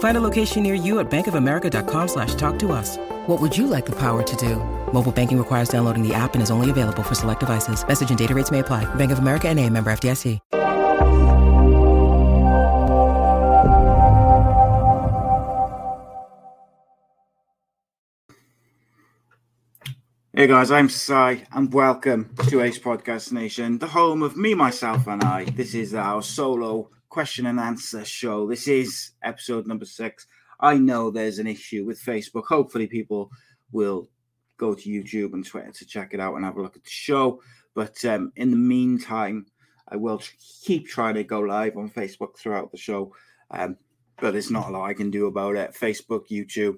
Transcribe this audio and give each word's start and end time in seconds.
Find 0.00 0.16
a 0.16 0.20
location 0.20 0.62
near 0.62 0.74
you 0.74 0.98
at 0.98 1.10
bankofamerica.com 1.10 2.08
slash 2.08 2.34
talk 2.34 2.58
to 2.60 2.72
us. 2.72 2.96
What 3.26 3.40
would 3.40 3.56
you 3.56 3.66
like 3.66 3.86
the 3.86 3.96
power 3.96 4.22
to 4.22 4.36
do? 4.36 4.56
Mobile 4.92 5.12
banking 5.12 5.38
requires 5.38 5.68
downloading 5.68 6.06
the 6.06 6.12
app 6.12 6.34
and 6.34 6.42
is 6.42 6.50
only 6.50 6.68
available 6.68 7.02
for 7.02 7.14
select 7.14 7.40
devices. 7.40 7.86
Message 7.86 8.10
and 8.10 8.18
data 8.18 8.34
rates 8.34 8.50
may 8.50 8.58
apply. 8.58 8.92
Bank 8.96 9.12
of 9.12 9.20
America 9.20 9.48
and 9.48 9.58
a 9.58 9.68
member 9.70 9.90
FDIC. 9.90 10.38
Hey 20.32 20.46
guys, 20.46 20.70
I'm 20.70 20.88
Si, 20.88 21.12
and 21.52 21.74
welcome 21.74 22.34
to 22.48 22.62
Ace 22.62 22.78
Podcast 22.78 23.32
Nation, 23.32 23.76
the 23.76 23.88
home 23.88 24.22
of 24.22 24.38
me, 24.38 24.54
myself, 24.54 25.06
and 25.06 25.22
I. 25.22 25.44
This 25.44 25.74
is 25.74 25.94
our 25.94 26.22
solo 26.22 26.88
question 27.10 27.46
and 27.46 27.58
answer 27.58 28.04
show. 28.04 28.48
This 28.48 28.68
is 28.68 29.10
episode 29.22 29.66
number 29.66 29.84
six. 29.84 30.26
I 30.60 30.78
know 30.78 31.10
there's 31.10 31.40
an 31.40 31.46
issue 31.48 31.84
with 31.84 32.00
Facebook. 32.00 32.46
Hopefully, 32.46 32.86
people 32.86 33.30
will 33.72 34.08
go 34.56 34.74
to 34.74 34.88
YouTube 34.88 35.34
and 35.34 35.44
Twitter 35.44 35.72
to 35.72 35.84
check 35.84 36.14
it 36.14 36.20
out 36.20 36.36
and 36.36 36.44
have 36.44 36.56
a 36.56 36.62
look 36.62 36.76
at 36.76 36.84
the 36.84 36.90
show. 36.90 37.42
But 37.74 38.02
um, 38.04 38.32
in 38.36 38.50
the 38.50 38.56
meantime, 38.56 39.46
I 39.88 39.96
will 39.96 40.22
keep 40.62 40.86
trying 40.86 41.14
to 41.14 41.24
go 41.24 41.40
live 41.40 41.76
on 41.76 41.90
Facebook 41.90 42.38
throughout 42.38 42.70
the 42.70 42.78
show. 42.78 43.12
Um, 43.50 43.76
but 44.20 44.30
there's 44.32 44.50
not 44.50 44.68
a 44.68 44.70
lot 44.70 44.86
I 44.88 44.94
can 44.94 45.10
do 45.10 45.26
about 45.26 45.56
it. 45.56 45.74
Facebook, 45.74 46.28
YouTube, 46.30 46.76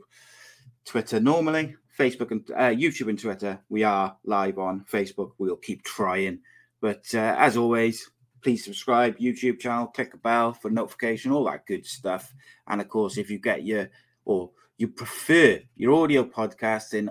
Twitter 0.86 1.20
normally. 1.20 1.76
Facebook 1.98 2.30
and 2.30 2.50
uh, 2.52 2.70
YouTube 2.70 3.10
and 3.10 3.20
Twitter, 3.20 3.60
we 3.68 3.82
are 3.82 4.16
live 4.24 4.58
on 4.58 4.86
Facebook. 4.90 5.32
We'll 5.36 5.56
keep 5.56 5.84
trying. 5.84 6.38
But 6.80 7.04
uh, 7.14 7.36
as 7.38 7.58
always, 7.58 8.10
please 8.42 8.64
subscribe 8.64 9.18
YouTube 9.18 9.60
channel, 9.60 9.86
click 9.86 10.14
a 10.14 10.18
bell 10.18 10.52
for 10.52 10.70
notification, 10.70 11.32
all 11.32 11.44
that 11.44 11.66
good 11.66 11.86
stuff. 11.86 12.34
And 12.66 12.80
of 12.80 12.88
course, 12.88 13.16
if 13.16 13.30
you 13.30 13.38
get 13.38 13.64
your 13.64 13.88
or 14.24 14.50
you 14.78 14.88
prefer 14.88 15.60
your 15.76 15.94
audio 15.94 16.24
podcast 16.24 16.94
in 16.94 17.10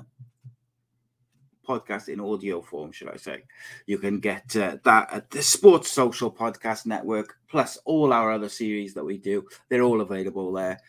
podcast 1.68 2.10
in 2.10 2.20
audio 2.20 2.62
form, 2.62 2.92
should 2.92 3.10
I 3.10 3.18
say, 3.18 3.44
you 3.86 3.98
can 3.98 4.20
get 4.20 4.56
uh, 4.56 4.78
that 4.84 5.14
at 5.14 5.30
the 5.30 5.42
Sports 5.42 5.92
Social 5.92 6.32
Podcast 6.32 6.86
Network, 6.86 7.36
plus 7.48 7.78
all 7.86 8.12
our 8.12 8.32
other 8.32 8.50
series 8.50 8.94
that 8.96 9.06
we 9.06 9.18
do. 9.18 9.48
They're 9.70 9.84
all 9.84 10.02
available 10.02 10.52
there 10.52 10.80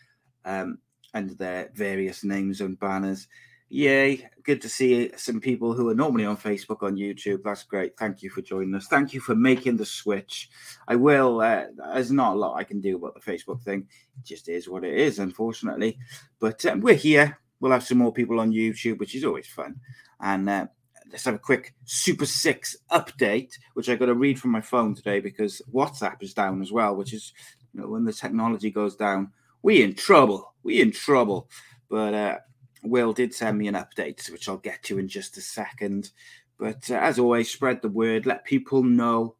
um, 0.45 0.79
under 1.13 1.35
their 1.35 1.71
various 1.73 2.23
names 2.23 2.59
and 2.61 2.79
banners. 2.79 3.27
Yay. 3.73 4.29
Good 4.43 4.61
to 4.61 4.69
see 4.69 5.09
some 5.17 5.41
people 5.41 5.73
who 5.73 5.89
are 5.89 5.95
normally 5.95 6.25
on 6.25 6.37
Facebook, 6.37 6.83
on 6.83 6.95
YouTube. 6.95 7.41
That's 7.43 7.63
great. 7.63 7.97
Thank 7.97 8.21
you 8.21 8.29
for 8.29 8.43
joining 8.43 8.75
us. 8.75 8.85
Thank 8.85 9.15
you 9.15 9.19
for 9.19 9.33
making 9.33 9.77
the 9.77 9.85
switch. 9.85 10.51
I 10.87 10.95
will, 10.95 11.41
uh, 11.41 11.63
there's 11.91 12.11
not 12.11 12.35
a 12.35 12.37
lot 12.37 12.55
I 12.55 12.65
can 12.65 12.81
do 12.81 12.97
about 12.97 13.15
the 13.15 13.31
Facebook 13.31 13.63
thing. 13.63 13.87
It 14.19 14.25
just 14.25 14.47
is 14.47 14.69
what 14.69 14.83
it 14.83 14.93
is, 14.93 15.17
unfortunately. 15.17 15.97
But 16.39 16.63
um, 16.67 16.81
we're 16.81 16.93
here. 16.93 17.39
We'll 17.59 17.71
have 17.71 17.83
some 17.83 17.97
more 17.97 18.13
people 18.13 18.39
on 18.39 18.51
YouTube, 18.51 18.99
which 18.99 19.15
is 19.15 19.25
always 19.25 19.47
fun. 19.47 19.77
And 20.19 20.47
uh, 20.47 20.67
let's 21.11 21.25
have 21.25 21.33
a 21.33 21.39
quick 21.39 21.73
Super 21.85 22.27
Six 22.27 22.77
update, 22.91 23.53
which 23.73 23.89
I 23.89 23.95
got 23.95 24.05
to 24.05 24.13
read 24.13 24.39
from 24.39 24.51
my 24.51 24.61
phone 24.61 24.93
today 24.93 25.19
because 25.19 25.63
WhatsApp 25.73 26.21
is 26.21 26.35
down 26.35 26.61
as 26.61 26.71
well, 26.71 26.95
which 26.95 27.11
is, 27.11 27.33
you 27.73 27.81
know, 27.81 27.87
when 27.87 28.05
the 28.05 28.13
technology 28.13 28.69
goes 28.69 28.95
down, 28.95 29.31
we 29.63 29.81
in 29.81 29.95
trouble. 29.95 30.53
We 30.61 30.79
in 30.79 30.91
trouble. 30.91 31.49
But, 31.89 32.13
uh, 32.13 32.37
Will 32.83 33.13
did 33.13 33.33
send 33.33 33.57
me 33.57 33.67
an 33.67 33.75
update, 33.75 34.31
which 34.31 34.47
I'll 34.49 34.57
get 34.57 34.83
to 34.83 34.99
in 34.99 35.07
just 35.07 35.37
a 35.37 35.41
second. 35.41 36.11
But 36.57 36.89
uh, 36.89 36.95
as 36.95 37.19
always, 37.19 37.51
spread 37.51 37.81
the 37.81 37.89
word, 37.89 38.25
let 38.25 38.45
people 38.45 38.83
know. 38.83 39.35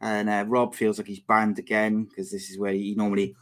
And 0.00 0.30
uh, 0.30 0.44
Rob 0.48 0.74
feels 0.74 0.98
like 0.98 1.06
he's 1.06 1.20
banned 1.20 1.58
again 1.58 2.04
because 2.04 2.30
this 2.30 2.50
is 2.50 2.58
where 2.58 2.72
he 2.72 2.94
normally 2.94 3.34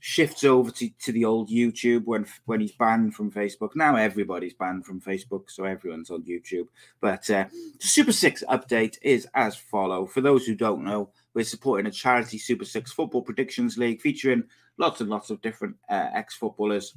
shifts 0.00 0.44
over 0.44 0.70
to, 0.70 0.88
to 1.02 1.12
the 1.12 1.24
old 1.24 1.50
YouTube 1.50 2.04
when 2.06 2.26
when 2.46 2.60
he's 2.60 2.72
banned 2.72 3.14
from 3.14 3.30
Facebook. 3.30 3.70
Now 3.74 3.96
everybody's 3.96 4.54
banned 4.54 4.84
from 4.84 5.00
Facebook, 5.00 5.50
so 5.50 5.64
everyone's 5.64 6.10
on 6.10 6.22
YouTube. 6.22 6.68
But 7.00 7.28
uh, 7.30 7.46
the 7.80 7.86
Super 7.86 8.12
Six 8.12 8.42
update 8.48 8.98
is 9.02 9.26
as 9.34 9.56
follow. 9.56 10.06
For 10.06 10.20
those 10.20 10.46
who 10.46 10.54
don't 10.54 10.84
know, 10.84 11.10
we're 11.34 11.44
supporting 11.44 11.86
a 11.86 11.90
charity 11.90 12.38
Super 12.38 12.64
Six 12.64 12.92
football 12.92 13.22
predictions 13.22 13.78
league 13.78 14.00
featuring 14.00 14.44
lots 14.78 15.00
and 15.00 15.10
lots 15.10 15.30
of 15.30 15.40
different 15.42 15.76
uh, 15.88 16.08
ex 16.14 16.34
footballers 16.34 16.94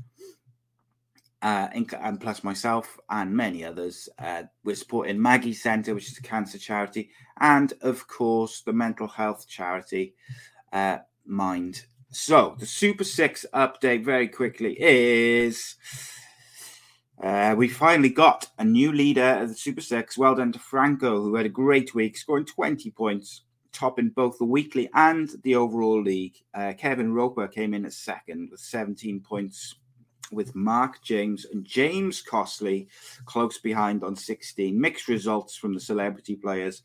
uh, 1.44 1.68
and 1.74 2.22
plus 2.22 2.44
myself 2.44 2.98
and 3.10 3.36
many 3.36 3.66
others. 3.66 4.08
Uh, 4.18 4.44
we're 4.64 4.76
supporting 4.76 5.22
Maggie 5.22 5.54
Centre, 5.54 5.94
which 5.94 6.10
is 6.10 6.18
a 6.18 6.22
cancer 6.22 6.58
charity, 6.58 7.10
and 7.40 7.74
of 7.82 8.08
course 8.08 8.62
the 8.62 8.72
mental 8.72 9.08
health 9.08 9.46
charity, 9.48 10.16
uh, 10.72 11.00
Mind. 11.26 11.86
So 12.12 12.56
the 12.60 12.66
Super 12.66 13.04
Six 13.04 13.46
update 13.54 14.06
very 14.06 14.30
quickly 14.30 14.76
is. 14.80 15.76
Uh, 17.22 17.56
we 17.58 17.70
finally 17.70 18.10
got 18.10 18.50
a 18.58 18.66
new 18.66 18.92
leader 18.92 19.40
of 19.42 19.50
the 19.50 19.56
Super 19.56 19.82
Six. 19.82 20.18
Well 20.18 20.36
done 20.36 20.52
to 20.54 20.60
Franco, 20.60 21.22
who 21.22 21.36
had 21.36 21.46
a 21.46 21.50
great 21.50 21.94
week, 21.94 22.18
scoring 22.18 22.46
20 22.46 22.90
points, 22.92 23.44
topping 23.72 24.10
both 24.10 24.38
the 24.38 24.46
weekly 24.46 24.90
and 24.94 25.30
the 25.44 25.56
overall 25.56 26.02
league. 26.02 26.36
Uh, 26.54 26.74
Kevin 26.78 27.14
Roper 27.14 27.48
came 27.48 27.74
in 27.74 27.86
at 27.86 27.94
second 27.94 28.50
with 28.52 28.60
17 28.60 29.22
points 29.22 29.76
with 30.32 30.56
Mark 30.56 31.02
James 31.02 31.46
and 31.46 31.66
James 31.66 32.22
Costley 32.22 32.88
close 33.26 33.58
behind 33.60 34.04
on 34.04 34.16
16. 34.16 34.80
Mixed 34.80 35.08
results 35.08 35.56
from 35.56 35.74
the 35.74 35.80
celebrity 35.80 36.36
players. 36.36 36.84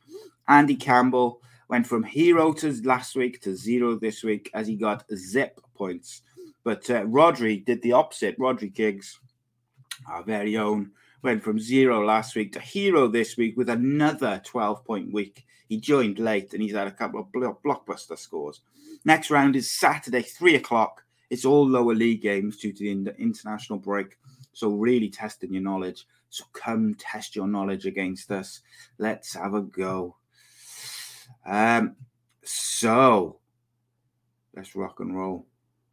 Andy 0.49 0.77
Campbell 0.77 1.41
went 1.69 1.87
from 1.87 2.03
hero 2.03 2.53
to 2.55 2.73
last 2.83 3.15
week 3.15 3.41
to 3.43 3.55
zero 3.55 3.99
this 3.99 4.25
week 4.25 4.51
as 4.55 4.67
he 4.67 4.77
got 4.77 5.05
zip 5.15 5.61
points. 5.75 6.23
But 6.65 6.89
uh, 6.91 7.05
Rhodri 7.05 7.65
did 7.65 7.83
the 7.83 7.93
opposite. 7.93 8.39
Rhodri 8.39 8.73
Giggs, 8.73 9.21
our 10.09 10.23
very 10.23 10.57
own, 10.57 10.93
went 11.23 11.43
from 11.43 11.59
zero 11.59 12.05
last 12.05 12.35
week 12.37 12.53
to 12.53 12.61
hero 12.61 13.09
this 13.09 13.37
week 13.37 13.57
with 13.57 13.69
another 13.69 14.41
12 14.45 14.85
point 14.85 15.13
week. 15.13 15.45
He 15.69 15.79
joined 15.79 16.19
late 16.19 16.53
and 16.55 16.63
he's 16.63 16.75
had 16.75 16.87
a 16.87 16.93
couple 16.93 17.21
of 17.21 17.63
blockbuster 17.63 18.19
scores. 18.19 18.61
Next 19.05 19.31
round 19.31 19.57
is 19.57 19.71
Saturday, 19.71 20.23
three 20.23 20.55
o'clock. 20.55 21.05
It's 21.31 21.45
all 21.45 21.69
lower 21.69 21.95
league 21.95 22.23
games 22.23 22.57
due 22.57 22.73
to 22.73 23.05
the 23.05 23.15
international 23.19 23.79
break. 23.79 24.19
So, 24.53 24.71
really 24.71 25.11
testing 25.11 25.53
your 25.53 25.63
knowledge. 25.63 26.07
So, 26.31 26.45
come 26.53 26.95
test 26.95 27.37
your 27.37 27.47
knowledge 27.47 27.87
against 27.87 28.31
us. 28.31 28.61
Let's 28.99 29.35
have 29.35 29.55
a 29.55 29.63
go. 29.63 30.17
Um, 31.47 31.97
so, 32.43 33.39
let's 34.55 34.75
rock 34.75 35.01
and 35.01 35.17
roll. 35.17 35.47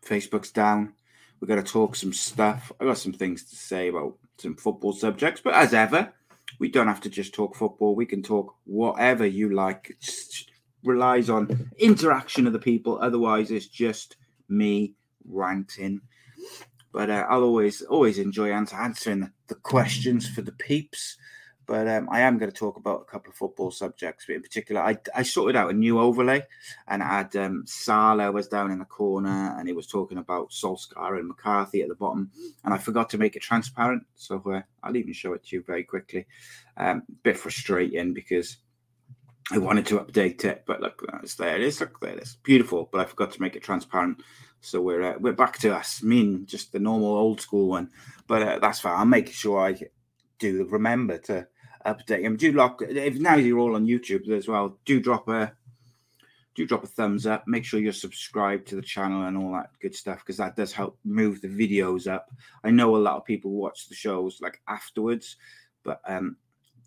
Facebook's 0.05 0.51
down. 0.51 0.93
We're 1.39 1.47
going 1.47 1.63
to 1.63 1.71
talk 1.71 1.95
some 1.95 2.13
stuff. 2.13 2.71
I 2.79 2.85
got 2.85 2.97
some 2.97 3.13
things 3.13 3.43
to 3.49 3.55
say 3.55 3.89
about 3.89 4.17
some 4.37 4.55
football 4.55 4.93
subjects, 4.93 5.41
but 5.43 5.53
as 5.53 5.73
ever, 5.73 6.13
we 6.59 6.69
don't 6.69 6.87
have 6.87 7.01
to 7.01 7.09
just 7.09 7.33
talk 7.33 7.55
football. 7.55 7.95
We 7.95 8.05
can 8.05 8.23
talk 8.23 8.55
whatever 8.65 9.25
you 9.25 9.53
like. 9.53 9.89
It 9.89 10.45
relies 10.83 11.29
on 11.29 11.71
interaction 11.77 12.47
of 12.47 12.53
the 12.53 12.59
people. 12.59 12.99
Otherwise, 13.01 13.51
it's 13.51 13.67
just 13.67 14.15
me 14.47 14.93
ranting. 15.27 16.01
But 16.91 17.09
uh, 17.09 17.25
I'll 17.29 17.43
always 17.43 17.81
always 17.81 18.19
enjoy 18.19 18.51
answering 18.51 19.31
the 19.47 19.55
questions 19.55 20.27
for 20.27 20.41
the 20.41 20.53
peeps. 20.53 21.17
But 21.67 21.87
um, 21.87 22.07
I 22.11 22.21
am 22.21 22.37
going 22.37 22.51
to 22.51 22.57
talk 22.57 22.77
about 22.77 23.01
a 23.01 23.11
couple 23.11 23.31
of 23.31 23.35
football 23.35 23.71
subjects. 23.71 24.25
But 24.27 24.35
in 24.35 24.41
particular, 24.41 24.81
I, 24.81 24.97
I 25.15 25.23
sorted 25.23 25.55
out 25.55 25.71
a 25.71 25.73
new 25.73 25.99
overlay, 25.99 26.43
and 26.87 27.01
I 27.01 27.07
had 27.07 27.35
um, 27.35 27.65
was 27.67 28.47
down 28.47 28.71
in 28.71 28.79
the 28.79 28.85
corner, 28.85 29.55
and 29.57 29.67
he 29.67 29.73
was 29.73 29.87
talking 29.87 30.17
about 30.17 30.51
Solskjaer 30.51 31.17
and 31.17 31.27
McCarthy 31.27 31.81
at 31.81 31.89
the 31.89 31.95
bottom, 31.95 32.31
and 32.63 32.73
I 32.73 32.77
forgot 32.77 33.09
to 33.11 33.17
make 33.17 33.35
it 33.35 33.41
transparent. 33.41 34.05
So 34.15 34.41
uh, 34.45 34.61
I'll 34.83 34.95
even 34.95 35.13
show 35.13 35.33
it 35.33 35.43
to 35.45 35.55
you 35.55 35.63
very 35.63 35.83
quickly. 35.83 36.27
Um, 36.77 37.03
bit 37.23 37.37
frustrating 37.37 38.13
because 38.13 38.57
I 39.51 39.59
wanted 39.59 39.85
to 39.87 39.99
update 39.99 40.43
it, 40.43 40.63
but 40.65 40.81
look, 40.81 41.05
it's 41.21 41.35
there. 41.35 41.55
It 41.55 41.61
is. 41.61 41.79
Look, 41.79 41.99
there 41.99 42.13
it 42.13 42.23
is. 42.23 42.37
Beautiful, 42.43 42.89
but 42.91 43.01
I 43.01 43.05
forgot 43.05 43.31
to 43.33 43.41
make 43.41 43.55
it 43.55 43.61
transparent. 43.61 44.23
So 44.61 44.81
we're 44.81 45.03
uh, 45.03 45.15
we're 45.19 45.33
back 45.33 45.59
to 45.59 45.75
us. 45.75 46.01
Mean, 46.01 46.47
just 46.47 46.71
the 46.71 46.79
normal 46.79 47.15
old 47.15 47.41
school 47.41 47.67
one, 47.67 47.91
but 48.27 48.41
uh, 48.41 48.59
that's 48.59 48.79
fine. 48.79 48.97
I'll 48.97 49.05
make 49.05 49.31
sure 49.31 49.59
I 49.59 49.75
do 50.39 50.65
remember 50.65 51.19
to 51.19 51.47
update 51.85 52.23
them. 52.23 52.37
Do 52.37 52.51
lock 52.53 52.81
if 52.81 53.19
now 53.19 53.35
you're 53.35 53.59
all 53.59 53.75
on 53.75 53.85
YouTube 53.85 54.27
as 54.29 54.47
well. 54.47 54.79
Do 54.83 54.99
drop 54.99 55.27
a 55.27 55.53
do 56.55 56.65
drop 56.65 56.83
a 56.83 56.87
thumbs 56.87 57.27
up. 57.27 57.47
Make 57.47 57.65
sure 57.65 57.79
you're 57.79 57.93
subscribed 57.93 58.67
to 58.69 58.75
the 58.75 58.81
channel 58.81 59.25
and 59.25 59.37
all 59.37 59.53
that 59.53 59.69
good 59.81 59.93
stuff 59.93 60.19
because 60.19 60.37
that 60.37 60.55
does 60.55 60.71
help 60.71 60.97
move 61.03 61.41
the 61.41 61.49
videos 61.49 62.11
up. 62.11 62.31
I 62.63 62.71
know 62.71 62.95
a 62.95 62.97
lot 62.97 63.17
of 63.17 63.25
people 63.25 63.51
watch 63.51 63.87
the 63.87 63.95
shows 63.95 64.39
like 64.41 64.61
afterwards, 64.67 65.35
but 65.83 66.01
um, 66.07 66.37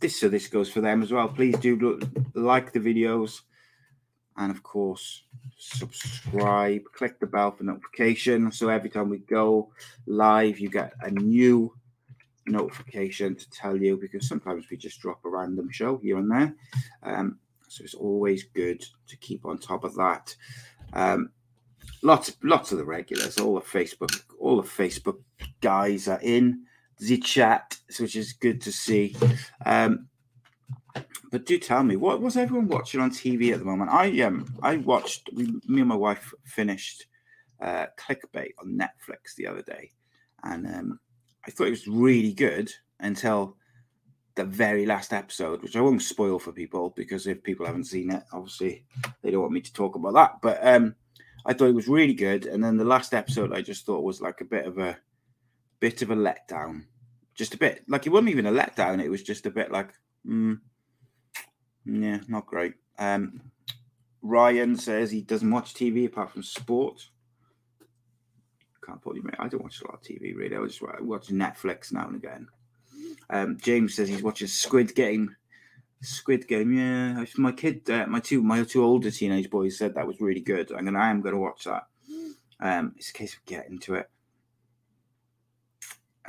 this 0.00 0.20
so 0.20 0.28
this 0.28 0.48
goes 0.48 0.70
for 0.70 0.80
them 0.80 1.02
as 1.02 1.12
well. 1.12 1.28
Please 1.28 1.56
do 1.58 2.00
like 2.34 2.72
the 2.72 2.80
videos 2.80 3.40
and 4.36 4.50
of 4.50 4.62
course 4.62 5.24
subscribe. 5.56 6.82
Click 6.94 7.18
the 7.18 7.26
bell 7.26 7.50
for 7.50 7.64
notification 7.64 8.52
so 8.52 8.68
every 8.68 8.90
time 8.90 9.08
we 9.08 9.18
go 9.18 9.70
live, 10.06 10.58
you 10.58 10.70
get 10.70 10.92
a 11.02 11.10
new 11.10 11.74
notification 12.46 13.34
to 13.34 13.50
tell 13.50 13.76
you 13.76 13.96
because 13.96 14.28
sometimes 14.28 14.70
we 14.70 14.76
just 14.76 15.00
drop 15.00 15.24
a 15.24 15.28
random 15.28 15.70
show 15.70 15.98
here 15.98 16.18
and 16.18 16.30
there. 16.30 16.54
Um, 17.02 17.38
so 17.68 17.84
it's 17.84 17.94
always 17.94 18.44
good 18.44 18.84
to 19.08 19.16
keep 19.16 19.44
on 19.44 19.58
top 19.58 19.84
of 19.84 19.94
that. 19.96 20.34
Um, 20.94 21.30
lots, 22.02 22.36
lots 22.42 22.72
of 22.72 22.78
the 22.78 22.84
regulars, 22.84 23.38
all 23.38 23.54
the 23.54 23.60
Facebook, 23.60 24.22
all 24.38 24.60
the 24.60 24.68
Facebook 24.68 25.18
guys 25.60 26.08
are 26.08 26.20
in 26.22 26.64
the 27.00 27.18
chat, 27.18 27.78
which 27.98 28.16
is 28.16 28.32
good 28.32 28.60
to 28.62 28.72
see. 28.72 29.16
Um, 29.64 30.08
but 31.30 31.46
do 31.46 31.58
tell 31.58 31.82
me, 31.82 31.96
what 31.96 32.20
was 32.20 32.36
everyone 32.36 32.68
watching 32.68 33.00
on 33.00 33.10
TV 33.10 33.52
at 33.52 33.58
the 33.58 33.64
moment? 33.64 33.90
I 33.90 34.20
um, 34.22 34.46
I 34.62 34.78
watched. 34.78 35.32
Me 35.32 35.80
and 35.80 35.86
my 35.86 35.94
wife 35.94 36.32
finished 36.44 37.06
uh, 37.60 37.86
Clickbait 37.98 38.52
on 38.58 38.78
Netflix 38.78 39.34
the 39.36 39.46
other 39.46 39.62
day, 39.62 39.92
and 40.42 40.66
um, 40.66 41.00
I 41.46 41.50
thought 41.50 41.66
it 41.66 41.70
was 41.70 41.88
really 41.88 42.32
good 42.32 42.72
until 43.00 43.56
the 44.34 44.44
very 44.44 44.86
last 44.86 45.12
episode, 45.12 45.62
which 45.62 45.76
I 45.76 45.80
won't 45.80 46.00
spoil 46.00 46.38
for 46.38 46.52
people 46.52 46.90
because 46.90 47.26
if 47.26 47.42
people 47.42 47.66
haven't 47.66 47.84
seen 47.84 48.10
it, 48.12 48.22
obviously 48.32 48.84
they 49.20 49.30
don't 49.30 49.40
want 49.42 49.52
me 49.52 49.60
to 49.60 49.72
talk 49.72 49.96
about 49.96 50.14
that. 50.14 50.36
But 50.40 50.64
um, 50.66 50.94
I 51.44 51.52
thought 51.52 51.68
it 51.68 51.74
was 51.74 51.88
really 51.88 52.14
good, 52.14 52.46
and 52.46 52.62
then 52.62 52.76
the 52.76 52.84
last 52.84 53.14
episode 53.14 53.52
I 53.52 53.62
just 53.62 53.84
thought 53.84 54.04
was 54.04 54.20
like 54.20 54.40
a 54.40 54.46
bit 54.46 54.66
of 54.66 54.78
a 54.78 54.96
bit 55.80 56.02
of 56.02 56.10
a 56.10 56.16
letdown, 56.16 56.84
just 57.34 57.54
a 57.54 57.58
bit 57.58 57.84
like 57.88 58.06
it 58.06 58.10
wasn't 58.10 58.30
even 58.30 58.46
a 58.46 58.52
letdown. 58.52 59.02
It 59.02 59.10
was 59.10 59.22
just 59.22 59.46
a 59.46 59.50
bit 59.50 59.70
like, 59.70 59.92
mm, 60.26 60.58
yeah, 61.84 62.20
not 62.28 62.46
great. 62.46 62.74
Um, 62.98 63.40
Ryan 64.22 64.76
says 64.76 65.10
he 65.10 65.22
doesn't 65.22 65.50
watch 65.50 65.74
TV 65.74 66.06
apart 66.06 66.32
from 66.32 66.42
sport. 66.42 67.08
Can't 68.84 69.00
you, 69.14 69.22
mate. 69.22 69.34
I 69.38 69.48
don't 69.48 69.62
watch 69.62 69.82
a 69.82 69.86
lot 69.86 69.96
of 69.96 70.02
TV 70.02 70.34
really. 70.34 70.56
I 70.56 70.66
just 70.66 70.82
watch 71.02 71.28
Netflix 71.28 71.92
now 71.92 72.06
and 72.06 72.16
again. 72.16 72.48
Um, 73.30 73.58
James 73.60 73.94
says 73.94 74.08
he's 74.08 74.22
watching 74.22 74.48
Squid 74.48 74.94
Game. 74.94 75.36
Squid 76.00 76.48
Game, 76.48 76.72
yeah. 76.72 77.24
My 77.36 77.52
kid, 77.52 77.88
uh, 77.90 78.06
my 78.06 78.20
two, 78.20 78.42
my 78.42 78.62
two 78.64 78.82
older 78.84 79.10
teenage 79.10 79.50
boys 79.50 79.76
said 79.76 79.94
that 79.94 80.06
was 80.06 80.20
really 80.20 80.40
good. 80.40 80.72
I'm 80.72 80.84
gonna, 80.84 80.98
I 80.98 81.10
am 81.10 81.20
gonna 81.20 81.38
watch 81.38 81.64
that. 81.64 81.86
Um, 82.60 82.94
it's 82.96 83.10
a 83.10 83.12
case 83.12 83.34
of 83.34 83.44
getting 83.44 83.78
to 83.80 83.96
it. 83.96 84.10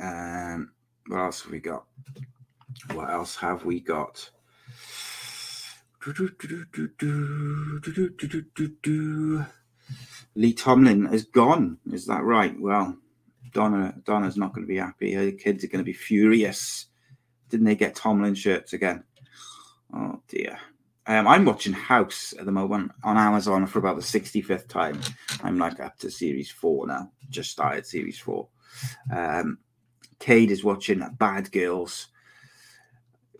Um, 0.00 0.72
what 1.06 1.18
else 1.18 1.42
have 1.42 1.52
we 1.52 1.60
got? 1.60 1.84
What 2.92 3.10
else 3.10 3.36
have 3.36 3.64
we 3.64 3.80
got? 3.80 4.30
Lee 10.34 10.54
Tomlin 10.54 11.12
is 11.12 11.24
gone. 11.24 11.78
Is 11.92 12.06
that 12.06 12.22
right? 12.22 12.58
Well, 12.58 12.96
Donna 13.52 13.94
Donna's 14.04 14.36
not 14.36 14.54
going 14.54 14.64
to 14.66 14.68
be 14.68 14.78
happy. 14.78 15.12
Her 15.12 15.30
kids 15.32 15.64
are 15.64 15.68
going 15.68 15.84
to 15.84 15.84
be 15.84 15.92
furious. 15.92 16.86
Didn't 17.50 17.66
they 17.66 17.74
get 17.74 17.94
Tomlin 17.94 18.34
shirts 18.34 18.72
again? 18.72 19.04
Oh 19.92 20.20
dear. 20.28 20.58
Um, 21.06 21.26
I'm 21.26 21.44
watching 21.44 21.72
House 21.72 22.34
at 22.38 22.46
the 22.46 22.52
moment 22.52 22.92
on 23.02 23.16
Amazon 23.16 23.66
for 23.66 23.80
about 23.80 23.96
the 23.96 24.02
65th 24.02 24.68
time. 24.68 25.00
I'm 25.42 25.58
like 25.58 25.80
up 25.80 25.98
to 25.98 26.10
series 26.10 26.50
four 26.50 26.86
now. 26.86 27.10
Just 27.30 27.50
started 27.50 27.84
series 27.84 28.18
four. 28.18 28.48
Um, 29.12 29.58
Cade 30.20 30.52
is 30.52 30.62
watching 30.62 31.04
Bad 31.18 31.50
Girls. 31.50 32.08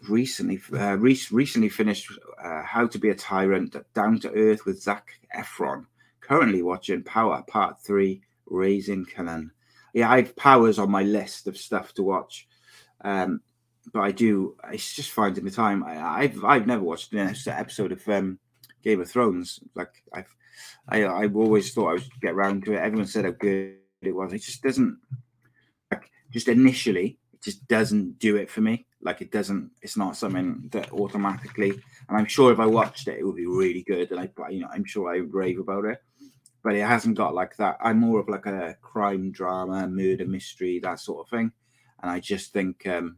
Recently, 0.09 0.61
uh, 0.73 0.97
re- 0.97 1.21
recently 1.31 1.69
finished 1.69 2.11
uh, 2.43 2.63
How 2.63 2.89
to 2.89 2.99
Be 2.99 3.11
a 3.11 3.15
Tyrant, 3.15 3.77
Down 3.95 4.19
to 4.21 4.33
Earth 4.33 4.67
with 4.67 4.83
Zac 4.83 5.13
Efron. 5.37 5.87
Currently 6.21 6.63
watching 6.63 7.05
Power 7.05 7.45
Part 7.47 7.81
Three, 7.81 8.23
Raising 8.47 9.07
Kanan 9.07 9.51
yeah, 9.93 10.11
I 10.11 10.17
have 10.17 10.37
powers 10.37 10.79
on 10.79 10.91
my 10.91 11.03
list 11.03 11.47
of 11.47 11.57
stuff 11.57 11.95
to 11.95 12.03
watch. 12.03 12.47
Um, 13.03 13.41
but 13.93 14.01
I 14.01 14.13
do. 14.13 14.57
It's 14.73 14.95
just 14.95 15.11
finding 15.11 15.45
the 15.45 15.51
time. 15.51 15.83
I, 15.85 16.23
have 16.27 16.45
I've 16.45 16.67
never 16.67 16.83
watched 16.83 17.13
an 17.13 17.35
episode 17.47 17.93
of 17.93 18.09
um, 18.09 18.39
Game 18.83 19.01
of 19.01 19.11
Thrones. 19.11 19.61
Like 19.75 20.03
I've 20.13 20.35
I 20.89 21.07
I've 21.07 21.37
always 21.37 21.73
thought 21.73 21.89
I 21.89 21.93
would 21.95 22.21
get 22.21 22.35
around 22.35 22.65
to 22.65 22.75
it. 22.75 22.81
Everyone 22.81 23.07
said 23.07 23.25
how 23.25 23.33
good 23.33 23.77
it 24.03 24.15
was. 24.15 24.33
It 24.33 24.43
just 24.43 24.63
doesn't. 24.63 24.99
Just 26.31 26.49
initially, 26.49 27.19
it 27.33 27.43
just 27.43 27.67
doesn't 27.69 28.19
do 28.19 28.37
it 28.37 28.51
for 28.51 28.61
me. 28.61 28.87
Like 29.03 29.23
it 29.23 29.33
doesn't. 29.33 29.71
It's 29.83 29.97
not 29.97 30.17
something 30.17 30.69
that 30.71 30.93
automatically. 30.93 31.71
And 31.71 32.19
I'm 32.19 32.27
sure 32.27 32.53
if 32.53 32.61
I 32.61 32.67
watched 32.67 33.09
it, 33.09 33.19
it 33.19 33.25
would 33.25 33.37
be 33.37 33.47
really 33.47 33.83
good. 33.83 34.11
And 34.11 34.21
I, 34.21 34.49
you 34.51 34.61
know, 34.61 34.69
I'm 34.73 34.85
sure 34.85 35.15
I 35.15 35.21
would 35.21 35.35
rave 35.35 35.59
about 35.59 35.85
it 35.87 36.03
but 36.63 36.75
it 36.75 36.87
hasn't 36.87 37.17
got 37.17 37.35
like 37.35 37.57
that. 37.57 37.79
I'm 37.83 37.99
more 37.99 38.21
of 38.21 38.29
like 38.29 38.47
a 38.47 38.77
crime 38.83 39.33
drama, 39.33 39.89
murder 39.89 40.27
mystery, 40.27 40.79
that 40.81 41.01
sort 41.01 41.27
of 41.27 41.31
thing. 41.31 41.53
And 42.03 42.11
I 42.11 42.21
just 42.21 42.53
think 42.53 42.87
um, 42.87 43.17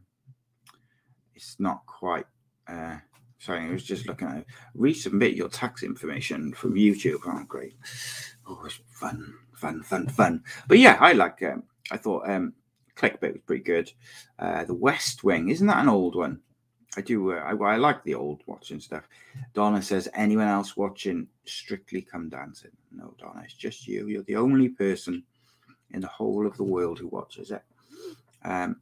it's 1.35 1.59
not 1.59 1.85
quite. 1.85 2.25
Uh, 2.67 2.97
sorry, 3.39 3.65
I 3.65 3.71
was 3.71 3.83
just 3.83 4.07
looking 4.07 4.27
at 4.27 4.37
it. 4.37 4.47
resubmit 4.77 5.35
your 5.35 5.49
tax 5.49 5.83
information 5.83 6.53
from 6.53 6.75
YouTube. 6.75 7.19
Oh, 7.25 7.43
great! 7.47 7.75
Oh, 8.47 8.61
it's 8.65 8.79
fun, 8.87 9.33
fun, 9.53 9.83
fun, 9.83 10.07
fun. 10.07 10.43
But 10.67 10.79
yeah, 10.79 10.97
I 10.99 11.13
like. 11.13 11.41
Um, 11.43 11.63
I 11.91 11.97
thought 11.97 12.29
um, 12.29 12.53
Clickbait 12.95 13.33
was 13.33 13.41
pretty 13.45 13.63
good. 13.63 13.91
Uh, 14.39 14.65
the 14.65 14.73
West 14.73 15.23
Wing 15.23 15.49
isn't 15.49 15.67
that 15.67 15.81
an 15.81 15.89
old 15.89 16.15
one? 16.15 16.39
I 16.95 17.01
do. 17.01 17.31
Uh, 17.31 17.35
I, 17.35 17.55
I, 17.55 17.75
like 17.77 18.03
the 18.03 18.13
old 18.13 18.43
watching 18.45 18.79
stuff. 18.79 19.07
Donna 19.53 19.81
says, 19.81 20.07
anyone 20.13 20.47
else 20.47 20.77
watching 20.77 21.27
Strictly 21.45 22.01
Come 22.01 22.29
Dancing? 22.29 22.71
No, 22.91 23.15
Donna, 23.19 23.41
it's 23.43 23.55
just 23.55 23.87
you. 23.87 24.07
You're 24.07 24.23
the 24.23 24.35
only 24.35 24.69
person 24.69 25.23
in 25.91 26.01
the 26.01 26.07
whole 26.07 26.45
of 26.45 26.57
the 26.57 26.63
world 26.63 26.99
who 26.99 27.07
watches 27.07 27.51
it. 27.51 27.63
Um, 28.43 28.77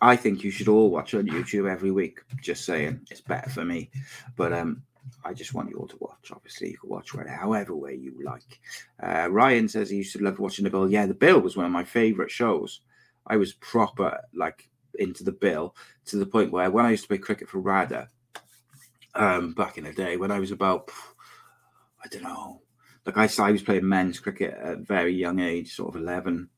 I 0.00 0.14
think 0.14 0.44
you 0.44 0.50
should 0.50 0.68
all 0.68 0.90
watch 0.90 1.14
on 1.14 1.26
YouTube 1.26 1.70
every 1.70 1.90
week. 1.90 2.20
Just 2.40 2.64
saying, 2.64 3.00
it's 3.10 3.22
better 3.22 3.48
for 3.48 3.64
me. 3.64 3.90
But 4.36 4.52
um, 4.52 4.82
I 5.24 5.32
just 5.32 5.54
want 5.54 5.70
you 5.70 5.76
all 5.78 5.88
to 5.88 5.96
watch. 6.00 6.30
Obviously, 6.32 6.70
you 6.70 6.78
can 6.78 6.90
watch 6.90 7.14
whatever, 7.14 7.34
however 7.34 7.74
way 7.74 7.94
you 7.94 8.14
like. 8.22 8.60
Uh, 9.02 9.28
Ryan 9.30 9.68
says 9.68 9.90
he 9.90 9.96
used 9.96 10.12
to 10.12 10.22
love 10.22 10.38
watching 10.38 10.64
The 10.64 10.70
Bill. 10.70 10.90
Yeah, 10.90 11.06
The 11.06 11.14
Bill 11.14 11.40
was 11.40 11.56
one 11.56 11.66
of 11.66 11.72
my 11.72 11.84
favorite 11.84 12.30
shows. 12.30 12.80
I 13.26 13.36
was 13.36 13.52
proper 13.52 14.20
like 14.34 14.68
into 14.98 15.24
the 15.24 15.32
bill 15.32 15.74
to 16.06 16.16
the 16.16 16.26
point 16.26 16.52
where 16.52 16.70
when 16.70 16.86
I 16.86 16.90
used 16.90 17.04
to 17.04 17.08
play 17.08 17.18
cricket 17.18 17.48
for 17.48 17.58
RADA 17.58 18.08
um, 19.14 19.52
back 19.52 19.78
in 19.78 19.84
the 19.84 19.92
day, 19.92 20.16
when 20.16 20.30
I 20.30 20.38
was 20.38 20.50
about, 20.50 20.90
I 22.02 22.08
don't 22.08 22.22
know, 22.22 22.62
like 23.04 23.16
I, 23.16 23.28
I 23.42 23.52
was 23.52 23.62
playing 23.62 23.88
men's 23.88 24.18
cricket 24.18 24.54
at 24.54 24.72
a 24.72 24.76
very 24.76 25.14
young 25.14 25.38
age, 25.38 25.74
sort 25.74 25.94
of 25.94 26.00
11. 26.00 26.48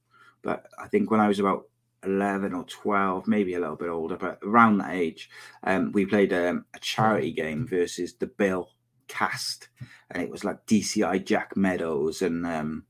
But 0.42 0.66
I 0.78 0.88
think 0.88 1.10
when 1.10 1.20
I 1.20 1.28
was 1.28 1.38
about 1.38 1.64
11 2.04 2.54
or 2.54 2.64
12, 2.64 3.28
maybe 3.28 3.54
a 3.54 3.60
little 3.60 3.76
bit 3.76 3.90
older, 3.90 4.16
but 4.16 4.38
around 4.42 4.78
that 4.78 4.94
age, 4.94 5.28
um, 5.64 5.92
we 5.92 6.06
played 6.06 6.32
um, 6.32 6.64
a 6.74 6.78
charity 6.78 7.32
game 7.32 7.66
versus 7.66 8.14
the 8.14 8.26
Bill 8.26 8.70
cast. 9.08 9.68
And 10.10 10.22
it 10.22 10.30
was 10.30 10.44
like 10.44 10.66
DCI 10.66 11.24
Jack 11.24 11.56
Meadows 11.56 12.22
and 12.22 12.46
um, 12.46 12.84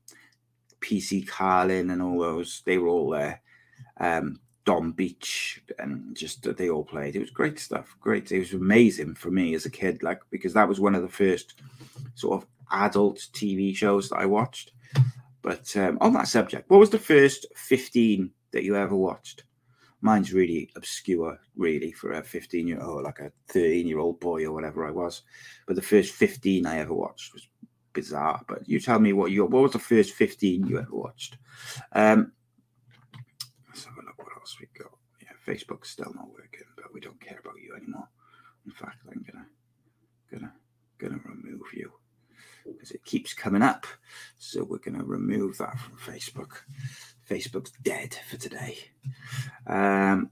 PC 0.79 1.27
Carlin 1.27 1.89
and 1.89 2.01
all 2.01 2.19
those. 2.19 2.61
They 2.65 2.77
were 2.77 2.87
all 2.87 3.09
there. 3.09 3.41
Um, 3.99 4.39
Dom 4.65 4.91
Beach, 4.91 5.63
and 5.79 6.15
just 6.15 6.43
that 6.43 6.57
they 6.57 6.69
all 6.69 6.83
played. 6.83 7.15
It 7.15 7.21
was 7.21 7.31
great 7.31 7.59
stuff. 7.59 7.95
Great. 7.99 8.31
It 8.31 8.39
was 8.39 8.53
amazing 8.53 9.15
for 9.15 9.31
me 9.31 9.55
as 9.55 9.65
a 9.65 9.69
kid, 9.69 10.03
like 10.03 10.21
because 10.29 10.53
that 10.53 10.67
was 10.67 10.79
one 10.79 10.93
of 10.95 11.01
the 11.01 11.07
first 11.07 11.61
sort 12.13 12.41
of 12.41 12.47
adult 12.71 13.17
TV 13.33 13.75
shows 13.75 14.09
that 14.09 14.17
I 14.17 14.25
watched. 14.25 14.71
But 15.41 15.75
um, 15.77 15.97
on 16.01 16.13
that 16.13 16.27
subject, 16.27 16.69
what 16.69 16.79
was 16.79 16.89
the 16.89 16.99
first 16.99 17.47
15 17.55 18.29
that 18.51 18.63
you 18.63 18.75
ever 18.75 18.95
watched? 18.95 19.43
Mine's 20.01 20.33
really 20.33 20.69
obscure, 20.75 21.39
really, 21.55 21.91
for 21.91 22.11
a 22.11 22.23
15 22.23 22.67
year 22.67 22.81
old, 22.81 23.03
like 23.03 23.19
a 23.19 23.31
13 23.47 23.87
year 23.87 23.99
old 23.99 24.19
boy 24.19 24.45
or 24.45 24.53
whatever 24.53 24.85
I 24.85 24.91
was. 24.91 25.23
But 25.65 25.75
the 25.75 25.81
first 25.81 26.13
15 26.13 26.65
I 26.65 26.79
ever 26.79 26.93
watched 26.93 27.33
was 27.33 27.47
bizarre. 27.93 28.41
But 28.47 28.67
you 28.67 28.79
tell 28.79 28.99
me 28.99 29.13
what 29.13 29.31
you 29.31 29.45
what 29.45 29.63
was 29.63 29.73
the 29.73 29.79
first 29.79 30.13
15 30.13 30.67
you 30.67 30.79
ever 30.79 30.95
watched? 30.95 31.37
Um, 31.93 32.31
else 34.49 34.59
we 34.59 34.67
got? 34.81 34.91
Yeah, 35.21 35.29
Facebook's 35.45 35.89
still 35.89 36.11
not 36.15 36.29
working, 36.29 36.65
but 36.75 36.93
we 36.93 36.99
don't 36.99 37.19
care 37.21 37.39
about 37.39 37.61
you 37.61 37.75
anymore. 37.75 38.07
In 38.65 38.71
fact, 38.71 38.97
I'm 39.07 39.23
gonna 39.31 39.45
gonna 40.31 40.53
gonna 40.97 41.21
remove 41.25 41.61
you 41.73 41.91
because 42.65 42.91
it 42.91 43.03
keeps 43.05 43.33
coming 43.33 43.61
up. 43.61 43.85
So 44.37 44.63
we're 44.63 44.77
gonna 44.77 45.03
remove 45.03 45.57
that 45.57 45.77
from 45.79 45.97
Facebook. 45.97 46.61
Facebook's 47.29 47.71
dead 47.83 48.17
for 48.29 48.37
today. 48.37 48.77
Um, 49.67 50.31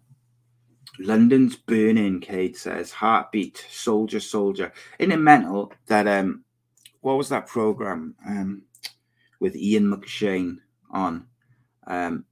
London's 1.00 1.56
burning, 1.56 2.20
Cade 2.20 2.58
says. 2.58 2.92
Heartbeat, 2.92 3.66
soldier, 3.70 4.20
soldier. 4.20 4.74
In 5.00 5.12
a 5.12 5.18
mental 5.18 5.74
that 5.88 6.08
um 6.08 6.44
what 7.02 7.18
was 7.18 7.30
that 7.30 7.48
program 7.48 8.16
um 8.28 8.64
with 9.40 9.56
Ian 9.56 9.92
McShane 9.96 10.58
on 10.90 11.28
um 11.86 12.26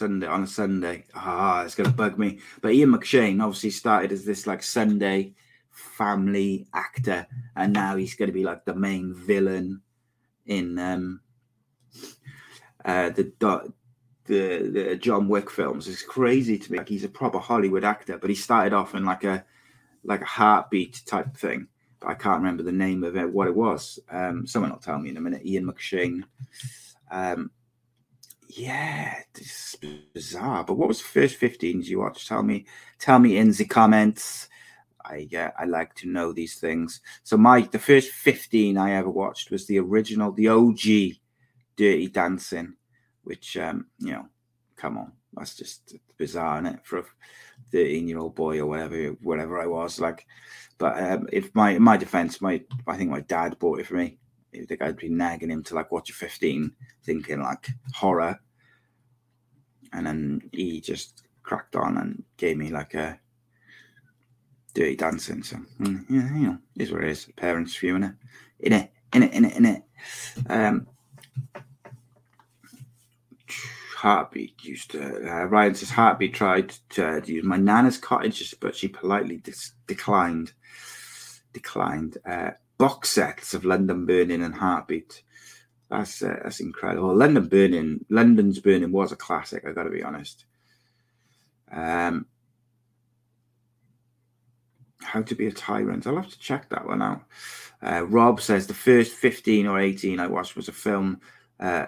Sunday 0.00 0.26
on 0.26 0.44
a 0.44 0.46
Sunday? 0.46 1.04
Ah, 1.14 1.62
it's 1.62 1.74
gonna 1.74 1.90
bug 1.90 2.18
me. 2.18 2.38
But 2.62 2.72
Ian 2.72 2.92
McShane 2.92 3.42
obviously 3.42 3.68
started 3.68 4.12
as 4.12 4.24
this 4.24 4.46
like 4.46 4.62
Sunday 4.62 5.34
family 5.70 6.66
actor, 6.72 7.26
and 7.54 7.74
now 7.74 7.96
he's 7.96 8.14
gonna 8.14 8.32
be 8.32 8.42
like 8.42 8.64
the 8.64 8.74
main 8.74 9.12
villain 9.12 9.82
in 10.46 10.78
um 10.78 11.20
uh 12.82 13.10
the 13.10 13.30
the, 14.24 14.70
the 14.72 14.96
John 14.96 15.28
Wick 15.28 15.50
films. 15.50 15.86
It's 15.86 16.02
crazy 16.02 16.58
to 16.58 16.72
me. 16.72 16.78
Like 16.78 16.88
he's 16.88 17.04
a 17.04 17.08
proper 17.08 17.38
Hollywood 17.38 17.84
actor, 17.84 18.16
but 18.16 18.30
he 18.30 18.36
started 18.36 18.72
off 18.72 18.94
in 18.94 19.04
like 19.04 19.24
a 19.24 19.44
like 20.02 20.22
a 20.22 20.32
heartbeat 20.38 21.02
type 21.04 21.36
thing. 21.36 21.68
But 22.00 22.08
I 22.08 22.14
can't 22.14 22.38
remember 22.38 22.62
the 22.62 22.72
name 22.72 23.04
of 23.04 23.18
it, 23.18 23.30
what 23.30 23.48
it 23.48 23.54
was. 23.54 23.98
Um, 24.10 24.46
someone 24.46 24.70
will 24.70 24.78
tell 24.78 24.98
me 24.98 25.10
in 25.10 25.18
a 25.18 25.20
minute. 25.20 25.44
Ian 25.44 25.66
McShane. 25.66 26.24
Um, 27.10 27.50
yeah, 28.56 29.20
this 29.34 29.76
is 29.82 30.00
bizarre. 30.12 30.64
But 30.64 30.74
what 30.74 30.88
was 30.88 30.98
the 30.98 31.08
first 31.08 31.40
15s 31.40 31.86
you 31.86 32.00
watched? 32.00 32.28
Tell 32.28 32.42
me, 32.42 32.66
tell 32.98 33.18
me 33.18 33.36
in 33.36 33.52
the 33.52 33.64
comments. 33.64 34.48
I 35.04 35.28
uh, 35.36 35.50
I 35.58 35.64
like 35.64 35.94
to 35.96 36.08
know 36.08 36.32
these 36.32 36.56
things. 36.56 37.00
So 37.24 37.36
my 37.36 37.62
the 37.62 37.78
first 37.78 38.10
15 38.10 38.76
I 38.76 38.92
ever 38.92 39.10
watched 39.10 39.50
was 39.50 39.66
the 39.66 39.78
original, 39.78 40.32
the 40.32 40.48
OG 40.48 41.16
Dirty 41.76 42.08
Dancing 42.08 42.76
which 43.30 43.56
um, 43.56 43.86
you 43.98 44.12
know, 44.12 44.26
come 44.76 44.98
on, 44.98 45.12
that's 45.34 45.54
just 45.54 45.94
bizarre, 46.16 46.60
is 46.64 46.74
it, 46.74 46.80
for 46.82 46.98
a 46.98 47.04
13 47.72 48.08
year 48.08 48.18
old 48.18 48.34
boy 48.34 48.58
or 48.58 48.66
whatever, 48.66 49.10
whatever 49.22 49.60
I 49.60 49.66
was 49.66 50.00
like. 50.00 50.26
But 50.78 51.02
um, 51.02 51.28
if 51.32 51.54
my 51.54 51.70
in 51.70 51.82
my 51.82 51.96
defense, 51.96 52.40
my 52.40 52.62
I 52.86 52.96
think 52.96 53.10
my 53.10 53.20
dad 53.20 53.58
bought 53.58 53.80
it 53.80 53.86
for 53.86 53.94
me. 53.94 54.18
I'd 54.80 54.96
be 54.96 55.08
nagging 55.08 55.50
him 55.50 55.62
to 55.64 55.74
like 55.74 55.92
watch 55.92 56.10
a 56.10 56.12
15, 56.12 56.72
thinking 57.04 57.40
like 57.40 57.68
horror, 57.94 58.38
and 59.92 60.06
then 60.06 60.42
he 60.52 60.80
just 60.80 61.22
cracked 61.42 61.76
on 61.76 61.96
and 61.96 62.24
gave 62.36 62.56
me 62.56 62.70
like 62.70 62.94
a 62.94 63.18
dirty 64.74 64.96
dancing. 64.96 65.42
So 65.42 65.56
mm, 65.80 66.04
yeah, 66.08 66.34
you 66.34 66.46
know, 66.46 66.58
is 66.76 66.92
what 66.92 67.04
it 67.04 67.10
is. 67.10 67.28
Parents 67.36 67.76
viewing 67.76 68.04
it, 68.04 68.14
in 68.60 68.72
it, 68.72 68.92
in 69.12 69.22
it, 69.22 69.32
in 69.32 69.44
it, 69.44 69.56
in 69.56 69.66
it. 69.66 69.82
Um, 70.48 70.86
Heartbeat 74.00 74.64
used 74.64 74.92
to. 74.92 75.30
Uh, 75.30 75.44
Ryan 75.44 75.74
says 75.74 75.90
Heartbeat 75.90 76.32
tried 76.32 76.70
to, 76.90 77.06
uh, 77.06 77.20
to 77.20 77.32
use 77.32 77.44
my 77.44 77.58
nana's 77.58 77.98
cottage, 77.98 78.54
but 78.58 78.74
she 78.74 78.88
politely 78.88 79.36
dis- 79.36 79.72
declined. 79.86 80.52
Declined. 81.52 82.16
Uh, 82.24 82.52
box 82.80 83.10
sets 83.10 83.52
of 83.52 83.66
London 83.66 84.06
Burning 84.06 84.42
and 84.42 84.54
Heartbeat. 84.54 85.22
That's 85.90 86.22
uh, 86.22 86.40
that's 86.42 86.60
incredible. 86.60 87.14
London 87.14 87.46
Burning, 87.46 88.06
London's 88.08 88.58
Burning 88.58 88.90
was 88.90 89.12
a 89.12 89.16
classic. 89.16 89.64
I 89.66 89.72
got 89.72 89.84
to 89.84 89.90
be 89.90 90.02
honest. 90.02 90.46
Um, 91.70 92.24
how 95.02 95.20
to 95.20 95.34
be 95.34 95.46
a 95.46 95.52
tyrant. 95.52 96.06
I'll 96.06 96.16
have 96.16 96.30
to 96.30 96.38
check 96.38 96.70
that 96.70 96.86
one 96.86 97.02
out. 97.02 97.22
Uh, 97.82 98.06
Rob 98.06 98.40
says 98.40 98.66
the 98.66 98.74
first 98.74 99.12
15 99.12 99.66
or 99.66 99.78
18 99.78 100.18
I 100.18 100.26
watched 100.26 100.56
was 100.56 100.68
a 100.68 100.72
film 100.72 101.20
uh, 101.58 101.86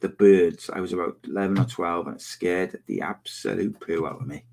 the 0.00 0.08
birds. 0.08 0.70
I 0.72 0.80
was 0.80 0.92
about 0.92 1.18
11 1.24 1.58
or 1.58 1.64
12 1.64 2.06
and 2.06 2.16
it 2.16 2.22
scared 2.22 2.82
the 2.86 3.02
absolute 3.02 3.78
poo 3.78 4.06
out 4.06 4.22
of 4.22 4.26
me. 4.26 4.44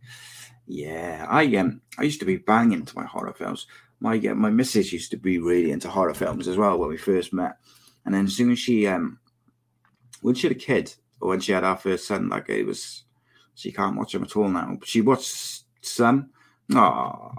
Yeah, 0.67 1.25
I 1.29 1.55
um, 1.55 1.81
I 1.97 2.03
used 2.03 2.19
to 2.19 2.25
be 2.25 2.37
banging 2.37 2.85
to 2.85 2.95
my 2.95 3.05
horror 3.05 3.33
films. 3.33 3.67
My 4.01 4.17
uh, 4.17 4.35
my 4.35 4.49
missus 4.49 4.91
used 4.91 5.11
to 5.11 5.17
be 5.17 5.37
really 5.37 5.71
into 5.71 5.87
horror 5.87 6.13
films 6.13 6.47
as 6.47 6.57
well 6.57 6.77
when 6.77 6.89
we 6.89 6.97
first 6.97 7.31
met. 7.31 7.57
And 8.03 8.13
then 8.13 8.25
as 8.25 8.35
soon 8.35 8.51
as 8.51 8.59
she 8.59 8.87
um, 8.87 9.19
when 10.21 10.35
she 10.35 10.47
had 10.47 10.57
a 10.57 10.59
kid 10.59 10.93
or 11.21 11.29
when 11.29 11.39
she 11.39 11.51
had 11.51 11.63
our 11.63 11.77
first 11.77 12.07
son, 12.07 12.27
like 12.27 12.49
it 12.49 12.65
was, 12.65 13.03
she 13.55 13.71
can't 13.71 13.95
watch 13.95 14.13
them 14.13 14.23
at 14.23 14.35
all 14.35 14.49
now. 14.49 14.75
But 14.79 14.89
she 14.89 15.01
watched 15.01 15.63
some. 15.81 16.31
Oh, 16.73 17.31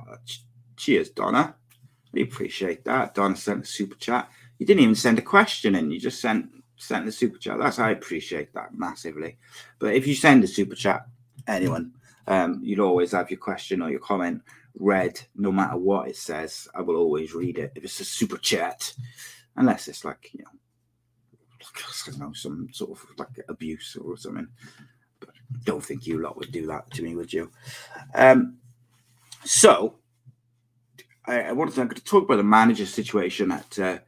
cheers, 0.76 1.10
Donna. 1.10 1.56
We 2.12 2.22
appreciate 2.22 2.84
that. 2.84 3.14
Donna 3.14 3.36
sent 3.36 3.64
a 3.64 3.66
super 3.66 3.96
chat. 3.96 4.30
You 4.58 4.66
didn't 4.66 4.82
even 4.82 4.94
send 4.94 5.18
a 5.18 5.22
question 5.22 5.74
in. 5.74 5.90
You 5.90 5.98
just 5.98 6.20
sent 6.20 6.48
sent 6.76 7.06
the 7.06 7.12
super 7.12 7.38
chat. 7.38 7.58
That's 7.58 7.78
I 7.80 7.90
appreciate 7.90 8.54
that 8.54 8.74
massively. 8.74 9.38
But 9.80 9.94
if 9.94 10.06
you 10.06 10.14
send 10.14 10.44
a 10.44 10.48
super 10.48 10.76
chat, 10.76 11.06
anyone, 11.48 11.92
um, 12.28 12.60
you'd 12.62 12.80
always 12.80 13.12
have 13.12 13.30
your 13.30 13.38
question 13.38 13.82
or 13.82 13.90
your 13.90 14.00
comment 14.00 14.42
read, 14.74 15.20
no 15.34 15.52
matter 15.52 15.76
what 15.76 16.08
it 16.08 16.16
says. 16.16 16.68
I 16.74 16.80
will 16.80 16.96
always 16.96 17.34
read 17.34 17.58
it 17.58 17.72
if 17.74 17.84
it's 17.84 18.00
a 18.00 18.04
super 18.04 18.38
chat, 18.38 18.94
unless 19.56 19.88
it's 19.88 20.04
like 20.04 20.30
you 20.32 20.44
know, 20.44 20.50
I 21.60 22.10
don't 22.10 22.18
know, 22.18 22.32
some 22.32 22.68
sort 22.72 22.90
of 22.92 23.04
like 23.18 23.44
abuse 23.48 23.96
or 23.96 24.16
something. 24.16 24.48
But 25.20 25.30
don't 25.64 25.84
think 25.84 26.06
you 26.06 26.20
lot 26.20 26.36
would 26.36 26.52
do 26.52 26.66
that 26.66 26.90
to 26.92 27.02
me, 27.02 27.14
would 27.14 27.32
you? 27.32 27.50
Um, 28.14 28.58
so 29.44 29.96
I, 31.26 31.42
I 31.42 31.52
wanted 31.52 31.74
to, 31.74 31.94
to 31.94 32.04
talk 32.04 32.24
about 32.24 32.36
the 32.36 32.44
manager 32.44 32.86
situation 32.86 33.52
at. 33.52 33.78
Uh, 33.78 33.98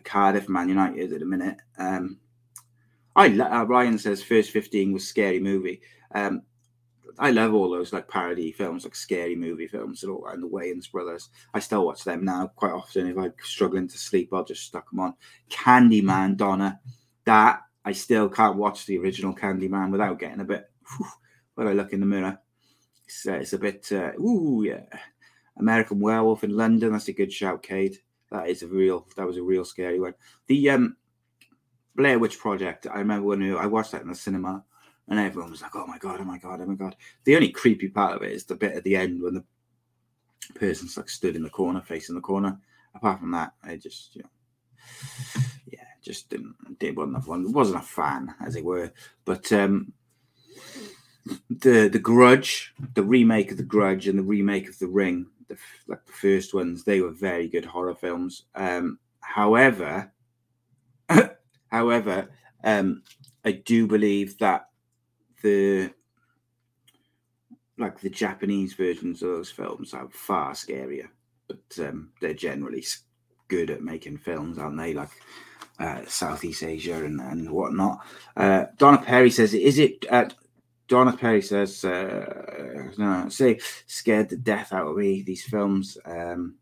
Cardiff 0.00 0.48
Man 0.48 0.68
United 0.68 1.12
at 1.12 1.22
a 1.22 1.26
minute. 1.26 1.58
Um, 1.78 2.18
I 3.16 3.28
uh, 3.28 3.64
Ryan 3.64 3.98
says 3.98 4.22
first 4.22 4.50
fifteen 4.50 4.92
was 4.92 5.06
scary 5.06 5.40
movie. 5.40 5.80
Um, 6.14 6.42
I 7.18 7.30
love 7.30 7.54
all 7.54 7.70
those 7.70 7.92
like 7.92 8.08
parody 8.08 8.52
films, 8.52 8.84
like 8.84 8.94
scary 8.94 9.36
movie 9.36 9.68
films, 9.68 10.02
and 10.02 10.12
all 10.12 10.26
and 10.26 10.42
the 10.42 10.48
Wayans 10.48 10.90
brothers. 10.90 11.30
I 11.52 11.60
still 11.60 11.86
watch 11.86 12.04
them 12.04 12.24
now 12.24 12.48
quite 12.56 12.72
often. 12.72 13.06
If 13.06 13.16
I'm 13.16 13.32
struggling 13.42 13.88
to 13.88 13.98
sleep, 13.98 14.30
I'll 14.32 14.44
just 14.44 14.64
stuck 14.64 14.90
them 14.90 15.00
on. 15.00 15.14
Candyman, 15.50 16.36
Donna, 16.36 16.80
that 17.24 17.60
I 17.84 17.92
still 17.92 18.28
can't 18.28 18.56
watch 18.56 18.86
the 18.86 18.98
original 18.98 19.34
Candyman 19.34 19.90
without 19.90 20.18
getting 20.18 20.40
a 20.40 20.44
bit. 20.44 20.70
Whew, 20.88 21.06
when 21.54 21.68
I 21.68 21.72
look 21.72 21.92
in 21.92 22.00
the 22.00 22.06
mirror, 22.06 22.38
it's, 23.04 23.26
uh, 23.26 23.34
it's 23.34 23.52
a 23.52 23.58
bit. 23.58 23.90
Uh, 23.92 24.12
ooh, 24.20 24.64
yeah. 24.64 24.82
American 25.56 26.00
Werewolf 26.00 26.42
in 26.42 26.56
London. 26.56 26.92
That's 26.92 27.08
a 27.08 27.12
good 27.12 27.32
shout, 27.32 27.62
Cade. 27.62 27.98
That 28.30 28.48
is 28.48 28.62
a 28.62 28.66
real. 28.66 29.06
That 29.16 29.26
was 29.26 29.36
a 29.36 29.42
real 29.42 29.64
scary 29.64 30.00
one. 30.00 30.14
The 30.48 30.70
um, 30.70 30.96
Blair 31.94 32.18
Witch 32.18 32.38
Project. 32.38 32.86
I 32.92 32.98
remember 32.98 33.26
when 33.26 33.54
I 33.56 33.66
watched 33.66 33.92
that 33.92 34.02
in 34.02 34.08
the 34.08 34.14
cinema, 34.14 34.64
and 35.08 35.18
everyone 35.18 35.50
was 35.50 35.62
like, 35.62 35.74
"Oh 35.74 35.86
my 35.86 35.98
god! 35.98 36.20
Oh 36.20 36.24
my 36.24 36.38
god! 36.38 36.60
Oh 36.60 36.66
my 36.66 36.74
god!" 36.74 36.96
The 37.24 37.36
only 37.36 37.50
creepy 37.50 37.88
part 37.88 38.16
of 38.16 38.22
it 38.22 38.32
is 38.32 38.44
the 38.44 38.54
bit 38.54 38.74
at 38.74 38.84
the 38.84 38.96
end 38.96 39.22
when 39.22 39.34
the 39.34 39.44
person's 40.54 40.96
like 40.96 41.08
stood 41.08 41.36
in 41.36 41.42
the 41.42 41.50
corner, 41.50 41.80
facing 41.80 42.14
the 42.14 42.20
corner. 42.20 42.58
Apart 42.94 43.20
from 43.20 43.32
that, 43.32 43.52
I 43.62 43.76
just, 43.76 44.14
you 44.14 44.22
know, 44.22 45.42
yeah, 45.66 45.84
just 46.02 46.28
didn't. 46.30 46.54
It 46.80 46.96
wasn't 46.96 47.16
a 47.16 47.50
wasn't 47.50 47.82
a 47.82 47.86
fan, 47.86 48.34
as 48.44 48.56
it 48.56 48.64
were. 48.64 48.92
But 49.24 49.52
um, 49.52 49.92
the 51.50 51.88
the 51.88 51.98
Grudge, 51.98 52.72
the 52.94 53.02
remake 53.02 53.50
of 53.50 53.56
the 53.56 53.62
Grudge, 53.62 54.08
and 54.08 54.18
the 54.18 54.22
remake 54.22 54.68
of 54.68 54.78
the 54.78 54.88
Ring 54.88 55.26
the 55.48 55.56
like 55.86 56.04
the 56.06 56.12
first 56.12 56.54
ones, 56.54 56.84
they 56.84 57.00
were 57.00 57.10
very 57.10 57.48
good 57.48 57.64
horror 57.64 57.94
films. 57.94 58.44
Um, 58.54 58.98
however, 59.20 60.12
however, 61.70 62.28
um, 62.62 63.02
I 63.44 63.52
do 63.52 63.86
believe 63.86 64.38
that 64.38 64.68
the 65.44 65.92
like 67.76 68.00
the 68.00 68.10
Japanese 68.10 68.74
versions 68.74 69.22
of 69.22 69.30
those 69.30 69.50
films 69.50 69.94
are 69.94 70.08
far 70.10 70.52
scarier, 70.52 71.08
but 71.46 71.78
um, 71.80 72.10
they're 72.20 72.34
generally 72.34 72.84
good 73.48 73.70
at 73.70 73.82
making 73.82 74.16
films, 74.16 74.58
aren't 74.58 74.78
they? 74.78 74.94
Like 74.94 75.10
uh, 75.78 76.00
Southeast 76.06 76.62
Asia 76.62 77.04
and, 77.04 77.20
and 77.20 77.50
whatnot. 77.50 77.98
Uh, 78.36 78.64
Donna 78.78 79.02
Perry 79.02 79.30
says, 79.30 79.54
"Is 79.54 79.78
it 79.78 80.04
uh, 80.10 80.28
Donna 80.86 81.16
Perry 81.16 81.42
says, 81.42 81.84
uh, 81.84 82.90
no, 82.98 83.28
say, 83.28 83.58
scared 83.86 84.28
the 84.28 84.36
death 84.36 84.72
out 84.72 84.86
of 84.86 84.96
me, 84.96 85.22
these 85.22 85.44
films. 85.44 85.96
Um, 86.04 86.56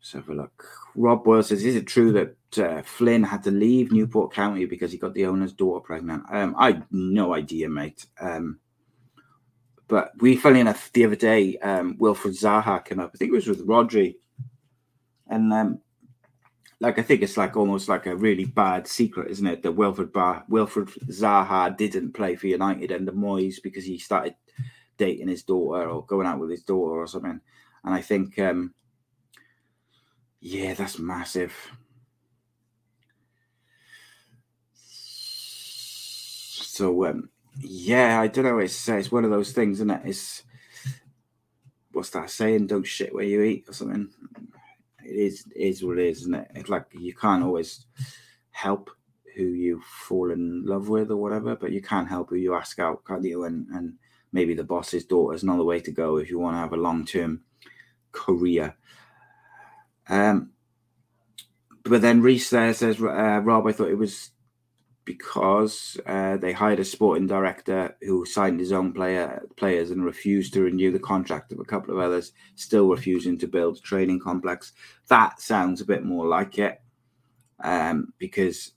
let's 0.00 0.12
have 0.12 0.28
a 0.28 0.34
look. 0.34 0.64
Rob 0.94 1.24
Boyle 1.24 1.42
says, 1.42 1.64
is 1.64 1.76
it 1.76 1.86
true 1.86 2.12
that 2.12 2.58
uh, 2.58 2.82
Flynn 2.82 3.22
had 3.22 3.42
to 3.44 3.50
leave 3.50 3.92
Newport 3.92 4.32
County 4.32 4.64
because 4.64 4.90
he 4.90 4.98
got 4.98 5.14
the 5.14 5.26
owner's 5.26 5.52
daughter 5.52 5.84
pregnant? 5.84 6.24
Um, 6.30 6.54
I 6.58 6.82
no 6.90 7.34
idea, 7.34 7.68
mate. 7.68 8.06
Um, 8.20 8.58
but 9.86 10.12
we, 10.20 10.36
funny 10.36 10.60
enough, 10.60 10.92
the 10.92 11.06
other 11.06 11.16
day, 11.16 11.56
um, 11.58 11.96
Wilfred 11.98 12.34
Zaha 12.34 12.84
came 12.84 13.00
up. 13.00 13.12
I 13.14 13.18
think 13.18 13.30
it 13.30 13.34
was 13.34 13.46
with 13.46 13.66
Rhodri. 13.66 14.16
And 15.28 15.52
um, 15.52 15.80
like 16.80 16.98
I 16.98 17.02
think 17.02 17.22
it's 17.22 17.36
like 17.36 17.56
almost 17.56 17.88
like 17.88 18.06
a 18.06 18.16
really 18.16 18.44
bad 18.44 18.86
secret, 18.86 19.30
isn't 19.30 19.46
it? 19.46 19.62
That 19.62 19.72
Wilfred 19.72 20.12
Bar 20.12 20.44
Wilfred 20.48 20.88
Zaha 21.08 21.76
didn't 21.76 22.12
play 22.12 22.36
for 22.36 22.46
United 22.46 22.90
and 22.90 23.06
the 23.06 23.12
Moyes 23.12 23.62
because 23.62 23.84
he 23.84 23.98
started 23.98 24.34
dating 24.96 25.28
his 25.28 25.42
daughter 25.42 25.88
or 25.88 26.04
going 26.04 26.26
out 26.26 26.38
with 26.38 26.50
his 26.50 26.62
daughter 26.62 26.96
or 26.96 27.06
something. 27.06 27.40
And 27.84 27.94
I 27.94 28.00
think, 28.00 28.38
um, 28.38 28.74
yeah, 30.40 30.74
that's 30.74 30.98
massive. 30.98 31.54
So, 36.78 37.06
um, 37.06 37.28
yeah, 37.60 38.20
I 38.20 38.28
don't 38.28 38.44
know. 38.44 38.58
It's 38.58 38.88
it's 38.88 39.10
one 39.10 39.24
of 39.24 39.30
those 39.30 39.52
things, 39.52 39.78
isn't 39.78 39.90
it? 39.90 40.02
It's 40.04 40.44
what's 41.92 42.10
that 42.10 42.30
saying? 42.30 42.68
Don't 42.68 42.86
shit 42.86 43.12
where 43.14 43.24
you 43.24 43.42
eat 43.42 43.64
or 43.68 43.72
something. 43.72 44.08
It 45.04 45.34
is 45.56 45.82
what 45.82 45.98
it 45.98 46.06
is, 46.06 46.20
isn't 46.20 46.34
it? 46.34 46.50
It's 46.54 46.68
like 46.68 46.86
you 46.92 47.14
can't 47.14 47.42
always 47.42 47.86
help 48.50 48.90
who 49.34 49.44
you 49.44 49.80
fall 50.08 50.30
in 50.30 50.64
love 50.64 50.88
with 50.88 51.10
or 51.10 51.16
whatever, 51.16 51.56
but 51.56 51.72
you 51.72 51.80
can't 51.82 52.08
help 52.08 52.30
who 52.30 52.36
you 52.36 52.54
ask 52.54 52.78
out, 52.78 53.04
can't 53.04 53.24
you? 53.24 53.44
And 53.44 53.66
and 53.74 53.94
maybe 54.32 54.54
the 54.54 54.64
boss's 54.64 55.04
daughter 55.04 55.34
is 55.34 55.42
not 55.44 55.56
the 55.56 55.64
way 55.64 55.80
to 55.80 55.90
go 55.90 56.18
if 56.18 56.30
you 56.30 56.38
want 56.38 56.54
to 56.54 56.60
have 56.60 56.72
a 56.72 56.76
long 56.76 57.04
term 57.04 57.40
career. 58.12 58.76
Um, 60.08 60.50
but 61.84 62.02
then 62.02 62.22
Reese 62.22 62.50
there 62.50 62.74
says, 62.74 63.00
uh, 63.00 63.40
Rob, 63.42 63.66
I 63.66 63.72
thought 63.72 63.90
it 63.90 63.98
was 63.98 64.30
because 65.04 65.98
uh, 66.04 66.36
they 66.36 66.52
hired 66.52 66.78
a 66.78 66.84
sporting 66.84 67.26
director 67.26 67.96
who 68.02 68.26
signed 68.26 68.60
his 68.60 68.72
own 68.72 68.92
player 68.92 69.42
players 69.56 69.90
and 69.90 70.04
refused 70.04 70.52
to 70.52 70.60
renew 70.60 70.92
the 70.92 70.98
contract 70.98 71.50
of 71.50 71.58
a 71.58 71.64
couple 71.64 71.94
of 71.94 72.00
others, 72.00 72.32
still 72.56 72.90
refusing 72.90 73.38
to 73.38 73.46
build 73.46 73.78
a 73.78 73.80
training 73.80 74.20
complex. 74.20 74.74
That 75.08 75.40
sounds 75.40 75.80
a 75.80 75.86
bit 75.86 76.04
more 76.04 76.26
like 76.26 76.58
it, 76.58 76.82
um, 77.64 78.12
because 78.18 78.72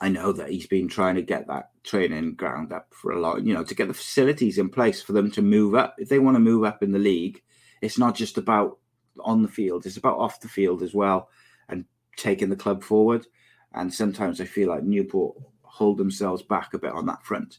I 0.00 0.08
know 0.08 0.30
that 0.30 0.50
he's 0.50 0.68
been 0.68 0.86
trying 0.86 1.16
to 1.16 1.22
get 1.22 1.48
that 1.48 1.70
training 1.82 2.34
ground 2.34 2.72
up 2.72 2.86
for 2.92 3.10
a 3.10 3.18
lot, 3.18 3.44
you 3.44 3.54
know, 3.54 3.64
to 3.64 3.74
get 3.74 3.88
the 3.88 3.94
facilities 3.94 4.56
in 4.56 4.68
place 4.68 5.02
for 5.02 5.14
them 5.14 5.32
to 5.32 5.42
move 5.42 5.74
up. 5.74 5.96
If 5.98 6.10
they 6.10 6.20
want 6.20 6.36
to 6.36 6.40
move 6.40 6.62
up 6.62 6.80
in 6.80 6.92
the 6.92 6.98
league, 7.00 7.42
it's 7.82 7.98
not 7.98 8.14
just 8.14 8.38
about 8.38 8.78
on 9.24 9.42
the 9.42 9.48
field; 9.48 9.86
it's 9.86 9.96
about 9.96 10.18
off 10.18 10.40
the 10.40 10.48
field 10.48 10.82
as 10.82 10.94
well, 10.94 11.28
and 11.68 11.84
taking 12.16 12.48
the 12.48 12.56
club 12.56 12.82
forward 12.82 13.26
and 13.74 13.92
sometimes 13.92 14.40
I 14.40 14.44
feel 14.44 14.68
like 14.68 14.82
Newport 14.82 15.36
hold 15.62 15.98
themselves 15.98 16.42
back 16.42 16.74
a 16.74 16.78
bit 16.78 16.92
on 16.92 17.06
that 17.06 17.24
front. 17.24 17.58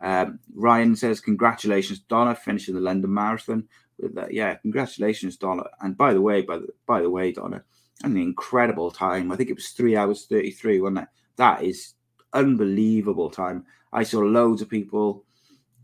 Um, 0.00 0.40
Ryan 0.54 0.96
says, 0.96 1.20
"Congratulations, 1.20 2.00
Donna, 2.00 2.34
finishing 2.34 2.74
the 2.74 2.80
London 2.80 3.12
Marathon." 3.12 3.68
With 3.98 4.14
that, 4.16 4.32
yeah, 4.32 4.54
congratulations, 4.56 5.36
Donna. 5.36 5.64
And 5.80 5.96
by 5.96 6.12
the 6.12 6.20
way, 6.20 6.42
by 6.42 6.58
the 6.58 6.68
by 6.86 7.00
the 7.00 7.10
way, 7.10 7.32
Donna, 7.32 7.64
an 8.02 8.16
incredible 8.16 8.90
time. 8.90 9.30
I 9.30 9.36
think 9.36 9.50
it 9.50 9.56
was 9.56 9.68
three 9.68 9.96
hours 9.96 10.26
thirty 10.26 10.50
three, 10.50 10.80
wasn't 10.80 11.00
it? 11.00 11.08
That 11.36 11.62
is 11.62 11.94
unbelievable 12.32 13.30
time. 13.30 13.64
I 13.92 14.02
saw 14.02 14.20
loads 14.20 14.60
of 14.60 14.68
people 14.68 15.24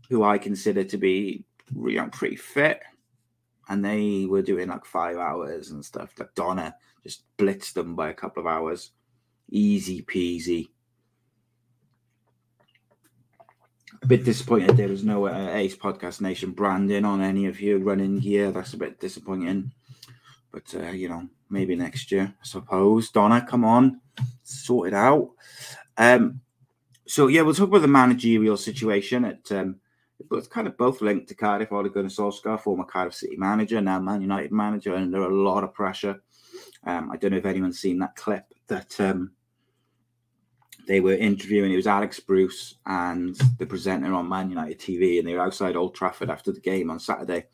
who 0.09 0.23
I 0.23 0.37
consider 0.37 0.83
to 0.83 0.97
be 0.97 1.45
you 1.73 1.95
know, 1.95 2.09
pretty 2.09 2.35
fit, 2.35 2.81
and 3.71 3.85
they 3.85 4.25
were 4.25 4.41
doing 4.41 4.67
like 4.67 4.83
five 4.83 5.15
hours 5.15 5.71
and 5.71 5.83
stuff. 5.83 6.11
Like 6.19 6.35
Donna 6.35 6.75
just 7.03 7.23
blitzed 7.37 7.73
them 7.73 7.95
by 7.95 8.09
a 8.09 8.13
couple 8.13 8.41
of 8.41 8.47
hours. 8.47 8.91
Easy 9.49 10.01
peasy. 10.01 10.67
A 14.03 14.07
bit 14.07 14.25
disappointed 14.25 14.75
there 14.75 14.89
was 14.89 15.05
no 15.05 15.27
uh, 15.27 15.51
Ace 15.53 15.77
Podcast 15.77 16.19
Nation 16.19 16.51
branding 16.51 17.05
on 17.05 17.21
any 17.21 17.45
of 17.45 17.61
your 17.61 17.79
running 17.79 18.19
gear. 18.19 18.51
That's 18.51 18.73
a 18.73 18.77
bit 18.77 18.99
disappointing. 18.99 19.71
But, 20.51 20.75
uh, 20.75 20.89
you 20.89 21.07
know, 21.07 21.29
maybe 21.49 21.75
next 21.75 22.11
year, 22.11 22.33
I 22.41 22.45
suppose. 22.45 23.09
Donna, 23.09 23.45
come 23.47 23.63
on, 23.63 24.01
sort 24.43 24.89
it 24.89 24.93
out. 24.93 25.29
Um, 25.97 26.41
so, 27.07 27.27
yeah, 27.27 27.43
we'll 27.43 27.53
talk 27.53 27.69
about 27.69 27.83
the 27.83 27.87
managerial 27.87 28.57
situation 28.57 29.23
at. 29.23 29.49
Um, 29.49 29.77
but 30.29 30.37
it's 30.37 30.47
kind 30.47 30.67
of 30.67 30.77
both 30.77 31.01
linked 31.01 31.27
to 31.29 31.35
Cardiff. 31.35 31.71
Ole 31.71 31.89
Gunnar 31.89 32.09
Solskjaer, 32.09 32.59
former 32.59 32.83
Cardiff 32.83 33.13
City 33.13 33.35
manager, 33.37 33.81
now 33.81 33.99
Man 33.99 34.21
United 34.21 34.51
manager, 34.51 34.95
and 34.95 35.13
are 35.15 35.29
a 35.29 35.35
lot 35.35 35.63
of 35.63 35.73
pressure. 35.73 36.21
Um, 36.85 37.11
I 37.11 37.17
don't 37.17 37.31
know 37.31 37.37
if 37.37 37.45
anyone's 37.45 37.79
seen 37.79 37.99
that 37.99 38.15
clip 38.15 38.45
that 38.67 38.99
um, 38.99 39.31
they 40.87 40.99
were 40.99 41.13
interviewing. 41.13 41.71
It 41.71 41.77
was 41.77 41.87
Alex 41.87 42.19
Bruce 42.19 42.75
and 42.85 43.35
the 43.57 43.65
presenter 43.65 44.13
on 44.13 44.29
Man 44.29 44.49
United 44.49 44.79
TV, 44.79 45.19
and 45.19 45.27
they 45.27 45.33
were 45.33 45.41
outside 45.41 45.75
Old 45.75 45.95
Trafford 45.95 46.29
after 46.29 46.51
the 46.51 46.59
game 46.59 46.89
on 46.89 46.99
Saturday, 46.99 47.45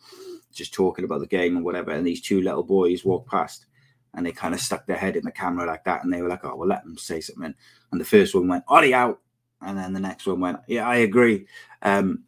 just 0.51 0.73
talking 0.73 1.05
about 1.05 1.19
the 1.19 1.27
game 1.27 1.55
and 1.55 1.65
whatever. 1.65 1.91
And 1.91 2.05
these 2.05 2.21
two 2.21 2.41
little 2.41 2.63
boys 2.63 3.05
walked 3.05 3.29
past, 3.29 3.65
and 4.13 4.25
they 4.25 4.31
kind 4.31 4.53
of 4.53 4.61
stuck 4.61 4.85
their 4.85 4.97
head 4.97 5.15
in 5.15 5.25
the 5.25 5.31
camera 5.31 5.65
like 5.67 5.83
that, 5.83 6.03
and 6.03 6.13
they 6.13 6.21
were 6.21 6.29
like, 6.29 6.45
"Oh, 6.45 6.55
well, 6.55 6.67
let 6.67 6.83
them 6.83 6.97
say 6.97 7.19
something." 7.21 7.53
And 7.91 8.01
the 8.01 8.05
first 8.05 8.33
one 8.33 8.47
went, 8.47 8.63
"Ollie 8.67 8.93
out," 8.93 9.19
and 9.61 9.77
then 9.77 9.93
the 9.93 9.99
next 9.99 10.25
one 10.25 10.39
went, 10.39 10.59
"Yeah, 10.67 10.87
I 10.87 10.97
agree." 10.97 11.47
Um, 11.81 12.23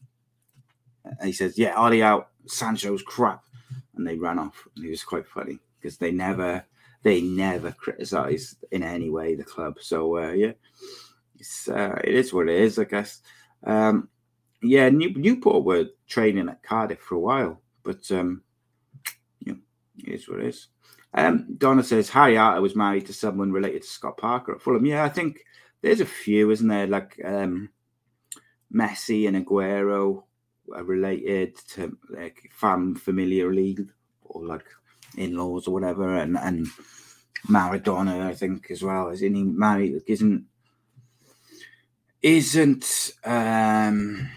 he 1.24 1.32
says, 1.32 1.58
"Yeah, 1.58 1.74
Ollie 1.76 2.04
out. 2.04 2.30
Sancho's 2.48 3.04
crap," 3.04 3.44
and 3.96 4.08
they 4.08 4.18
ran 4.18 4.40
off. 4.40 4.68
And 4.76 4.86
it 4.86 4.90
was 4.90 5.04
quite 5.04 5.28
funny 5.28 5.60
because 5.80 5.98
they 5.98 6.12
never 6.12 6.66
they 7.04 7.22
never 7.22 7.72
criticize 7.72 8.56
in 8.72 8.84
any 8.84 9.10
way 9.10 9.36
the 9.36 9.44
club. 9.44 9.78
So 9.82 10.18
uh, 10.18 10.32
yeah, 10.32 10.54
it's 11.38 11.68
uh, 11.70 12.00
it 12.04 12.14
is 12.14 12.34
what 12.34 12.50
it 12.50 12.60
is, 12.60 12.80
I 12.80 12.84
guess. 12.86 13.22
Um, 13.64 14.10
yeah, 14.62 14.90
New, 14.90 15.14
Newport 15.14 15.64
were 15.64 15.90
training 16.08 16.50
at 16.50 16.64
Cardiff 16.64 17.00
for 17.00 17.16
a 17.16 17.20
while, 17.20 17.62
but 17.84 18.10
um, 18.12 18.42
yeah, 19.40 19.54
it 19.98 20.10
is 20.16 20.28
what 20.28 20.40
it 20.40 20.48
is. 20.48 20.68
Um, 21.14 21.56
Donna 21.58 21.84
says 21.84 22.10
Harry 22.10 22.38
Arter 22.38 22.62
was 22.62 22.76
married 22.76 23.08
to 23.08 23.14
someone 23.14 23.52
related 23.52 23.82
to 23.82 23.88
Scott 23.88 24.18
Parker 24.18 24.54
at 24.54 24.62
Fulham. 24.62 24.86
Yeah, 24.86 25.04
I 25.04 25.10
think 25.10 25.44
there's 25.82 26.02
a 26.02 26.06
few, 26.06 26.52
isn't 26.52 26.68
there? 26.68 26.88
Like 26.88 27.20
um, 27.24 27.70
Messi 28.74 29.28
and 29.28 29.46
Aguero 29.46 30.24
are 30.76 30.84
related 30.84 31.58
to 31.70 31.98
like 32.10 32.52
fam 32.52 32.96
familiarly 32.96 33.78
or 34.24 34.46
like 34.46 34.66
in-laws 35.18 35.68
or 35.68 35.74
whatever, 35.74 36.16
and 36.16 36.38
and 36.38 36.68
Maradona, 37.48 38.28
I 38.28 38.34
think, 38.36 38.70
as 38.72 38.84
well. 38.84 39.10
Isn't 39.10 39.36
he 39.36 39.44
married? 39.44 40.02
Isn't 40.08 40.46
isn't 42.22 43.12
um, 43.24 44.30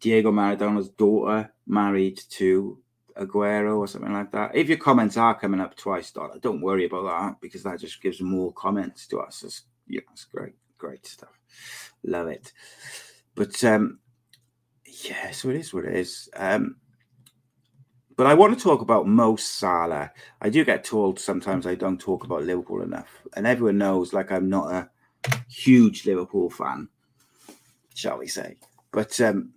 Diego 0.00 0.32
Maradona's 0.32 0.88
daughter 0.88 1.52
married 1.66 2.20
to 2.30 2.78
Aguero 3.16 3.78
or 3.78 3.86
something 3.86 4.12
like 4.12 4.32
that? 4.32 4.54
If 4.54 4.68
your 4.68 4.78
comments 4.78 5.16
are 5.16 5.38
coming 5.38 5.60
up 5.60 5.76
twice, 5.76 6.10
Donna, 6.10 6.40
don't 6.40 6.60
worry 6.60 6.86
about 6.86 7.04
that 7.04 7.40
because 7.40 7.62
that 7.62 7.80
just 7.80 8.02
gives 8.02 8.20
more 8.20 8.52
comments 8.52 9.06
to 9.08 9.20
us. 9.20 9.44
It's, 9.44 9.62
yeah, 9.86 10.00
it's 10.12 10.24
great, 10.24 10.54
great 10.76 11.06
stuff. 11.06 11.38
Love 12.02 12.26
it. 12.28 12.52
But 13.34 13.62
um, 13.64 14.00
yeah, 15.08 15.30
so 15.30 15.50
it 15.50 15.56
is 15.56 15.72
what 15.72 15.84
it 15.84 15.94
is. 15.94 16.28
Um, 16.36 16.76
but 18.16 18.26
I 18.26 18.34
want 18.34 18.56
to 18.56 18.62
talk 18.62 18.82
about 18.82 19.06
Mo 19.06 19.36
Salah. 19.36 20.12
I 20.40 20.50
do 20.50 20.64
get 20.64 20.84
told 20.84 21.18
sometimes 21.18 21.66
I 21.66 21.74
don't 21.74 22.00
talk 22.00 22.24
about 22.24 22.44
Liverpool 22.44 22.82
enough, 22.82 23.22
and 23.36 23.46
everyone 23.46 23.78
knows 23.78 24.12
like 24.12 24.30
I'm 24.30 24.48
not 24.48 24.72
a 24.72 24.88
huge 25.48 26.06
Liverpool 26.06 26.50
fan, 26.50 26.88
shall 27.94 28.18
we 28.18 28.26
say? 28.26 28.56
But 28.92 29.18
um, 29.20 29.52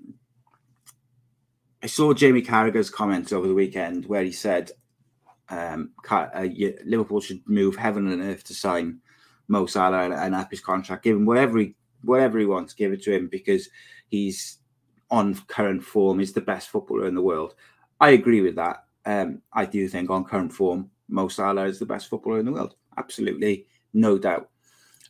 I 1.83 1.87
saw 1.87 2.13
Jamie 2.13 2.41
Carragher's 2.41 2.89
comments 2.89 3.33
over 3.33 3.47
the 3.47 3.53
weekend 3.53 4.05
where 4.05 4.23
he 4.23 4.31
said 4.31 4.71
um, 5.49 5.91
uh, 6.09 6.47
Liverpool 6.85 7.21
should 7.21 7.47
move 7.47 7.75
heaven 7.75 8.07
and 8.07 8.21
earth 8.21 8.43
to 8.45 8.55
sign 8.55 8.99
Mo 9.47 9.65
Salah 9.65 10.05
and, 10.05 10.13
and 10.13 10.33
up 10.33 10.49
his 10.49 10.61
contract, 10.61 11.03
give 11.03 11.15
him 11.15 11.25
whatever 11.25 11.59
he 11.59 11.75
whatever 12.01 12.39
he 12.39 12.45
wants, 12.45 12.73
give 12.73 12.93
it 12.93 13.03
to 13.03 13.13
him 13.13 13.27
because 13.27 13.69
he's 14.07 14.59
on 15.11 15.35
current 15.47 15.83
form. 15.83 16.19
is 16.19 16.33
the 16.33 16.41
best 16.41 16.69
footballer 16.69 17.07
in 17.07 17.15
the 17.15 17.21
world. 17.21 17.55
I 17.99 18.11
agree 18.11 18.41
with 18.41 18.55
that. 18.55 18.85
Um, 19.05 19.41
I 19.53 19.65
do 19.65 19.87
think 19.87 20.09
on 20.09 20.25
current 20.25 20.51
form, 20.51 20.89
Mo 21.07 21.27
Salah 21.27 21.65
is 21.65 21.79
the 21.79 21.85
best 21.85 22.09
footballer 22.09 22.39
in 22.39 22.45
the 22.45 22.51
world. 22.51 22.75
Absolutely, 22.97 23.67
no 23.93 24.17
doubt. 24.17 24.49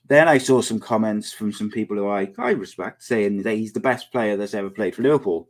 Then 0.08 0.28
I 0.28 0.38
saw 0.38 0.62
some 0.62 0.80
comments 0.80 1.34
from 1.34 1.52
some 1.52 1.72
people 1.72 1.98
who 1.98 2.08
I, 2.08 2.32
I 2.38 2.52
respect 2.52 3.04
saying 3.04 3.42
that 3.44 3.56
he's 3.56 3.74
the 3.74 3.80
best 3.80 4.12
player 4.12 4.38
that's 4.38 4.54
ever 4.54 4.70
played 4.70 4.96
for 4.96 5.02
Liverpool. 5.02 5.48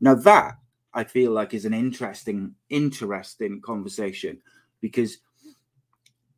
Now 0.00 0.14
that 0.14 0.56
I 0.94 1.04
feel 1.04 1.32
like 1.32 1.52
is 1.52 1.64
an 1.64 1.74
interesting, 1.74 2.54
interesting 2.70 3.60
conversation 3.60 4.40
because 4.80 5.18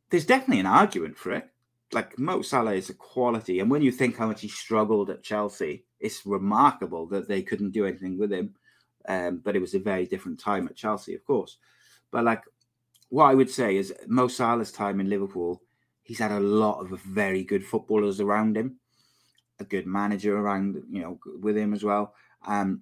there's 0.09 0.25
definitely 0.25 0.59
an 0.59 0.65
argument 0.65 1.17
for 1.17 1.33
it. 1.33 1.49
Like 1.93 2.19
Mo 2.19 2.41
Salah 2.41 2.73
is 2.73 2.89
a 2.89 2.93
quality, 2.93 3.61
and 3.61 3.71
when 3.71 3.81
you 3.81 3.91
think 3.91 4.17
how 4.17 4.27
much 4.27 4.41
he 4.41 4.49
struggled 4.49 5.09
at 5.09 5.23
Chelsea, 5.23 5.85
it's 5.99 6.25
remarkable 6.25 7.07
that 7.07 7.27
they 7.27 7.41
couldn't 7.41 7.71
do 7.71 7.85
anything 7.85 8.17
with 8.17 8.31
him. 8.31 8.55
Um, 9.07 9.41
but 9.43 9.55
it 9.55 9.61
was 9.61 9.73
a 9.73 9.79
very 9.79 10.05
different 10.05 10.39
time 10.39 10.67
at 10.67 10.75
Chelsea, 10.75 11.15
of 11.15 11.23
course. 11.25 11.57
But 12.11 12.25
like 12.25 12.43
what 13.09 13.25
I 13.25 13.35
would 13.35 13.49
say 13.49 13.77
is 13.77 13.93
Mo 14.07 14.27
Salah's 14.27 14.71
time 14.71 14.99
in 14.99 15.09
Liverpool, 15.09 15.61
he's 16.03 16.19
had 16.19 16.31
a 16.31 16.39
lot 16.39 16.79
of 16.79 16.99
very 17.01 17.43
good 17.43 17.65
footballers 17.65 18.19
around 18.19 18.57
him, 18.57 18.79
a 19.59 19.63
good 19.63 19.87
manager 19.87 20.37
around, 20.37 20.83
you 20.89 21.01
know, 21.01 21.19
with 21.41 21.57
him 21.57 21.73
as 21.73 21.83
well. 21.83 22.13
Um, 22.45 22.81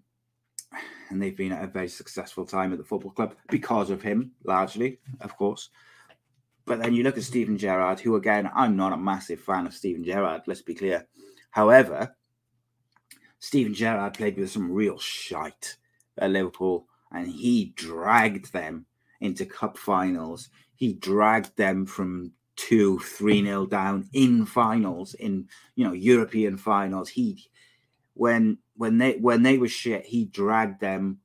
and 1.09 1.21
they've 1.21 1.37
been 1.37 1.51
at 1.51 1.63
a 1.63 1.67
very 1.67 1.87
successful 1.87 2.45
time 2.45 2.71
at 2.71 2.79
the 2.79 2.83
football 2.83 3.11
club 3.11 3.35
because 3.49 3.89
of 3.89 4.01
him, 4.01 4.31
largely, 4.43 4.99
of 5.21 5.37
course. 5.37 5.69
But 6.65 6.81
then 6.81 6.93
you 6.93 7.03
look 7.03 7.17
at 7.17 7.23
Steven 7.23 7.57
Gerrard, 7.57 7.99
who 7.99 8.15
again, 8.15 8.49
I'm 8.55 8.75
not 8.75 8.93
a 8.93 8.97
massive 8.97 9.39
fan 9.39 9.67
of 9.67 9.73
Steven 9.73 10.03
Gerrard, 10.03 10.41
let's 10.47 10.63
be 10.63 10.73
clear. 10.73 11.07
However, 11.51 12.15
Steven 13.39 13.73
Gerrard 13.73 14.13
played 14.13 14.37
with 14.37 14.51
some 14.51 14.71
real 14.71 14.97
shite 14.97 15.77
at 16.17 16.31
Liverpool 16.31 16.87
and 17.11 17.27
he 17.27 17.73
dragged 17.75 18.51
them 18.51 18.85
into 19.21 19.45
cup 19.45 19.77
finals. 19.77 20.49
He 20.75 20.93
dragged 20.93 21.55
them 21.57 21.85
from 21.85 22.31
two, 22.55 22.99
three 22.99 23.41
nil 23.41 23.65
down 23.65 24.09
in 24.13 24.45
finals, 24.45 25.13
in 25.15 25.47
you 25.75 25.85
know 25.85 25.93
European 25.93 26.57
finals. 26.57 27.09
He 27.09 27.49
when 28.13 28.57
when 28.75 28.97
they 28.97 29.17
when 29.17 29.43
they 29.43 29.57
were 29.57 29.67
shit, 29.67 30.05
he 30.05 30.25
dragged 30.25 30.79
them 30.79 31.19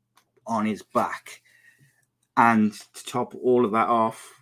on 0.46 0.66
his 0.66 0.82
back. 0.82 1.42
And 2.36 2.72
to 2.72 3.04
top 3.04 3.34
all 3.34 3.64
of 3.64 3.72
that 3.72 3.88
off, 3.88 4.32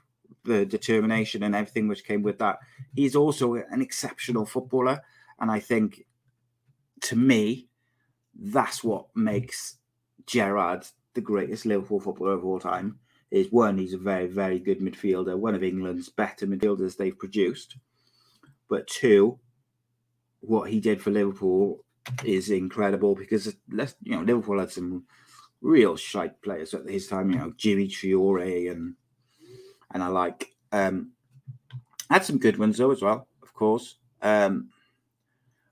the 0.45 0.65
determination 0.65 1.43
and 1.43 1.55
everything 1.55 1.89
which 1.89 2.05
came 2.05 2.23
with 2.23 2.39
that, 2.39 2.59
he's 2.95 3.17
also 3.17 3.55
an 3.55 3.83
exceptional 3.83 4.47
footballer. 4.47 5.01
And 5.41 5.51
I 5.51 5.61
think 5.61 6.05
to 7.03 7.17
me, 7.17 7.69
that's 8.35 8.85
what 8.85 9.07
makes 9.15 9.77
Gerrard 10.27 10.87
the 11.15 11.21
greatest 11.21 11.67
Liverpool 11.67 12.01
footballer 12.01 12.33
of 12.33 12.45
all 12.45 12.61
time. 12.61 12.99
Is 13.31 13.53
one, 13.53 13.77
he's 13.77 13.93
a 13.93 13.99
very, 13.99 14.27
very 14.27 14.59
good 14.59 14.81
midfielder, 14.81 15.37
one 15.37 15.55
of 15.55 15.63
England's 15.63 16.09
better 16.09 16.47
midfielders 16.47 16.97
they've 16.97 17.19
produced. 17.19 17.77
But 18.71 18.87
two, 18.87 19.39
what 20.41 20.71
he 20.71 20.81
did 20.81 21.03
for 21.03 21.11
Liverpool 21.11 21.85
is 22.25 22.51
incredible 22.51 23.15
because 23.15 23.55
let's 23.71 23.95
you 24.03 24.13
know 24.13 24.23
Liverpool 24.23 24.59
had 24.59 24.71
some 24.71 25.05
real 25.61 25.97
shite 25.97 26.41
players 26.43 26.75
at 26.75 26.89
his 26.89 27.07
time. 27.07 27.31
You 27.31 27.39
know 27.39 27.51
Djimi 27.51 27.89
Traore 27.91 28.71
and 28.71 28.95
and 29.93 30.03
I 30.03 30.09
like 30.09 30.53
um 30.73 31.13
had 32.11 32.25
some 32.25 32.39
good 32.39 32.57
ones 32.59 32.79
though 32.79 32.91
as 32.91 33.03
well, 33.03 33.29
of 33.43 33.53
course. 33.53 33.97
Um 34.23 34.71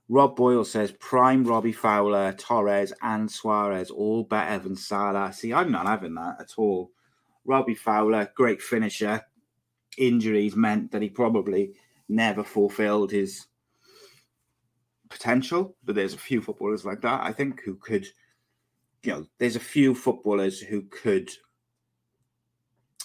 Rob 0.09 0.35
Boyle 0.37 0.63
says 0.63 0.93
prime 0.99 1.43
Robbie 1.43 1.73
Fowler, 1.73 2.31
Torres, 2.33 2.93
and 3.01 3.29
Suarez 3.29 3.91
all 3.91 4.23
better 4.23 4.59
than 4.59 4.75
Salah. 4.75 5.33
See, 5.33 5.53
I'm 5.53 5.71
not 5.71 5.85
having 5.85 6.15
that 6.15 6.37
at 6.39 6.53
all. 6.57 6.91
Robbie 7.45 7.75
Fowler, 7.75 8.31
great 8.35 8.61
finisher. 8.61 9.23
Injuries 9.97 10.55
meant 10.55 10.91
that 10.91 11.01
he 11.01 11.09
probably 11.09 11.73
never 12.07 12.43
fulfilled 12.43 13.11
his 13.11 13.47
potential, 15.09 15.75
but 15.83 15.95
there's 15.95 16.13
a 16.13 16.17
few 16.17 16.41
footballers 16.41 16.85
like 16.85 17.01
that, 17.01 17.21
I 17.23 17.33
think, 17.33 17.61
who 17.63 17.75
could, 17.75 18.05
you 19.03 19.11
know, 19.11 19.25
there's 19.39 19.55
a 19.55 19.61
few 19.61 19.93
footballers 19.93 20.59
who 20.61 20.83
could, 20.83 21.31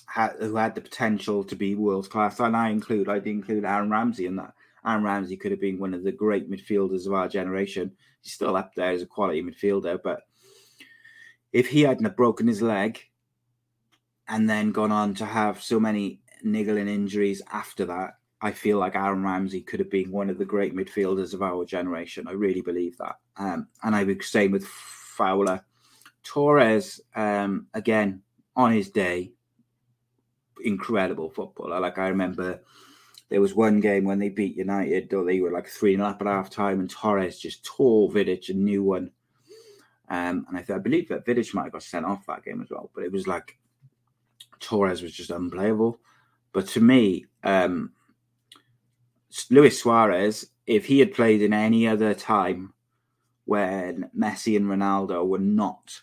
ha- 0.06 0.34
who 0.38 0.54
had 0.54 0.76
the 0.76 0.80
potential 0.80 1.42
to 1.44 1.56
be 1.56 1.74
world 1.74 2.10
class. 2.10 2.38
And 2.38 2.56
I 2.56 2.70
include, 2.70 3.08
I 3.08 3.16
include 3.16 3.64
Aaron 3.64 3.90
Ramsey 3.90 4.26
in 4.26 4.36
that. 4.36 4.54
Aaron 4.86 5.04
Ramsey 5.04 5.36
could 5.36 5.50
have 5.50 5.60
been 5.60 5.78
one 5.78 5.94
of 5.94 6.02
the 6.02 6.12
great 6.12 6.50
midfielders 6.50 7.06
of 7.06 7.12
our 7.12 7.28
generation. 7.28 7.92
He's 8.20 8.32
still 8.32 8.56
up 8.56 8.74
there 8.74 8.90
as 8.90 9.02
a 9.02 9.06
quality 9.06 9.42
midfielder, 9.42 10.00
but 10.02 10.22
if 11.52 11.68
he 11.68 11.82
hadn't 11.82 12.16
broken 12.16 12.46
his 12.46 12.62
leg 12.62 13.00
and 14.28 14.48
then 14.48 14.72
gone 14.72 14.92
on 14.92 15.14
to 15.14 15.26
have 15.26 15.62
so 15.62 15.78
many 15.78 16.20
niggling 16.42 16.88
injuries 16.88 17.42
after 17.52 17.84
that, 17.86 18.14
I 18.40 18.50
feel 18.50 18.78
like 18.78 18.96
Aaron 18.96 19.22
Ramsey 19.22 19.60
could 19.60 19.78
have 19.78 19.90
been 19.90 20.10
one 20.10 20.28
of 20.28 20.38
the 20.38 20.44
great 20.44 20.74
midfielders 20.74 21.32
of 21.32 21.42
our 21.42 21.64
generation. 21.64 22.26
I 22.26 22.32
really 22.32 22.60
believe 22.60 22.98
that. 22.98 23.16
Um, 23.36 23.68
and 23.84 23.94
I 23.94 24.02
would 24.02 24.22
say 24.24 24.48
with 24.48 24.66
Fowler. 24.66 25.64
Torres, 26.24 27.00
um, 27.14 27.66
again, 27.74 28.22
on 28.56 28.72
his 28.72 28.90
day, 28.90 29.32
incredible 30.64 31.30
footballer. 31.30 31.80
Like 31.80 31.98
I 31.98 32.08
remember 32.08 32.62
there 33.32 33.40
was 33.40 33.54
one 33.54 33.80
game 33.80 34.04
when 34.04 34.18
they 34.18 34.28
beat 34.28 34.58
United, 34.58 35.14
or 35.14 35.24
they 35.24 35.40
were 35.40 35.50
like 35.50 35.66
3 35.66 35.96
0 35.96 36.06
up 36.06 36.20
at 36.20 36.26
half 36.26 36.50
time, 36.50 36.80
and 36.80 36.90
Torres 36.90 37.38
just 37.38 37.64
tore 37.64 38.10
Vidic 38.10 38.50
a 38.50 38.52
new 38.52 38.82
one. 38.82 39.10
Um, 40.10 40.44
and 40.48 40.58
I, 40.58 40.60
th- 40.60 40.76
I 40.76 40.78
believe 40.78 41.08
that 41.08 41.24
Vidic 41.24 41.54
might 41.54 41.62
have 41.62 41.72
got 41.72 41.82
sent 41.82 42.04
off 42.04 42.26
that 42.26 42.44
game 42.44 42.60
as 42.60 42.68
well, 42.68 42.90
but 42.94 43.04
it 43.04 43.10
was 43.10 43.26
like 43.26 43.56
Torres 44.60 45.00
was 45.00 45.14
just 45.14 45.30
unplayable. 45.30 45.98
But 46.52 46.68
to 46.68 46.80
me, 46.80 47.24
um, 47.42 47.92
Luis 49.48 49.80
Suarez, 49.80 50.50
if 50.66 50.84
he 50.84 50.98
had 50.98 51.14
played 51.14 51.40
in 51.40 51.54
any 51.54 51.88
other 51.88 52.12
time 52.12 52.74
when 53.46 54.10
Messi 54.14 54.58
and 54.58 54.66
Ronaldo 54.66 55.26
were 55.26 55.38
not, 55.38 56.02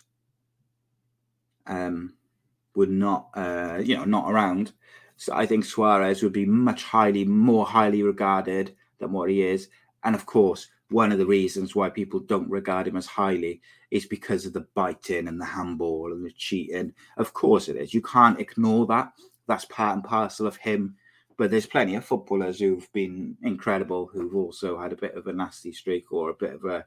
um, 1.68 2.14
were 2.74 2.86
not, 2.86 3.28
uh, 3.34 3.78
you 3.80 3.96
know, 3.96 4.04
not 4.04 4.28
around, 4.28 4.72
so 5.20 5.34
I 5.34 5.44
think 5.44 5.64
Suarez 5.64 6.22
would 6.22 6.32
be 6.32 6.46
much 6.46 6.82
highly 6.82 7.24
more 7.24 7.66
highly 7.66 8.02
regarded 8.02 8.74
than 8.98 9.12
what 9.12 9.28
he 9.28 9.42
is. 9.42 9.68
And 10.02 10.14
of 10.14 10.24
course, 10.24 10.68
one 10.88 11.12
of 11.12 11.18
the 11.18 11.26
reasons 11.26 11.74
why 11.74 11.90
people 11.90 12.20
don't 12.20 12.50
regard 12.50 12.88
him 12.88 12.96
as 12.96 13.06
highly 13.06 13.60
is 13.90 14.06
because 14.06 14.46
of 14.46 14.54
the 14.54 14.66
biting 14.74 15.28
and 15.28 15.38
the 15.38 15.44
handball 15.44 16.12
and 16.12 16.24
the 16.24 16.32
cheating. 16.32 16.94
Of 17.18 17.34
course, 17.34 17.68
it 17.68 17.76
is. 17.76 17.92
You 17.92 18.00
can't 18.00 18.40
ignore 18.40 18.86
that. 18.86 19.12
That's 19.46 19.66
part 19.66 19.94
and 19.94 20.04
parcel 20.04 20.46
of 20.46 20.56
him 20.56 20.96
but 21.40 21.50
there's 21.50 21.64
plenty 21.64 21.94
of 21.94 22.04
footballers 22.04 22.58
who've 22.58 22.92
been 22.92 23.34
incredible 23.42 24.10
who've 24.12 24.36
also 24.36 24.78
had 24.78 24.92
a 24.92 24.96
bit 24.96 25.14
of 25.14 25.26
a 25.26 25.32
nasty 25.32 25.72
streak 25.72 26.12
or 26.12 26.28
a 26.28 26.34
bit 26.34 26.52
of 26.52 26.66
a 26.66 26.84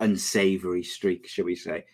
unsavory 0.00 0.82
streak, 0.82 1.28
shall 1.28 1.44
we 1.44 1.54
say? 1.54 1.84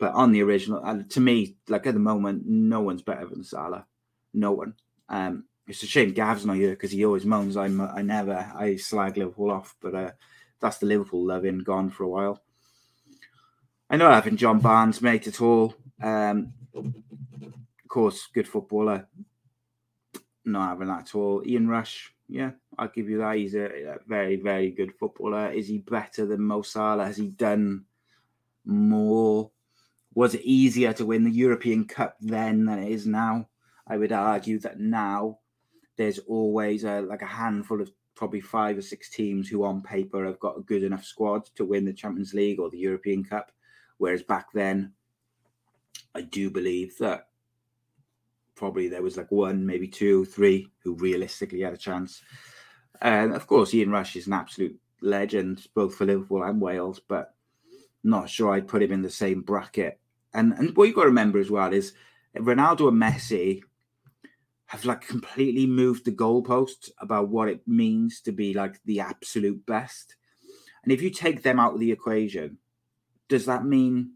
But 0.00 0.12
on 0.14 0.32
the 0.32 0.42
original, 0.42 0.82
uh, 0.84 1.04
to 1.10 1.20
me, 1.20 1.54
like 1.68 1.86
at 1.86 1.94
the 1.94 2.00
moment, 2.00 2.46
no 2.46 2.80
one's 2.80 3.02
better 3.02 3.26
than 3.26 3.44
Salah. 3.44 3.86
No 4.34 4.50
one. 4.50 4.74
Um, 5.10 5.44
it's 5.66 5.82
a 5.82 5.86
shame 5.86 6.12
Gav's 6.12 6.46
not 6.46 6.56
here 6.56 6.70
because 6.70 6.90
he 6.90 7.04
always 7.04 7.26
moans. 7.26 7.56
I'm, 7.56 7.80
I 7.80 8.02
never, 8.02 8.50
I 8.56 8.76
slag 8.76 9.16
Liverpool 9.16 9.50
off, 9.50 9.76
but 9.80 9.94
uh, 9.94 10.10
that's 10.60 10.78
the 10.78 10.86
Liverpool 10.86 11.26
loving 11.26 11.58
gone 11.58 11.90
for 11.90 12.04
a 12.04 12.08
while. 12.08 12.42
I 13.88 13.96
know 13.96 14.08
I 14.08 14.14
haven't 14.14 14.36
John 14.36 14.60
Barnes 14.60 15.02
mate 15.02 15.26
at 15.26 15.40
all. 15.40 15.74
Um, 16.02 16.52
of 16.74 17.88
course, 17.88 18.28
good 18.32 18.48
footballer, 18.48 19.08
not 20.44 20.68
having 20.70 20.88
that 20.88 21.00
at 21.00 21.14
all. 21.14 21.42
Ian 21.44 21.68
Rush, 21.68 22.14
yeah, 22.28 22.52
I'll 22.78 22.88
give 22.88 23.08
you 23.08 23.18
that. 23.18 23.36
He's 23.36 23.54
a, 23.54 23.94
a, 23.94 23.96
very, 24.06 24.36
very 24.36 24.70
good 24.70 24.94
footballer. 24.94 25.50
Is 25.50 25.66
he 25.66 25.78
better 25.78 26.24
than 26.24 26.42
Mo 26.42 26.62
Salah? 26.62 27.06
Has 27.06 27.16
he 27.16 27.28
done 27.28 27.84
more? 28.64 29.50
Was 30.14 30.34
it 30.34 30.42
easier 30.42 30.92
to 30.94 31.06
win 31.06 31.24
the 31.24 31.30
European 31.30 31.84
Cup 31.84 32.16
then 32.20 32.64
than 32.64 32.78
it 32.78 32.92
is 32.92 33.06
now? 33.06 33.48
I 33.90 33.96
would 33.96 34.12
argue 34.12 34.60
that 34.60 34.78
now 34.78 35.40
there's 35.96 36.20
always 36.20 36.84
a, 36.84 37.00
like 37.00 37.22
a 37.22 37.26
handful 37.26 37.82
of 37.82 37.90
probably 38.14 38.40
five 38.40 38.78
or 38.78 38.82
six 38.82 39.10
teams 39.10 39.48
who 39.48 39.64
on 39.64 39.82
paper 39.82 40.24
have 40.24 40.38
got 40.38 40.56
a 40.56 40.62
good 40.62 40.84
enough 40.84 41.04
squad 41.04 41.46
to 41.56 41.64
win 41.64 41.84
the 41.84 41.92
Champions 41.92 42.32
League 42.32 42.60
or 42.60 42.70
the 42.70 42.78
European 42.78 43.24
Cup. 43.24 43.50
Whereas 43.98 44.22
back 44.22 44.52
then, 44.54 44.92
I 46.14 46.20
do 46.20 46.50
believe 46.50 46.96
that 46.98 47.28
probably 48.54 48.88
there 48.88 49.02
was 49.02 49.16
like 49.16 49.32
one, 49.32 49.66
maybe 49.66 49.88
two, 49.88 50.24
three 50.24 50.70
who 50.84 50.94
realistically 50.94 51.62
had 51.62 51.74
a 51.74 51.78
chance. 51.78 52.22
And 53.02 53.34
of 53.34 53.48
course, 53.48 53.74
Ian 53.74 53.90
Rush 53.90 54.14
is 54.14 54.28
an 54.28 54.34
absolute 54.34 54.78
legend, 55.02 55.66
both 55.74 55.96
for 55.96 56.04
Liverpool 56.04 56.44
and 56.44 56.60
Wales, 56.60 57.00
but 57.08 57.34
not 58.04 58.30
sure 58.30 58.52
I'd 58.52 58.68
put 58.68 58.82
him 58.82 58.92
in 58.92 59.02
the 59.02 59.10
same 59.10 59.40
bracket. 59.40 59.98
And 60.32 60.52
and 60.52 60.76
what 60.76 60.84
you've 60.84 60.94
got 60.94 61.02
to 61.02 61.08
remember 61.08 61.40
as 61.40 61.50
well 61.50 61.72
is 61.72 61.92
Ronaldo 62.36 62.88
and 62.88 63.02
Messi 63.02 63.62
have 64.70 64.84
like 64.84 65.00
completely 65.00 65.66
moved 65.66 66.04
the 66.04 66.12
goalposts 66.12 66.90
about 67.00 67.28
what 67.28 67.48
it 67.48 67.60
means 67.66 68.20
to 68.20 68.30
be 68.30 68.54
like 68.54 68.80
the 68.84 69.00
absolute 69.00 69.66
best. 69.66 70.14
And 70.84 70.92
if 70.92 71.02
you 71.02 71.10
take 71.10 71.42
them 71.42 71.58
out 71.58 71.74
of 71.74 71.80
the 71.80 71.90
equation, 71.90 72.58
does 73.28 73.46
that 73.46 73.64
mean 73.64 74.12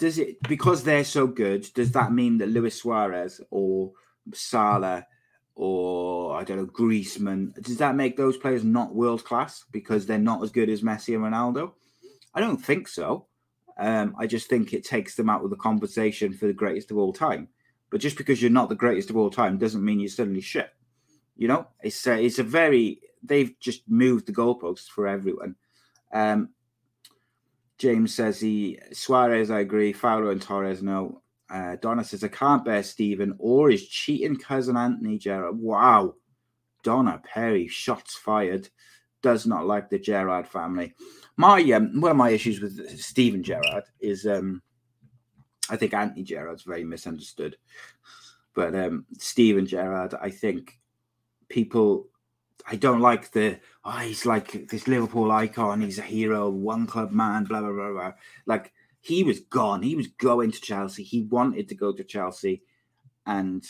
does 0.00 0.18
it 0.18 0.42
because 0.48 0.82
they're 0.82 1.04
so 1.04 1.28
good? 1.28 1.68
Does 1.74 1.92
that 1.92 2.12
mean 2.12 2.38
that 2.38 2.48
Luis 2.48 2.74
Suarez 2.74 3.40
or 3.52 3.92
Salah 4.34 5.06
or 5.54 6.36
I 6.36 6.42
don't 6.42 6.56
know 6.56 6.66
Griezmann 6.66 7.54
does 7.62 7.76
that 7.76 7.94
make 7.94 8.16
those 8.16 8.36
players 8.36 8.64
not 8.64 8.96
world 8.96 9.24
class 9.24 9.64
because 9.70 10.06
they're 10.06 10.18
not 10.18 10.42
as 10.42 10.50
good 10.50 10.68
as 10.68 10.82
Messi 10.82 11.14
and 11.14 11.22
Ronaldo? 11.22 11.70
I 12.34 12.40
don't 12.40 12.58
think 12.58 12.88
so. 12.88 13.28
Um, 13.78 14.16
I 14.18 14.26
just 14.26 14.48
think 14.48 14.72
it 14.72 14.84
takes 14.84 15.14
them 15.14 15.30
out 15.30 15.44
of 15.44 15.50
the 15.50 15.56
conversation 15.56 16.32
for 16.32 16.48
the 16.48 16.52
greatest 16.52 16.90
of 16.90 16.98
all 16.98 17.12
time. 17.12 17.46
But 17.90 18.00
just 18.00 18.16
because 18.16 18.40
you're 18.42 18.50
not 18.50 18.68
the 18.68 18.74
greatest 18.74 19.10
of 19.10 19.16
all 19.16 19.30
time 19.30 19.58
doesn't 19.58 19.84
mean 19.84 20.00
you're 20.00 20.08
suddenly 20.08 20.40
shit. 20.40 20.70
You 21.36 21.48
know, 21.48 21.68
it's 21.80 22.06
a, 22.06 22.22
it's 22.22 22.38
a 22.38 22.42
very 22.42 23.00
they've 23.22 23.54
just 23.60 23.82
moved 23.88 24.26
the 24.26 24.32
goalposts 24.32 24.88
for 24.88 25.06
everyone. 25.06 25.56
Um, 26.12 26.50
James 27.78 28.14
says 28.14 28.40
he 28.40 28.78
Suarez, 28.92 29.50
I 29.50 29.60
agree. 29.60 29.92
Fowler 29.92 30.32
and 30.32 30.42
Torres, 30.42 30.82
no. 30.82 31.22
Uh, 31.48 31.76
Donna 31.80 32.04
says 32.04 32.22
I 32.22 32.28
can't 32.28 32.64
bear 32.64 32.82
Stephen 32.82 33.34
or 33.38 33.70
his 33.70 33.86
cheating 33.88 34.36
cousin 34.36 34.76
Anthony 34.76 35.16
Gerrard. 35.16 35.58
Wow, 35.58 36.14
Donna 36.82 37.22
Perry, 37.24 37.68
shots 37.68 38.16
fired. 38.16 38.68
Does 39.22 39.46
not 39.46 39.66
like 39.66 39.90
the 39.90 39.98
Gerrard 39.98 40.46
family. 40.46 40.94
My 41.36 41.60
um, 41.72 42.00
one 42.00 42.10
of 42.10 42.16
my 42.16 42.30
issues 42.30 42.60
with 42.60 43.00
Stephen 43.00 43.42
Gerrard 43.42 43.84
is 44.00 44.26
um, 44.26 44.62
I 45.70 45.76
think 45.76 45.94
Anthony 45.94 46.22
Gerrard's 46.22 46.62
very 46.62 46.84
misunderstood, 46.84 47.56
but 48.54 48.74
um, 48.74 49.06
Stephen 49.18 49.66
Gerrard, 49.66 50.14
I 50.20 50.30
think 50.30 50.78
people 51.48 52.08
I 52.66 52.76
don't 52.76 53.00
like 53.00 53.30
the 53.32 53.60
oh 53.84 53.98
he's 53.98 54.26
like 54.26 54.68
this 54.68 54.86
Liverpool 54.88 55.30
icon, 55.30 55.80
he's 55.80 55.98
a 55.98 56.02
hero, 56.02 56.48
one 56.50 56.86
club 56.86 57.12
man, 57.12 57.44
blah 57.44 57.60
blah 57.60 57.72
blah 57.72 57.92
blah. 57.92 58.12
Like 58.46 58.72
he 59.00 59.24
was 59.24 59.40
gone. 59.40 59.82
He 59.82 59.96
was 59.96 60.08
going 60.08 60.52
to 60.52 60.60
Chelsea. 60.60 61.02
He 61.02 61.22
wanted 61.22 61.68
to 61.68 61.74
go 61.74 61.92
to 61.92 62.04
Chelsea, 62.04 62.62
and 63.26 63.64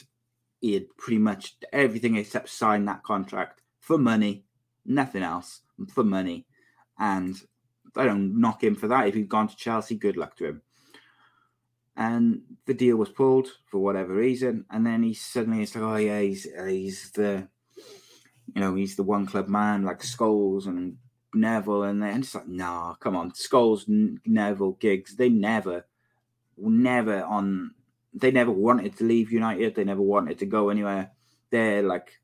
he 0.60 0.74
had 0.74 0.96
pretty 0.96 1.18
much 1.18 1.56
everything 1.72 2.16
except 2.16 2.48
sign 2.48 2.84
that 2.86 3.02
contract 3.02 3.62
for 3.80 3.98
money, 3.98 4.44
nothing 4.84 5.22
else 5.22 5.60
for 5.92 6.02
money. 6.02 6.46
And 6.98 7.40
I 7.96 8.04
don't 8.04 8.40
knock 8.40 8.64
him 8.64 8.74
for 8.74 8.88
that. 8.88 9.06
If 9.06 9.14
he'd 9.14 9.28
gone 9.28 9.48
to 9.48 9.56
Chelsea, 9.56 9.94
good 9.94 10.16
luck 10.16 10.36
to 10.38 10.46
him. 10.46 10.62
And 12.00 12.42
the 12.66 12.74
deal 12.74 12.96
was 12.96 13.08
pulled 13.08 13.48
for 13.66 13.80
whatever 13.80 14.14
reason, 14.14 14.64
and 14.70 14.86
then 14.86 15.02
he 15.02 15.14
suddenly 15.14 15.64
it's 15.64 15.74
like, 15.74 15.82
oh 15.82 15.96
yeah, 15.96 16.20
he's 16.20 16.46
he's 16.66 17.10
the, 17.10 17.48
you 18.54 18.60
know, 18.60 18.76
he's 18.76 18.94
the 18.94 19.02
one 19.02 19.26
club 19.26 19.48
man 19.48 19.82
like 19.82 20.00
Scholes 20.00 20.66
and 20.66 20.96
Neville, 21.34 21.82
and 21.82 22.00
then 22.00 22.20
it's 22.20 22.36
like, 22.36 22.46
nah, 22.46 22.94
come 22.94 23.16
on, 23.16 23.32
Scholes, 23.32 23.82
Neville, 24.24 24.76
Giggs, 24.78 25.16
they 25.16 25.28
never, 25.28 25.86
never 26.56 27.24
on, 27.24 27.74
they 28.14 28.30
never 28.30 28.52
wanted 28.52 28.96
to 28.98 29.04
leave 29.04 29.32
United. 29.32 29.74
They 29.74 29.82
never 29.82 30.00
wanted 30.00 30.38
to 30.38 30.46
go 30.46 30.68
anywhere. 30.68 31.10
They're 31.50 31.82
like, 31.82 32.20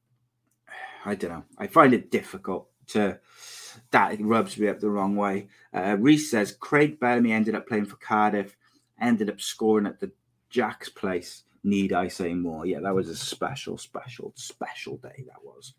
I 1.04 1.16
don't 1.16 1.30
know. 1.30 1.44
I 1.58 1.66
find 1.66 1.92
it 1.92 2.12
difficult 2.12 2.68
to. 2.88 3.18
That 3.90 4.20
rubs 4.20 4.56
me 4.56 4.68
up 4.68 4.78
the 4.78 4.88
wrong 4.88 5.16
way. 5.16 5.48
Uh, 5.72 5.96
Reese 5.98 6.30
says 6.30 6.52
Craig 6.52 7.00
Bellamy 7.00 7.32
ended 7.32 7.56
up 7.56 7.66
playing 7.66 7.86
for 7.86 7.96
Cardiff, 7.96 8.56
ended 9.06 9.30
up 9.30 9.40
scoring 9.40 9.86
at 9.86 10.00
the 10.00 10.10
Jack's 10.50 10.88
place. 10.88 11.44
Need 11.62 11.92
I 11.92 12.08
say 12.08 12.34
more? 12.34 12.66
Yeah, 12.66 12.80
that 12.80 12.94
was 12.94 13.08
a 13.08 13.16
special, 13.16 13.78
special, 13.78 14.32
special 14.36 14.98
day. 14.98 15.24
That 15.26 15.42
was. 15.42 15.74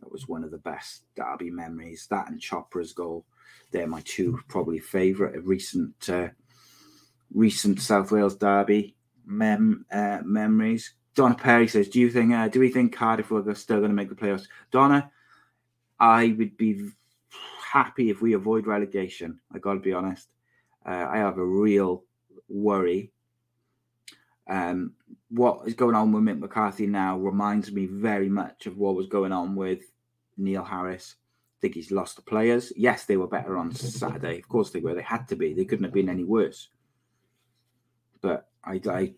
That 0.00 0.12
was 0.12 0.28
one 0.28 0.44
of 0.44 0.52
the 0.52 0.58
best 0.58 1.02
derby 1.16 1.50
memories. 1.50 2.06
That 2.08 2.30
and 2.30 2.40
Chopra's 2.40 2.92
goal. 2.92 3.26
They're 3.72 3.86
my 3.86 4.00
two 4.04 4.38
probably 4.48 4.78
favourite 4.78 5.44
recent 5.44 6.08
uh, 6.08 6.28
recent 7.34 7.80
South 7.80 8.10
Wales 8.12 8.36
derby 8.36 8.96
mem 9.26 9.84
uh, 9.92 10.20
memories. 10.24 10.94
Donna 11.14 11.34
Perry 11.34 11.68
says, 11.68 11.88
"Do 11.88 12.00
you 12.00 12.10
think? 12.10 12.32
Uh, 12.32 12.48
do 12.48 12.60
we 12.60 12.70
think 12.70 12.94
Cardiff 12.94 13.32
are 13.32 13.54
still 13.54 13.78
going 13.78 13.90
to 13.90 13.94
make 13.96 14.08
the 14.08 14.14
playoffs?" 14.14 14.46
Donna, 14.70 15.10
I 15.98 16.34
would 16.38 16.56
be 16.56 16.90
happy 17.72 18.08
if 18.10 18.22
we 18.22 18.32
avoid 18.34 18.66
relegation. 18.66 19.40
I 19.52 19.58
got 19.58 19.74
to 19.74 19.80
be 19.80 19.92
honest. 19.92 20.28
Uh, 20.86 21.06
I 21.10 21.18
have 21.18 21.38
a 21.38 21.44
real 21.44 22.04
worry. 22.48 23.12
Um, 24.48 24.94
what 25.30 25.66
is 25.66 25.74
going 25.74 25.94
on 25.94 26.12
with 26.12 26.22
Mick 26.22 26.38
McCarthy 26.38 26.86
now 26.86 27.18
reminds 27.18 27.70
me 27.70 27.86
very 27.86 28.28
much 28.28 28.66
of 28.66 28.78
what 28.78 28.94
was 28.94 29.06
going 29.06 29.32
on 29.32 29.54
with 29.54 29.82
Neil 30.36 30.64
Harris. 30.64 31.16
I 31.18 31.60
think 31.60 31.74
he's 31.74 31.90
lost 31.90 32.16
the 32.16 32.22
players. 32.22 32.72
Yes, 32.76 33.04
they 33.04 33.16
were 33.16 33.26
better 33.26 33.56
on 33.56 33.74
Saturday. 33.74 34.38
Of 34.38 34.48
course 34.48 34.70
they 34.70 34.80
were. 34.80 34.94
They 34.94 35.02
had 35.02 35.28
to 35.28 35.36
be. 35.36 35.52
They 35.52 35.64
couldn't 35.64 35.84
have 35.84 35.92
been 35.92 36.08
any 36.08 36.24
worse. 36.24 36.68
But 38.20 38.48
I, 38.64 38.80
I 38.88 39.14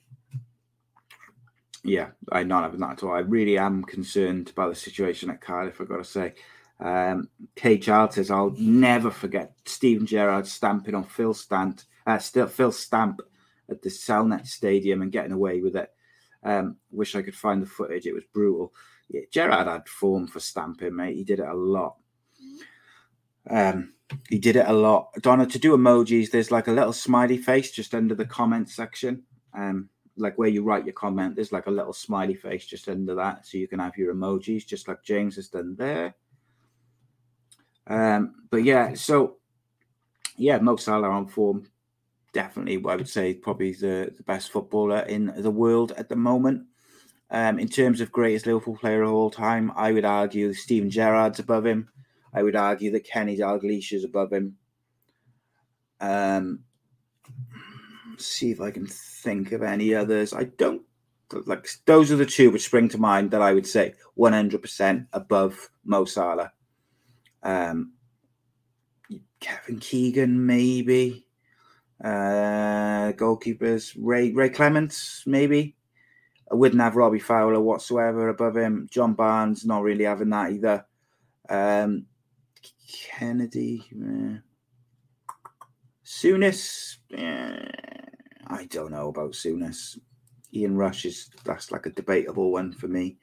yeah, 1.85 2.09
I'm 2.31 2.49
not 2.49 2.65
having 2.65 2.81
that 2.81 2.93
at 2.93 3.03
all. 3.03 3.13
I 3.13 3.21
really 3.21 3.59
am 3.59 3.85
concerned 3.85 4.51
about 4.51 4.71
the 4.71 4.77
situation 4.77 5.31
at 5.31 5.41
Cardiff. 5.41 5.81
I've 5.81 5.89
got 5.89 5.99
to 5.99 6.05
say. 6.05 6.35
Um, 6.79 7.29
Kay 7.57 7.79
Child 7.79 8.15
says, 8.15 8.31
"I'll 8.31 8.55
never 8.59 9.11
forget 9.11 9.53
Stephen 9.67 10.07
Gerrard 10.07 10.47
stamping 10.47 10.95
on 10.95 11.05
Phil 11.05 11.35
Stant, 11.35 11.85
uh, 12.07 12.19
still 12.19 12.47
Phil 12.47 12.73
Stamp 12.73 13.21
at 13.69 13.83
the 13.83 13.89
Cellnet 13.89 14.47
Stadium 14.47 15.03
and 15.03 15.13
getting 15.13 15.33
away 15.33 15.61
with 15.61 15.77
it. 15.77 15.91
Um, 16.43 16.77
wish 16.91 17.15
I 17.15 17.23
could 17.23 17.35
find 17.37 17.63
the 17.63 17.67
footage. 17.67 18.07
It 18.07 18.15
was 18.15 18.25
brutal. 18.25 18.73
Yeah, 19.09 19.23
Gerrard 19.31 19.67
had 19.67 19.89
form 19.89 20.27
for 20.27 20.41
stamping, 20.41 20.97
mate. 20.97 21.17
He 21.17 21.25
did 21.25 21.41
it 21.41 21.49
a 21.49 21.55
lot. 21.55 21.97
Um, 23.49 23.95
he 24.29 24.39
did 24.39 24.57
it 24.57 24.67
a 24.67 24.73
lot. 24.73 25.11
Donna, 25.21 25.47
to 25.47 25.59
do 25.59 25.77
emojis, 25.77 26.31
there's 26.31 26.51
like 26.51 26.69
a 26.69 26.73
little 26.73 26.93
smiley 26.93 27.37
face 27.37 27.71
just 27.71 27.95
under 27.95 28.15
the 28.15 28.25
comment 28.25 28.69
section. 28.69 29.25
Um, 29.55 29.89
like 30.17 30.37
where 30.39 30.49
you 30.49 30.63
write 30.63 30.85
your 30.85 30.93
comment, 30.95 31.35
there's 31.35 31.53
like 31.53 31.67
a 31.67 31.71
little 31.71 31.93
smiley 31.93 32.35
face 32.35 32.67
just 32.67 32.89
under 32.89 33.15
that, 33.15 33.47
so 33.47 33.59
you 33.59 33.69
can 33.69 33.79
have 33.79 33.97
your 33.97 34.15
emojis, 34.15 34.67
just 34.67 34.89
like 34.89 35.03
James 35.03 35.37
has 35.37 35.49
done 35.49 35.77
there. 35.77 36.15
Um, 37.87 38.35
but 38.51 38.63
yeah, 38.65 38.95
so 38.95 39.39
yeah, 40.37 40.59
Mo 40.59 40.77
Salah 40.77 41.09
on 41.09 41.27
form 41.27 41.67
definitely, 42.33 42.83
I 42.89 42.97
would 42.97 43.09
say, 43.09 43.35
probably 43.35 43.73
the, 43.73 44.13
the 44.17 44.23
best 44.23 44.51
footballer 44.51 45.01
in 45.01 45.33
the 45.37 45.51
world 45.51 45.93
at 45.97 46.09
the 46.09 46.17
moment. 46.17 46.67
Um, 47.31 47.59
in 47.59 47.69
terms 47.69 48.01
of 48.01 48.11
greatest 48.11 48.47
Liverpool 48.47 48.77
player 48.77 49.03
of 49.03 49.13
all 49.13 49.31
time, 49.31 49.73
I 49.77 49.93
would 49.93 50.05
argue 50.05 50.53
Steven 50.53 50.91
Gerrard's 50.91 51.39
above 51.39 51.65
him. 51.65 51.89
I 52.33 52.43
would 52.43 52.57
argue 52.57 52.91
that 52.93 53.05
Kenny 53.05 53.37
Dalglish 53.37 53.93
is 53.93 54.05
above 54.05 54.33
him. 54.33 54.57
Um, 56.01 56.61
see 58.17 58.51
if 58.51 58.61
I 58.61 58.71
can 58.71 58.87
think 58.87 59.53
of 59.53 59.63
any 59.63 59.95
others. 59.95 60.33
I 60.33 60.45
don't 60.45 60.83
like 61.47 61.69
those 61.87 62.11
are 62.11 62.17
the 62.17 62.27
two 62.27 62.51
which 62.51 62.65
spring 62.65 62.89
to 62.89 62.99
mind 62.99 63.31
that 63.31 63.43
I 63.43 63.53
would 63.53 63.67
say 63.67 63.95
100% 64.19 65.07
above 65.13 65.71
Mo 65.85 66.05
Salah. 66.05 66.53
Um, 67.43 67.93
Kevin 69.39 69.79
Keegan, 69.79 70.47
maybe. 70.47 71.27
Uh, 72.03 73.13
goalkeepers, 73.13 73.95
Ray 73.99 74.33
Ray 74.33 74.49
Clemence 74.49 75.23
maybe. 75.27 75.77
I 76.51 76.55
wouldn't 76.55 76.81
have 76.81 76.97
Robbie 76.97 77.21
Fowler 77.21 77.61
whatsoever 77.61 78.29
above 78.29 78.57
him. 78.57 78.89
John 78.91 79.15
Barnes, 79.15 79.65
not 79.65 79.83
really 79.83 80.05
having 80.05 80.31
that 80.31 80.51
either. 80.51 80.85
Um, 81.49 82.07
Kennedy. 82.91 83.85
Souness, 86.05 86.97
eh. 87.15 87.65
I 88.49 88.65
don't 88.65 88.91
know 88.91 89.09
about 89.09 89.33
Souness. 89.33 89.99
Ian 90.53 90.77
Rush 90.77 91.05
is 91.05 91.31
that's 91.45 91.71
like 91.71 91.87
a 91.87 91.91
debatable 91.91 92.51
one 92.51 92.73
for 92.73 92.89
me. 92.89 93.19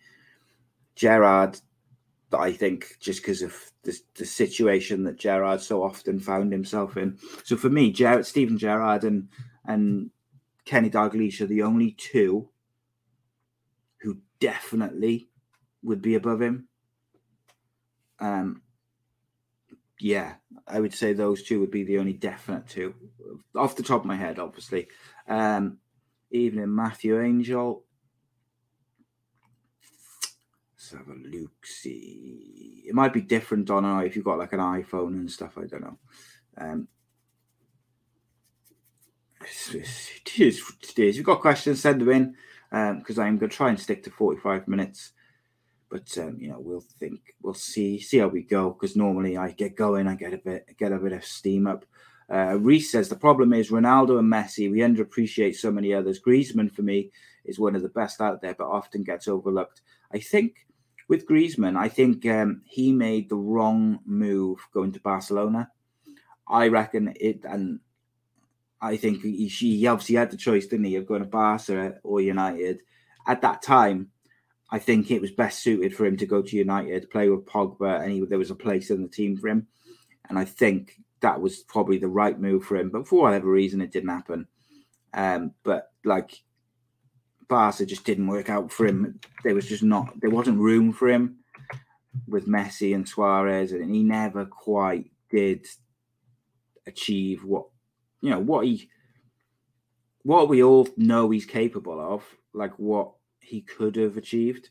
Gerrard, 2.30 2.42
I 2.42 2.52
think 2.52 2.98
just 3.00 3.22
because 3.22 3.42
of 3.42 3.72
the, 3.84 3.98
the 4.16 4.26
situation 4.26 5.04
that 5.04 5.18
Gerrard 5.18 5.62
so 5.62 5.84
often 5.84 6.20
found 6.20 6.52
himself 6.52 6.98
in. 6.98 7.18
So 7.44 7.56
for 7.56 7.70
me, 7.70 7.94
Steven 7.94 8.58
Gerrard 8.58 9.04
and 9.04 9.30
and 9.66 10.12
Kenny 10.66 10.90
Dalglish 10.90 11.42
are 11.42 11.48
the 11.48 11.64
only 11.64 11.92
two 11.92 12.50
who 14.02 14.18
definitely 14.40 15.30
would 15.82 16.02
be 16.02 16.16
above 16.16 16.42
him. 16.42 16.68
Um, 18.20 18.62
yeah, 20.00 20.36
I 20.68 20.80
would 20.80 20.94
say 20.94 21.14
those 21.14 21.44
two 21.44 21.60
would 21.60 21.72
be 21.72 21.84
the 21.84 21.98
only 21.98 22.14
definite 22.14 22.68
two, 22.68 22.94
off 23.56 23.76
the 23.76 23.84
top 23.84 24.02
of 24.02 24.06
my 24.06 24.16
head, 24.16 24.40
obviously. 24.40 24.88
Um, 25.28 25.78
evening, 26.30 26.76
Matthew 26.76 27.20
Angel. 27.20 27.84
Let's 30.94 31.06
have 31.06 31.16
a 31.16 31.20
look. 31.20 31.66
See, 31.66 32.84
it 32.88 32.96
might 32.96 33.14
be 33.14 33.20
different, 33.20 33.66
Donna, 33.66 34.04
if 34.06 34.16
you've 34.16 34.24
got 34.24 34.38
like 34.38 34.54
an 34.54 34.60
iPhone 34.60 35.10
and 35.10 35.30
stuff. 35.30 35.58
I 35.58 35.66
don't 35.66 35.82
know. 35.82 35.98
Um, 36.58 36.88
it 39.42 39.76
is, 39.76 40.12
it 40.22 40.40
is. 40.40 40.62
If 40.98 41.16
you've 41.18 41.26
got 41.26 41.42
questions, 41.42 41.82
send 41.82 42.02
them 42.02 42.10
in 42.10 42.36
um 42.72 43.00
because 43.00 43.20
I'm 43.20 43.38
going 43.38 43.50
to 43.50 43.56
try 43.56 43.70
and 43.70 43.80
stick 43.80 44.04
to 44.04 44.12
45 44.12 44.68
minutes. 44.70 45.12
But 45.90 46.18
um, 46.20 46.38
you 46.40 46.50
know, 46.50 46.60
we'll 46.60 46.86
think, 47.00 47.36
we'll 47.42 47.54
see, 47.54 48.00
see 48.00 48.20
how 48.20 48.28
we 48.28 48.44
go. 48.44 48.70
Because 48.70 48.96
normally 48.96 49.36
I 49.36 49.52
get 49.52 49.76
going, 49.76 50.08
I 50.08 50.16
get 50.16 50.34
a 50.34 50.38
bit, 50.38 50.78
get 50.78 50.94
a 50.94 51.00
bit 51.00 51.12
of 51.12 51.26
steam 51.26 51.68
up. 51.68 51.84
Uh, 52.32 52.58
Reese 52.60 52.92
says 52.92 53.10
the 53.10 53.16
problem 53.16 53.52
is 53.52 53.72
Ronaldo 53.72 54.20
and 54.20 54.32
Messi. 54.32 54.72
We 54.72 54.80
underappreciate 54.80 55.56
so 55.56 55.70
many 55.70 55.94
others. 55.94 56.22
Griezmann 56.22 56.74
for 56.74 56.82
me 56.82 57.12
is 57.44 57.60
one 57.60 57.76
of 57.76 57.82
the 57.82 57.90
best 57.90 58.22
out 58.22 58.42
there, 58.42 58.54
but 58.54 58.68
often 58.68 59.04
gets 59.04 59.28
overlooked. 59.28 59.82
I 60.14 60.20
think 60.20 60.67
with 61.08 61.28
Griezmann, 61.28 61.78
I 61.78 61.88
think 61.88 62.26
um, 62.26 62.62
he 62.66 62.92
made 62.92 63.30
the 63.30 63.36
wrong 63.38 64.00
move 64.06 64.60
going 64.74 64.92
to 64.94 65.00
Barcelona. 65.00 65.72
I 66.48 66.68
reckon 66.68 67.14
it, 67.20 67.44
and 67.44 67.80
I 68.82 68.98
think 68.98 69.22
he, 69.22 69.48
he 69.48 69.88
obviously 69.88 70.16
had 70.16 70.32
the 70.32 70.38
choice, 70.38 70.68
didn't 70.68 70.86
he, 70.86 70.96
of 70.96 71.08
going 71.08 71.22
to 71.22 71.28
Barca 71.28 71.96
or 72.04 72.22
United. 72.22 72.82
At 73.26 73.42
that 73.42 73.62
time, 73.62 74.12
I 74.70 74.80
think 74.80 75.12
it 75.12 75.22
was 75.22 75.32
best 75.32 75.60
suited 75.60 75.96
for 75.96 76.06
him 76.06 76.18
to 76.18 76.26
go 76.26 76.42
to 76.42 76.56
United, 76.58 77.10
play 77.10 77.30
with 77.30 77.46
Pogba, 77.46 78.02
and 78.02 78.12
he, 78.12 78.26
there 78.26 78.38
was 78.38 78.52
a 78.52 78.56
place 78.56 78.90
in 78.90 79.02
the 79.02 79.08
team 79.08 79.38
for 79.38 79.48
him. 79.48 79.68
And 80.30 80.38
I 80.38 80.46
think 80.46 80.96
that 81.22 81.40
was 81.40 81.60
probably 81.60 81.98
the 81.98 82.10
right 82.10 82.40
move 82.40 82.66
for 82.66 82.76
him. 82.76 82.90
But 82.90 83.08
for 83.08 83.22
whatever 83.22 83.50
reason, 83.50 83.82
it 83.82 83.92
didn't 83.92 84.10
happen. 84.10 84.48
Um, 85.14 85.54
but 85.64 85.92
like 86.04 86.44
Barca 87.48 87.86
just 87.86 88.04
didn't 88.04 88.28
work 88.28 88.50
out 88.50 88.72
for 88.72 88.86
him. 88.86 89.20
There 89.44 89.56
was 89.56 89.68
just 89.68 89.84
not 89.84 90.20
there 90.20 90.30
wasn't 90.30 90.60
room 90.60 90.92
for 90.94 91.08
him 91.08 91.38
with 92.28 92.48
Messi 92.48 92.94
and 92.96 93.08
Suarez, 93.08 93.72
and 93.72 93.94
he 93.94 94.04
never 94.04 94.46
quite 94.46 95.12
did 95.30 95.66
achieve 96.86 97.44
what 97.44 97.68
you 98.22 98.30
know 98.30 98.40
what 98.40 98.66
he 98.66 98.90
what 100.24 100.50
we 100.50 100.62
all 100.62 100.88
know 100.98 101.30
he's 101.30 101.46
capable 101.46 102.00
of, 102.02 102.24
like 102.54 102.74
what 102.78 103.14
he 103.40 103.62
could 103.62 103.96
have 103.96 104.18
achieved. 104.18 104.70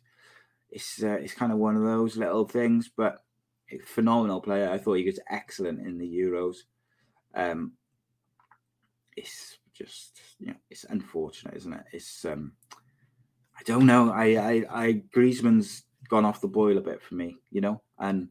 It's 0.70 1.02
uh, 1.02 1.18
it's 1.20 1.34
kind 1.34 1.52
of 1.52 1.58
one 1.58 1.76
of 1.76 1.82
those 1.82 2.16
little 2.16 2.46
things, 2.46 2.90
but 2.94 3.24
a 3.70 3.78
phenomenal 3.78 4.40
player. 4.40 4.70
I 4.70 4.78
thought 4.78 4.94
he 4.94 5.06
was 5.06 5.20
excellent 5.30 5.80
in 5.86 5.98
the 5.98 6.06
Euros. 6.06 6.56
Um, 7.34 7.72
it's 9.16 9.58
just 9.76 10.20
you 10.38 10.48
know 10.48 10.56
it's 10.70 10.84
unfortunate, 10.84 11.54
isn't 11.56 11.72
it? 11.72 11.84
It's 11.92 12.24
um 12.24 12.52
I 13.58 13.62
don't 13.64 13.86
know. 13.86 14.10
I 14.10 14.24
I, 14.36 14.64
I 14.70 14.92
Griezmann's 15.14 15.84
gone 16.08 16.24
off 16.24 16.40
the 16.40 16.48
boil 16.48 16.78
a 16.78 16.82
bit 16.82 17.02
for 17.02 17.14
me, 17.14 17.36
you 17.50 17.60
know, 17.60 17.82
and 17.98 18.28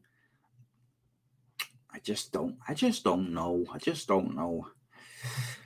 I 1.92 1.98
just 2.00 2.32
don't. 2.32 2.56
I 2.68 2.74
just 2.74 3.04
don't 3.04 3.32
know. 3.32 3.64
I 3.72 3.78
just 3.78 4.06
don't 4.06 4.34
know. 4.34 4.68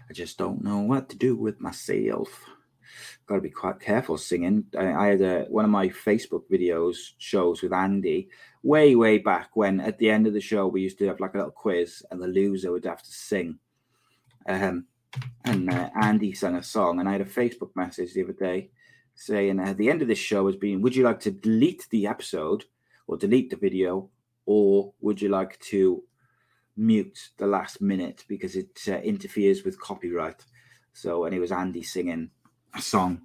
I 0.09 0.13
just 0.13 0.39
don't 0.39 0.63
know 0.63 0.81
what 0.81 1.09
to 1.11 1.17
do 1.17 1.37
with 1.37 1.61
myself. 1.61 2.45
Got 3.27 3.37
to 3.37 3.41
be 3.41 3.51
quite 3.51 3.81
careful 3.81 4.19
singing. 4.19 4.65
I, 4.77 4.93
I 4.93 5.07
had 5.09 5.21
a, 5.23 5.45
one 5.49 5.65
of 5.65 5.71
my 5.71 5.89
Facebook 5.89 6.43
videos 6.51 6.97
shows 7.19 7.63
with 7.63 7.73
Andy 7.73 8.29
way, 8.63 8.97
way 8.97 9.19
back 9.19 9.51
when 9.55 9.81
at 9.81 9.99
the 9.99 10.11
end 10.11 10.27
of 10.27 10.33
the 10.33 10.41
show 10.41 10.67
we 10.67 10.83
used 10.83 10.99
to 10.99 11.07
have 11.07 11.21
like 11.21 11.35
a 11.35 11.39
little 11.39 11.53
quiz 11.53 12.03
and 12.11 12.21
the 12.21 12.27
loser 12.27 12.73
would 12.73 12.85
have 12.85 13.03
to 13.03 13.13
sing. 13.13 13.59
Um, 14.49 14.87
and 15.45 15.71
uh, 15.71 15.91
Andy 16.01 16.33
sang 16.33 16.57
a 16.57 16.63
song, 16.63 17.01
and 17.01 17.09
I 17.09 17.13
had 17.13 17.21
a 17.21 17.25
Facebook 17.25 17.71
message 17.75 18.15
the 18.15 18.25
other 18.25 18.33
day 18.33 18.71
saying 19.15 19.61
at 19.61 19.77
the 19.77 19.91
end 19.91 20.03
of 20.03 20.09
this 20.09 20.19
show 20.19 20.47
has 20.47 20.57
been, 20.57 20.81
would 20.81 20.97
you 20.97 21.05
like 21.05 21.21
to 21.21 21.31
delete 21.31 21.87
the 21.91 22.07
episode 22.07 22.65
or 23.07 23.17
delete 23.17 23.51
the 23.51 23.57
video, 23.57 24.09
or 24.47 24.93
would 25.01 25.21
you 25.21 25.29
like 25.29 25.59
to 25.61 26.03
mute 26.77 27.31
the 27.37 27.47
last 27.47 27.83
minute 27.83 28.25
because 28.29 28.57
it 28.57 28.79
uh, 28.89 28.93
interferes 29.01 29.65
with 29.65 29.81
copyright? 29.81 30.45
So, 30.93 31.25
and 31.25 31.35
it 31.35 31.41
was 31.41 31.53
Andy 31.53 31.83
singing 31.83 32.31
a 32.75 32.81
song. 32.81 33.23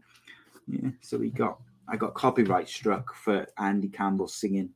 Yeah, 0.67 0.89
so 1.01 1.17
we 1.17 1.29
got 1.29 1.59
I 1.87 1.97
got 1.97 2.15
copyright 2.15 2.67
struck 2.67 3.13
for 3.13 3.45
Andy 3.57 3.89
Campbell 3.89 4.27
singing 4.27 4.71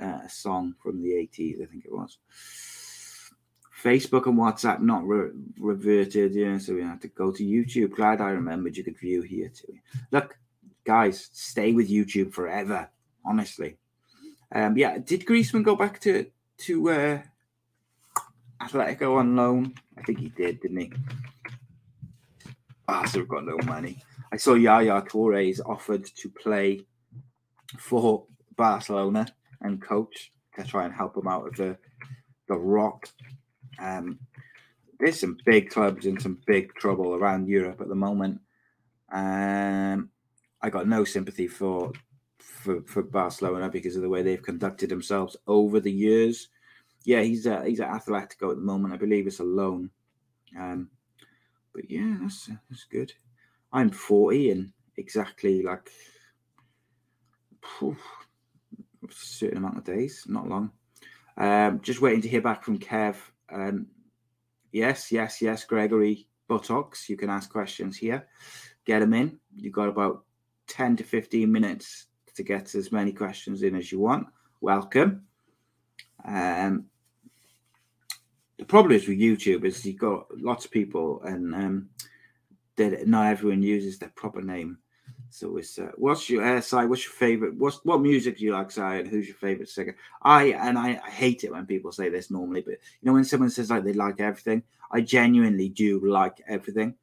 uh, 0.00 0.20
a 0.24 0.28
song 0.28 0.74
from 0.82 1.02
the 1.02 1.10
80s, 1.10 1.62
I 1.62 1.66
think 1.66 1.84
it 1.84 1.92
was. 1.92 2.18
Facebook 3.84 4.26
and 4.26 4.38
WhatsApp 4.38 4.80
not 4.80 5.06
re- 5.06 5.30
reverted, 5.58 6.34
yeah, 6.34 6.56
so 6.58 6.74
we 6.74 6.82
have 6.82 7.00
to 7.00 7.08
go 7.08 7.30
to 7.30 7.44
YouTube. 7.44 7.94
Glad 7.94 8.20
I 8.20 8.30
remembered 8.30 8.76
you 8.76 8.84
could 8.84 8.98
view 8.98 9.22
here 9.22 9.50
too. 9.50 9.74
Look, 10.10 10.38
guys, 10.84 11.28
stay 11.32 11.72
with 11.72 11.90
YouTube 11.90 12.32
forever. 12.32 12.88
Honestly, 13.26 13.76
um, 14.52 14.76
yeah. 14.76 14.98
Did 14.98 15.26
Griezmann 15.26 15.64
go 15.64 15.76
back 15.76 16.00
to 16.00 16.26
to 16.58 16.90
uh, 16.90 17.22
Atletico 18.62 19.18
on 19.18 19.36
loan? 19.36 19.74
I 19.98 20.02
think 20.02 20.18
he 20.18 20.28
did, 20.30 20.60
didn't 20.60 20.78
he? 20.78 20.92
Barca 22.86 23.18
have 23.18 23.28
got 23.28 23.44
no 23.44 23.58
money. 23.64 24.02
I 24.32 24.36
saw 24.36 24.54
Yaya 24.54 25.02
Toure 25.02 25.48
is 25.48 25.60
offered 25.60 26.04
to 26.04 26.28
play 26.28 26.80
for 27.78 28.24
Barcelona 28.56 29.26
and 29.60 29.80
coach 29.80 30.32
to 30.56 30.64
try 30.64 30.84
and 30.84 30.94
help 30.94 31.16
him 31.16 31.28
out 31.28 31.46
of 31.46 31.56
the 31.56 31.76
the 32.48 32.56
rock. 32.56 33.08
Um, 33.78 34.18
there's 34.98 35.20
some 35.20 35.36
big 35.44 35.70
clubs 35.70 36.06
in 36.06 36.18
some 36.18 36.38
big 36.46 36.74
trouble 36.74 37.14
around 37.14 37.48
Europe 37.48 37.80
at 37.80 37.88
the 37.88 37.94
moment. 37.94 38.40
Um, 39.12 40.10
I 40.62 40.70
got 40.70 40.88
no 40.88 41.04
sympathy 41.04 41.48
for 41.48 41.92
for 42.38 42.82
for 42.82 43.02
Barcelona 43.02 43.68
because 43.68 43.96
of 43.96 44.02
the 44.02 44.08
way 44.08 44.22
they've 44.22 44.42
conducted 44.42 44.88
themselves 44.88 45.36
over 45.46 45.80
the 45.80 45.92
years. 45.92 46.48
Yeah, 47.04 47.20
he's 47.20 47.46
uh, 47.46 47.62
he's 47.62 47.80
at 47.80 47.90
Atletico 47.90 48.50
at 48.50 48.56
the 48.56 48.62
moment. 48.62 48.94
I 48.94 48.96
believe 48.96 49.26
it's 49.26 49.40
a 49.40 49.44
loan. 49.44 49.90
Um, 50.58 50.90
but 51.74 51.90
yeah, 51.90 52.16
that's 52.20 52.48
that's 52.70 52.84
good. 52.84 53.12
I'm 53.72 53.90
40 53.90 54.50
and 54.50 54.72
exactly 54.96 55.62
like 55.62 55.90
a 57.82 57.92
certain 59.10 59.58
amount 59.58 59.78
of 59.78 59.84
days, 59.84 60.24
not 60.28 60.48
long. 60.48 60.70
Um, 61.36 61.80
just 61.82 62.00
waiting 62.00 62.22
to 62.22 62.28
hear 62.28 62.40
back 62.40 62.62
from 62.62 62.78
Kev. 62.78 63.16
Um, 63.50 63.86
yes, 64.72 65.12
yes, 65.12 65.40
yes, 65.40 65.64
Gregory 65.64 66.26
Buttocks. 66.48 67.08
You 67.08 67.16
can 67.16 67.30
ask 67.30 67.50
questions 67.50 67.96
here. 67.96 68.26
Get 68.84 69.00
them 69.00 69.14
in. 69.14 69.38
You've 69.56 69.72
got 69.72 69.88
about 69.88 70.24
10 70.68 70.96
to 70.96 71.04
15 71.04 71.50
minutes 71.50 72.06
to 72.34 72.42
get 72.42 72.74
as 72.74 72.92
many 72.92 73.12
questions 73.12 73.62
in 73.62 73.76
as 73.76 73.90
you 73.92 74.00
want. 74.00 74.26
Welcome. 74.60 75.26
Um, 76.24 76.86
the 78.58 78.64
problem 78.64 78.92
is 78.92 79.06
with 79.06 79.18
YouTube 79.18 79.64
is 79.64 79.84
you've 79.84 79.98
got 79.98 80.26
lots 80.36 80.64
of 80.64 80.70
people 80.70 81.22
and 81.24 81.54
um, 81.54 81.88
that 82.76 83.06
not 83.06 83.26
everyone 83.26 83.62
uses 83.62 83.98
their 83.98 84.12
proper 84.14 84.42
name. 84.42 84.78
So 85.34 85.58
uh, 85.58 85.86
what's 85.96 86.30
your 86.30 86.44
uh, 86.44 86.86
What's 86.86 87.04
your 87.04 87.12
favorite? 87.12 87.56
What's 87.56 87.80
what 87.84 88.00
music 88.00 88.38
do 88.38 88.44
you 88.44 88.52
like, 88.52 88.70
Si? 88.70 88.80
And 88.80 89.08
who's 89.08 89.26
your 89.26 89.34
favorite 89.34 89.68
singer? 89.68 89.96
I 90.22 90.52
and 90.52 90.78
I, 90.78 91.00
I 91.04 91.10
hate 91.10 91.42
it 91.42 91.50
when 91.50 91.66
people 91.66 91.90
say 91.90 92.08
this 92.08 92.30
normally, 92.30 92.60
but 92.60 92.74
you 92.74 93.06
know 93.06 93.14
when 93.14 93.24
someone 93.24 93.50
says 93.50 93.68
like 93.68 93.82
they 93.82 93.94
like 93.94 94.20
everything, 94.20 94.62
I 94.92 95.00
genuinely 95.00 95.70
do 95.70 96.00
like 96.08 96.40
everything. 96.46 96.94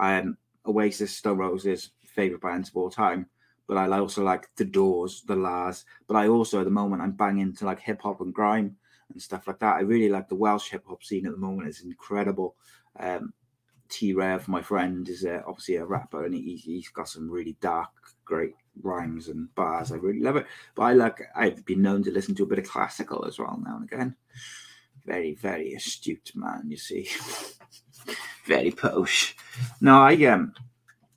Um, 0.00 0.38
Oasis, 0.64 1.14
Stone 1.14 1.36
Roses, 1.36 1.90
favorite 2.06 2.40
bands 2.40 2.70
of 2.70 2.76
all 2.78 2.88
time. 2.88 3.26
But 3.66 3.76
I 3.76 3.98
also 3.98 4.24
like 4.24 4.48
The 4.56 4.64
Doors, 4.64 5.22
The 5.26 5.36
La's. 5.36 5.84
But 6.06 6.16
I 6.16 6.28
also, 6.28 6.60
at 6.60 6.64
the 6.64 6.70
moment, 6.70 7.02
I'm 7.02 7.12
banging 7.12 7.54
to 7.56 7.66
like 7.66 7.80
hip 7.80 8.00
hop 8.00 8.22
and 8.22 8.32
grime 8.32 8.76
and 9.12 9.20
stuff 9.20 9.46
like 9.46 9.58
that. 9.58 9.76
I 9.76 9.80
really 9.80 10.08
like 10.08 10.30
the 10.30 10.36
Welsh 10.36 10.70
hip 10.70 10.84
hop 10.86 11.04
scene 11.04 11.26
at 11.26 11.32
the 11.32 11.38
moment. 11.38 11.68
It's 11.68 11.82
incredible. 11.82 12.56
Um, 12.98 13.34
T 13.94 14.12
Rev, 14.12 14.48
my 14.48 14.60
friend, 14.60 15.08
is 15.08 15.24
uh, 15.24 15.42
obviously 15.46 15.76
a 15.76 15.84
rapper 15.84 16.24
and 16.24 16.34
he, 16.34 16.56
he's 16.56 16.88
got 16.88 17.08
some 17.08 17.30
really 17.30 17.56
dark, 17.60 17.90
great 18.24 18.54
rhymes 18.82 19.28
and 19.28 19.54
bars. 19.54 19.92
I 19.92 19.96
really 19.96 20.18
love 20.18 20.34
it. 20.34 20.46
But 20.74 20.82
I 20.82 20.92
like, 20.94 21.20
I've 21.36 21.64
been 21.64 21.80
known 21.80 22.02
to 22.02 22.10
listen 22.10 22.34
to 22.34 22.42
a 22.42 22.46
bit 22.46 22.58
of 22.58 22.68
classical 22.68 23.24
as 23.24 23.38
well 23.38 23.56
now 23.64 23.76
and 23.76 23.84
again. 23.84 24.16
Very, 25.06 25.34
very 25.36 25.74
astute 25.74 26.32
man, 26.34 26.64
you 26.68 26.76
see. 26.76 27.08
very 28.46 28.72
posh. 28.72 29.36
No, 29.80 30.00
I 30.00 30.14
um 30.24 30.54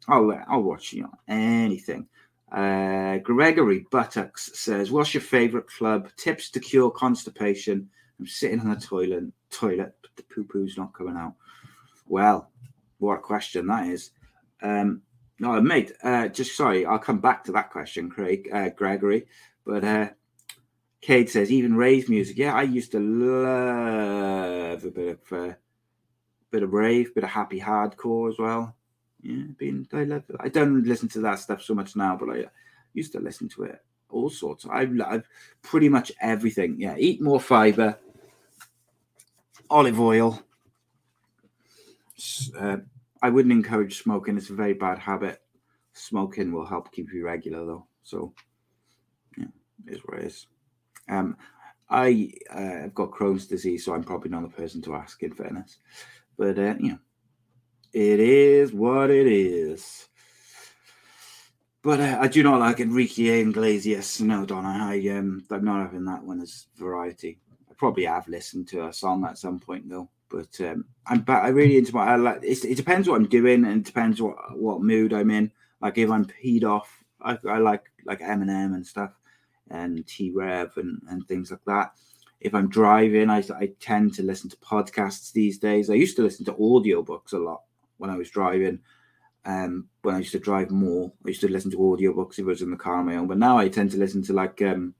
I'll 0.07 0.39
I'll 0.47 0.61
watch 0.61 0.93
you 0.93 1.03
know 1.03 1.13
anything. 1.27 2.07
Uh, 2.51 3.17
Gregory 3.17 3.87
Buttocks 3.89 4.51
says, 4.53 4.91
"What's 4.91 5.15
your 5.15 5.21
favorite 5.21 5.67
club? 5.67 6.09
Tips 6.15 6.51
to 6.51 6.59
cure 6.59 6.91
constipation. 6.91 7.89
I'm 8.19 8.27
sitting 8.27 8.59
on 8.59 8.69
the 8.69 8.75
toilet, 8.75 9.25
toilet, 9.49 9.95
but 10.01 10.11
the 10.15 10.23
poo 10.23 10.43
poo's 10.43 10.77
not 10.77 10.93
coming 10.93 11.17
out. 11.17 11.33
Well, 12.07 12.49
what 12.99 13.15
a 13.15 13.21
question 13.21 13.67
that 13.67 13.87
is. 13.87 14.11
Um, 14.61 15.01
no, 15.39 15.61
mate. 15.61 15.91
Uh, 16.03 16.27
just 16.27 16.55
sorry, 16.55 16.85
I'll 16.85 16.99
come 16.99 17.19
back 17.19 17.43
to 17.45 17.51
that 17.53 17.69
question, 17.69 18.09
Craig 18.09 18.49
uh, 18.51 18.69
Gregory. 18.69 19.27
But 19.65 19.83
uh, 19.83 20.09
Cade 21.01 21.29
says 21.29 21.51
even 21.51 21.75
rave 21.75 22.09
music. 22.09 22.37
Yeah, 22.37 22.55
I 22.55 22.63
used 22.63 22.91
to 22.93 22.99
love 22.99 24.83
a 24.83 24.91
bit 24.91 25.19
of 25.31 25.31
uh, 25.31 25.53
bit 26.49 26.63
of 26.63 26.73
rave, 26.73 27.13
bit 27.13 27.23
of 27.23 27.29
happy 27.29 27.59
hardcore 27.59 28.31
as 28.31 28.39
well 28.39 28.75
yeah, 29.21 29.43
been 29.57 29.87
I 29.93 30.03
love 30.03 30.23
I 30.39 30.49
don't 30.49 30.83
listen 30.83 31.09
to 31.09 31.19
that 31.21 31.39
stuff 31.39 31.61
so 31.61 31.73
much 31.73 31.95
now, 31.95 32.15
but 32.15 32.29
I 32.29 32.45
used 32.93 33.11
to 33.13 33.19
listen 33.19 33.49
to 33.49 33.63
it 33.63 33.81
all 34.09 34.29
sorts. 34.29 34.65
I 34.69 34.85
love 34.85 35.23
pretty 35.61 35.89
much 35.89 36.11
everything. 36.21 36.79
Yeah, 36.79 36.95
eat 36.97 37.21
more 37.21 37.39
fiber, 37.39 37.97
olive 39.69 39.99
oil. 39.99 40.41
Uh, 42.57 42.77
I 43.21 43.29
wouldn't 43.29 43.51
encourage 43.51 44.01
smoking. 44.01 44.37
It's 44.37 44.49
a 44.49 44.55
very 44.55 44.73
bad 44.73 44.99
habit. 44.99 45.41
Smoking 45.93 46.51
will 46.51 46.65
help 46.65 46.91
keep 46.91 47.11
you 47.11 47.25
regular, 47.25 47.65
though. 47.65 47.87
So, 48.03 48.33
yeah, 49.37 49.45
is 49.87 50.01
what 50.05 50.19
it 50.19 50.25
is. 50.25 50.47
Um, 51.09 51.37
I 51.89 52.31
uh, 52.49 52.81
have 52.81 52.93
got 52.93 53.11
Crohn's 53.11 53.47
disease, 53.47 53.85
so 53.85 53.93
I'm 53.93 54.03
probably 54.03 54.29
not 54.29 54.43
the 54.43 54.49
person 54.49 54.81
to 54.83 54.95
ask. 54.95 55.21
In 55.23 55.33
fairness, 55.33 55.77
but 56.37 56.59
uh, 56.59 56.75
you 56.79 56.89
know, 56.89 56.99
it 57.93 58.19
is 58.19 58.73
what 58.73 59.09
it 59.09 59.27
is. 59.27 60.07
But 61.81 62.01
uh, 62.01 62.17
I 62.19 62.27
do 62.27 62.43
not 62.43 62.59
like 62.59 62.81
Enrique 62.81 63.41
Iglesias. 63.41 64.19
No, 64.19 64.45
Donna. 64.45 64.89
I 64.91 64.97
um, 65.17 65.45
I'm 65.49 65.63
not 65.63 65.81
having 65.81 66.05
that 66.05 66.23
one 66.23 66.41
as 66.41 66.67
variety. 66.75 67.39
I 67.69 67.73
probably 67.75 68.05
have 68.05 68.27
listened 68.27 68.67
to 68.69 68.87
a 68.87 68.93
song 68.93 69.25
at 69.25 69.37
some 69.37 69.59
point 69.59 69.87
though. 69.87 70.09
But 70.29 70.59
um, 70.61 70.85
I'm 71.05 71.21
but 71.21 71.43
I 71.43 71.49
really 71.49 71.77
into 71.77 71.95
my. 71.95 72.13
I 72.13 72.15
like 72.15 72.39
it 72.43 72.75
depends 72.75 73.07
what 73.07 73.15
I'm 73.15 73.27
doing 73.27 73.65
and 73.65 73.81
it 73.81 73.85
depends 73.85 74.21
what 74.21 74.35
what 74.57 74.81
mood 74.81 75.13
I'm 75.13 75.31
in. 75.31 75.51
Like 75.81 75.97
if 75.97 76.09
I'm 76.09 76.25
peed 76.25 76.63
off, 76.63 77.03
I, 77.21 77.37
I 77.47 77.59
like 77.59 77.85
like 78.05 78.19
Eminem 78.19 78.75
and 78.75 78.85
stuff, 78.85 79.11
and 79.69 80.05
T 80.07 80.31
Rev 80.31 80.71
and 80.77 81.01
and 81.09 81.25
things 81.27 81.51
like 81.51 81.63
that. 81.65 81.93
If 82.41 82.53
I'm 82.53 82.69
driving, 82.69 83.29
I 83.29 83.43
I 83.57 83.71
tend 83.79 84.13
to 84.15 84.23
listen 84.23 84.49
to 84.49 84.57
podcasts 84.57 85.31
these 85.31 85.57
days. 85.57 85.89
I 85.89 85.93
used 85.93 86.17
to 86.17 86.23
listen 86.23 86.45
to 86.45 86.53
audiobooks 86.53 87.33
a 87.33 87.37
lot 87.37 87.63
when 87.97 88.09
I 88.09 88.17
was 88.17 88.29
driving. 88.29 88.79
Um, 89.45 89.87
when 90.01 90.13
I 90.13 90.19
used 90.19 90.33
to 90.33 90.39
drive 90.39 90.71
more, 90.71 91.13
I 91.25 91.29
used 91.29 91.39
to 91.41 91.47
listen 91.47 91.71
to 91.71 91.77
audiobooks 91.77 92.37
if 92.37 92.45
I 92.45 92.49
was 92.49 92.61
in 92.61 92.69
the 92.71 92.75
car 92.75 93.01
my 93.01 93.15
own. 93.15 93.27
But 93.27 93.37
now 93.37 93.57
I 93.57 93.69
tend 93.69 93.91
to 93.91 93.97
listen 93.97 94.21
to 94.23 94.33
like 94.33 94.61
um, 94.61 94.93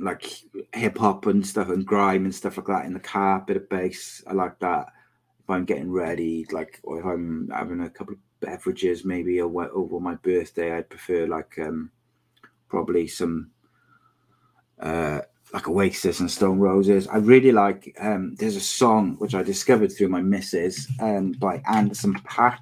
like 0.00 0.42
hip 0.72 0.98
hop 0.98 1.26
and 1.26 1.46
stuff 1.46 1.68
and 1.68 1.86
grime 1.86 2.24
and 2.24 2.34
stuff 2.34 2.56
like 2.56 2.66
that 2.66 2.86
in 2.86 2.94
the 2.94 3.00
car, 3.00 3.44
bit 3.46 3.56
of 3.56 3.68
bass. 3.68 4.22
I 4.26 4.32
like 4.32 4.58
that. 4.60 4.86
If 5.42 5.50
I'm 5.50 5.64
getting 5.64 5.90
ready, 5.90 6.46
like, 6.50 6.80
or 6.82 6.98
if 7.00 7.04
I'm 7.04 7.50
having 7.52 7.82
a 7.82 7.90
couple 7.90 8.14
of 8.14 8.20
beverages, 8.40 9.04
maybe 9.04 9.40
over 9.40 10.00
my 10.00 10.14
birthday, 10.16 10.72
I'd 10.72 10.88
prefer 10.88 11.26
like 11.26 11.58
um, 11.58 11.90
probably 12.68 13.06
some 13.06 13.50
uh, 14.80 15.20
like 15.52 15.68
Oasis 15.68 16.20
and 16.20 16.30
Stone 16.30 16.58
Roses. 16.58 17.08
I 17.08 17.16
really 17.16 17.52
like. 17.52 17.94
Um, 18.00 18.34
there's 18.36 18.56
a 18.56 18.60
song 18.60 19.16
which 19.18 19.34
I 19.34 19.42
discovered 19.42 19.92
through 19.92 20.08
my 20.08 20.22
missus 20.22 20.88
um, 21.00 21.32
by 21.32 21.62
Anderson 21.70 22.14
.Paak, 22.14 22.58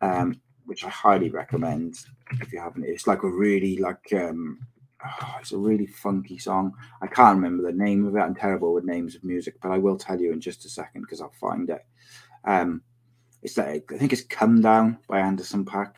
um, 0.00 0.40
which 0.66 0.84
I 0.84 0.88
highly 0.88 1.30
recommend 1.30 1.96
if 2.40 2.52
you 2.52 2.60
haven't. 2.60 2.84
It's 2.84 3.06
like 3.06 3.22
a 3.22 3.28
really 3.28 3.76
like. 3.76 4.12
Um, 4.12 4.60
oh, 5.04 5.36
it's 5.40 5.52
a 5.52 5.58
really 5.58 5.86
funky 5.86 6.38
song. 6.38 6.74
I 7.00 7.06
can't 7.06 7.36
remember 7.36 7.62
the 7.62 7.76
name 7.76 8.06
of 8.06 8.16
it. 8.16 8.20
I'm 8.20 8.34
terrible 8.34 8.74
with 8.74 8.84
names 8.84 9.14
of 9.14 9.24
music, 9.24 9.54
but 9.62 9.72
I 9.72 9.78
will 9.78 9.96
tell 9.96 10.20
you 10.20 10.32
in 10.32 10.40
just 10.40 10.64
a 10.64 10.68
second 10.68 11.02
because 11.02 11.20
I'll 11.20 11.32
find 11.40 11.68
it. 11.70 11.84
Um, 12.44 12.82
it's 13.42 13.56
like 13.56 13.90
I 13.92 13.98
think 13.98 14.12
it's 14.12 14.24
"Come 14.24 14.60
Down" 14.60 14.98
by 15.08 15.20
Anderson 15.20 15.64
.Paak. 15.64 15.94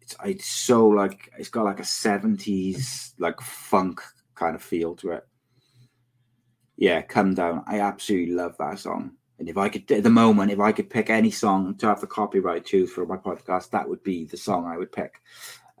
It's 0.00 0.16
it's 0.24 0.46
so 0.46 0.86
like 0.88 1.30
it's 1.38 1.48
got 1.48 1.64
like 1.64 1.80
a 1.80 1.84
70s 1.84 3.12
like 3.18 3.40
funk 3.40 4.00
kind 4.34 4.54
of 4.54 4.62
feel 4.62 4.94
to 4.96 5.12
it. 5.12 5.26
Yeah, 6.76 7.02
come 7.02 7.34
down. 7.34 7.64
I 7.66 7.80
absolutely 7.80 8.34
love 8.34 8.56
that 8.58 8.78
song. 8.78 9.12
And 9.38 9.48
if 9.48 9.58
I 9.58 9.68
could, 9.68 9.90
at 9.90 10.02
the 10.02 10.10
moment, 10.10 10.50
if 10.50 10.60
I 10.60 10.72
could 10.72 10.88
pick 10.88 11.10
any 11.10 11.30
song 11.30 11.74
to 11.76 11.86
have 11.86 12.00
the 12.00 12.06
copyright 12.06 12.64
to 12.66 12.86
for 12.86 13.06
my 13.06 13.16
podcast, 13.16 13.70
that 13.70 13.88
would 13.88 14.02
be 14.02 14.24
the 14.24 14.36
song 14.36 14.66
I 14.66 14.78
would 14.78 14.92
pick. 14.92 15.20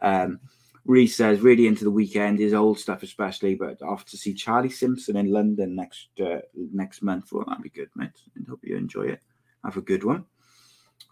Um, 0.02 0.40
Reese 0.86 1.16
says, 1.16 1.40
really 1.40 1.66
into 1.66 1.84
the 1.84 1.90
Weeknd, 1.90 2.38
his 2.38 2.54
old 2.54 2.78
stuff 2.78 3.02
especially, 3.02 3.56
but 3.56 3.82
off 3.82 4.04
to 4.06 4.16
see 4.16 4.32
Charlie 4.32 4.70
Simpson 4.70 5.16
in 5.16 5.32
London 5.32 5.74
next 5.74 6.08
uh, 6.24 6.38
next 6.72 7.02
month. 7.02 7.32
Well, 7.32 7.44
that'd 7.44 7.62
be 7.62 7.70
good, 7.70 7.90
mate. 7.96 8.12
And 8.36 8.46
hope 8.46 8.60
you 8.62 8.76
enjoy 8.76 9.08
it. 9.08 9.20
Have 9.64 9.76
a 9.76 9.82
good 9.82 10.04
one. 10.04 10.24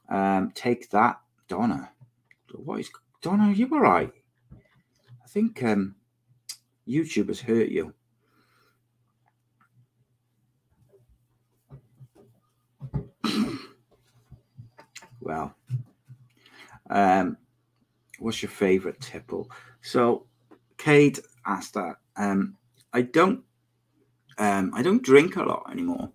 Um, 0.08 0.52
take 0.54 0.90
that, 0.90 1.20
Donna. 1.48 1.90
What 2.52 2.78
is 2.80 2.90
Donna? 3.20 3.48
Are 3.48 3.52
You 3.52 3.68
all 3.72 3.80
right? 3.80 4.12
I 4.52 5.26
think 5.26 5.60
um, 5.64 5.96
YouTube 6.86 7.26
has 7.28 7.40
hurt 7.40 7.68
you. 7.68 7.92
well, 15.20 15.56
um, 16.90 17.36
what's 18.18 18.42
your 18.42 18.50
favorite 18.50 19.00
tipple? 19.00 19.50
So, 19.82 20.26
Cade 20.78 21.20
asked 21.46 21.74
that. 21.74 21.96
Um, 22.16 22.56
I 22.92 23.02
don't, 23.02 23.42
um, 24.38 24.72
I 24.74 24.82
don't 24.82 25.02
drink 25.02 25.36
a 25.36 25.42
lot 25.42 25.68
anymore 25.70 26.10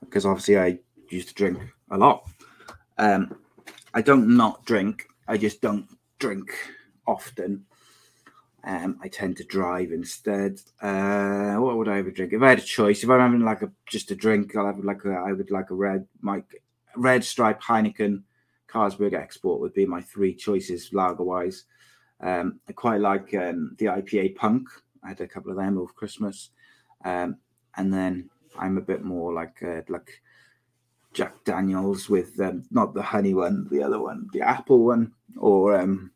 because 0.00 0.26
obviously 0.26 0.58
I 0.58 0.78
used 1.10 1.28
to 1.28 1.34
drink 1.34 1.58
a 1.90 1.98
lot. 1.98 2.28
Um, 2.98 3.36
I 3.94 4.02
don't 4.02 4.36
not 4.36 4.64
drink. 4.64 5.06
I 5.28 5.36
just 5.36 5.60
don't 5.60 5.86
drink 6.18 6.50
often. 7.06 7.64
Um, 8.64 8.98
I 9.02 9.08
tend 9.08 9.36
to 9.38 9.44
drive 9.44 9.90
instead. 9.90 10.60
Uh, 10.80 11.56
what 11.56 11.76
would 11.76 11.88
I 11.88 11.98
ever 11.98 12.10
drink? 12.10 12.32
If 12.32 12.42
I 12.42 12.50
had 12.50 12.58
a 12.60 12.62
choice, 12.62 13.02
if 13.02 13.10
I'm 13.10 13.20
having 13.20 13.44
like 13.44 13.62
a 13.62 13.72
just 13.86 14.10
a 14.12 14.14
drink, 14.14 14.54
I'll 14.54 14.66
have 14.66 14.78
like 14.78 15.04
a 15.04 15.10
I 15.12 15.32
would 15.32 15.50
like 15.50 15.70
a 15.70 15.74
red 15.74 16.06
my 16.20 16.42
red 16.96 17.24
stripe 17.24 17.60
Heineken 17.60 18.22
Carlsberg 18.72 19.14
Export 19.14 19.60
would 19.60 19.74
be 19.74 19.86
my 19.86 20.00
three 20.00 20.34
choices 20.34 20.92
lager 20.92 21.24
wise. 21.24 21.64
Um, 22.20 22.60
I 22.68 22.72
quite 22.72 23.00
like 23.00 23.34
um, 23.34 23.74
the 23.78 23.86
IPA 23.86 24.36
Punk. 24.36 24.68
I 25.04 25.08
had 25.08 25.20
a 25.20 25.26
couple 25.26 25.50
of 25.50 25.56
them 25.56 25.78
over 25.78 25.92
Christmas, 25.92 26.50
um, 27.04 27.36
and 27.76 27.92
then 27.92 28.30
I'm 28.58 28.78
a 28.78 28.82
bit 28.82 29.02
more 29.02 29.32
like 29.32 29.62
uh, 29.62 29.82
like 29.88 30.22
Jack 31.12 31.44
Daniels 31.44 32.08
with 32.08 32.38
um, 32.40 32.64
not 32.70 32.94
the 32.94 33.02
honey 33.02 33.34
one, 33.34 33.66
the 33.70 33.82
other 33.82 34.00
one, 34.00 34.28
the 34.32 34.40
apple 34.40 34.84
one, 34.84 35.12
or 35.36 35.78
um, 35.78 36.12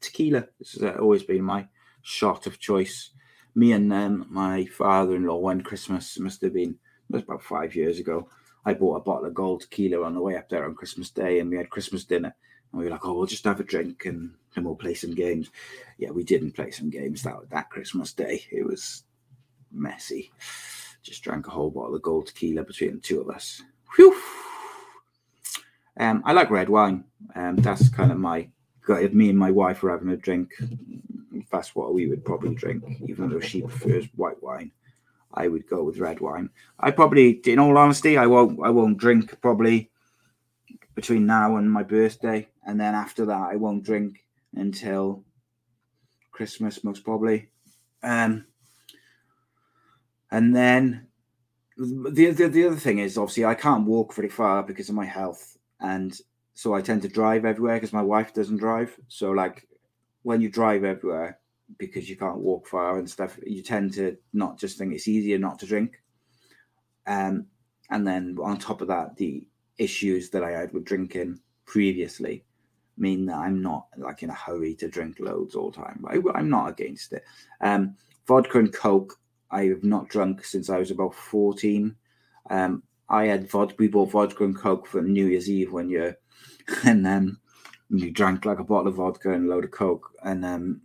tequila. 0.00 0.46
This 0.58 0.80
has 0.80 0.96
always 0.98 1.24
been 1.24 1.42
my 1.42 1.66
shot 2.02 2.46
of 2.46 2.58
choice. 2.58 3.10
Me 3.54 3.72
and 3.72 3.92
um, 3.92 4.26
my 4.30 4.64
father-in-law 4.64 5.38
one 5.38 5.60
Christmas 5.60 6.18
must 6.18 6.40
have 6.42 6.54
been 6.54 6.78
was 7.10 7.22
about 7.22 7.42
five 7.42 7.74
years 7.74 7.98
ago. 7.98 8.28
I 8.64 8.74
bought 8.74 8.96
a 8.96 9.00
bottle 9.00 9.26
of 9.26 9.34
gold 9.34 9.62
tequila 9.62 10.04
on 10.04 10.14
the 10.14 10.20
way 10.20 10.36
up 10.36 10.48
there 10.48 10.64
on 10.64 10.74
Christmas 10.74 11.10
Day, 11.10 11.40
and 11.40 11.50
we 11.50 11.56
had 11.56 11.70
Christmas 11.70 12.04
dinner. 12.04 12.34
And 12.72 12.78
we 12.78 12.84
were 12.84 12.90
like, 12.90 13.04
"Oh, 13.04 13.14
we'll 13.14 13.26
just 13.26 13.44
have 13.44 13.60
a 13.60 13.64
drink 13.64 14.04
and, 14.06 14.34
and 14.54 14.64
we'll 14.64 14.76
play 14.76 14.94
some 14.94 15.14
games." 15.14 15.50
Yeah, 15.98 16.10
we 16.10 16.24
didn't 16.24 16.52
play 16.52 16.70
some 16.70 16.90
games 16.90 17.22
that 17.22 17.36
that 17.50 17.70
Christmas 17.70 18.12
Day. 18.12 18.44
It 18.50 18.66
was 18.66 19.04
messy. 19.72 20.30
Just 21.02 21.22
drank 21.22 21.46
a 21.46 21.50
whole 21.50 21.70
bottle 21.70 21.94
of 21.94 22.02
gold 22.02 22.26
tequila 22.26 22.64
between 22.64 22.94
the 22.94 23.00
two 23.00 23.20
of 23.20 23.30
us. 23.30 23.62
Whew. 23.96 24.20
Um, 25.98 26.22
I 26.24 26.32
like 26.32 26.50
red 26.50 26.68
wine. 26.68 27.04
Um, 27.34 27.56
that's 27.56 27.88
kind 27.88 28.12
of 28.12 28.18
my 28.18 28.48
if 28.88 29.12
me 29.12 29.28
and 29.28 29.38
my 29.38 29.50
wife 29.50 29.82
were 29.82 29.90
having 29.90 30.10
a 30.10 30.16
drink, 30.16 30.52
that's 31.50 31.74
what 31.74 31.94
we 31.94 32.06
would 32.06 32.24
probably 32.24 32.54
drink, 32.54 32.82
even 33.06 33.28
though 33.28 33.40
she 33.40 33.62
prefers 33.62 34.06
white 34.16 34.42
wine. 34.42 34.72
I 35.32 35.48
would 35.48 35.66
go 35.68 35.82
with 35.84 35.98
red 35.98 36.20
wine. 36.20 36.50
I 36.78 36.90
probably, 36.90 37.40
in 37.46 37.58
all 37.58 37.78
honesty, 37.78 38.16
I 38.18 38.26
won't. 38.26 38.58
I 38.64 38.70
won't 38.70 38.98
drink 38.98 39.40
probably 39.40 39.90
between 40.94 41.26
now 41.26 41.56
and 41.56 41.70
my 41.70 41.82
birthday, 41.82 42.48
and 42.66 42.80
then 42.80 42.94
after 42.94 43.24
that, 43.26 43.48
I 43.52 43.56
won't 43.56 43.84
drink 43.84 44.24
until 44.54 45.24
Christmas, 46.32 46.82
most 46.82 47.04
probably. 47.04 47.50
Um, 48.02 48.46
and 50.30 50.54
then 50.54 51.06
the, 51.76 52.30
the 52.30 52.48
the 52.48 52.66
other 52.66 52.76
thing 52.76 52.98
is 52.98 53.18
obviously 53.18 53.44
I 53.44 53.54
can't 53.54 53.86
walk 53.86 54.14
very 54.14 54.28
far 54.28 54.62
because 54.62 54.88
of 54.88 54.94
my 54.94 55.06
health, 55.06 55.56
and 55.80 56.18
so 56.54 56.74
I 56.74 56.82
tend 56.82 57.02
to 57.02 57.08
drive 57.08 57.44
everywhere 57.44 57.76
because 57.76 57.92
my 57.92 58.02
wife 58.02 58.34
doesn't 58.34 58.58
drive. 58.58 58.98
So 59.08 59.30
like 59.30 59.66
when 60.22 60.40
you 60.40 60.50
drive 60.50 60.84
everywhere 60.84 61.39
because 61.78 62.08
you 62.08 62.16
can't 62.16 62.38
walk 62.38 62.66
far 62.66 62.98
and 62.98 63.08
stuff, 63.08 63.38
you 63.44 63.62
tend 63.62 63.94
to 63.94 64.16
not 64.32 64.58
just 64.58 64.78
think 64.78 64.92
it's 64.92 65.08
easier 65.08 65.38
not 65.38 65.58
to 65.60 65.66
drink. 65.66 66.00
Um, 67.06 67.46
and 67.90 68.06
then 68.06 68.36
on 68.42 68.58
top 68.58 68.80
of 68.80 68.88
that, 68.88 69.16
the 69.16 69.46
issues 69.78 70.30
that 70.30 70.44
I 70.44 70.50
had 70.50 70.72
with 70.72 70.84
drinking 70.84 71.40
previously 71.66 72.44
mean 72.96 73.26
that 73.26 73.36
I'm 73.36 73.62
not 73.62 73.86
like 73.96 74.22
in 74.22 74.30
a 74.30 74.34
hurry 74.34 74.74
to 74.76 74.88
drink 74.88 75.16
loads 75.18 75.54
all 75.54 75.70
the 75.70 75.78
time. 75.78 76.04
I, 76.08 76.38
am 76.38 76.50
not 76.50 76.70
against 76.70 77.12
it. 77.12 77.24
Um, 77.60 77.96
vodka 78.26 78.58
and 78.58 78.72
coke, 78.72 79.18
I 79.50 79.64
have 79.64 79.82
not 79.82 80.08
drunk 80.08 80.44
since 80.44 80.70
I 80.70 80.78
was 80.78 80.90
about 80.90 81.14
14. 81.14 81.96
Um, 82.50 82.82
I 83.08 83.24
had 83.24 83.50
vodka, 83.50 83.76
we 83.78 83.88
bought 83.88 84.12
vodka 84.12 84.44
and 84.44 84.56
coke 84.56 84.86
for 84.86 85.02
New 85.02 85.26
Year's 85.26 85.50
Eve 85.50 85.72
one 85.72 85.88
year 85.88 86.18
and 86.84 87.06
um, 87.06 87.40
you 87.88 88.10
drank 88.10 88.44
like 88.44 88.58
a 88.58 88.64
bottle 88.64 88.88
of 88.88 88.96
vodka 88.96 89.32
and 89.32 89.46
a 89.46 89.48
load 89.48 89.64
of 89.64 89.70
coke. 89.70 90.12
And 90.22 90.44
um, 90.44 90.80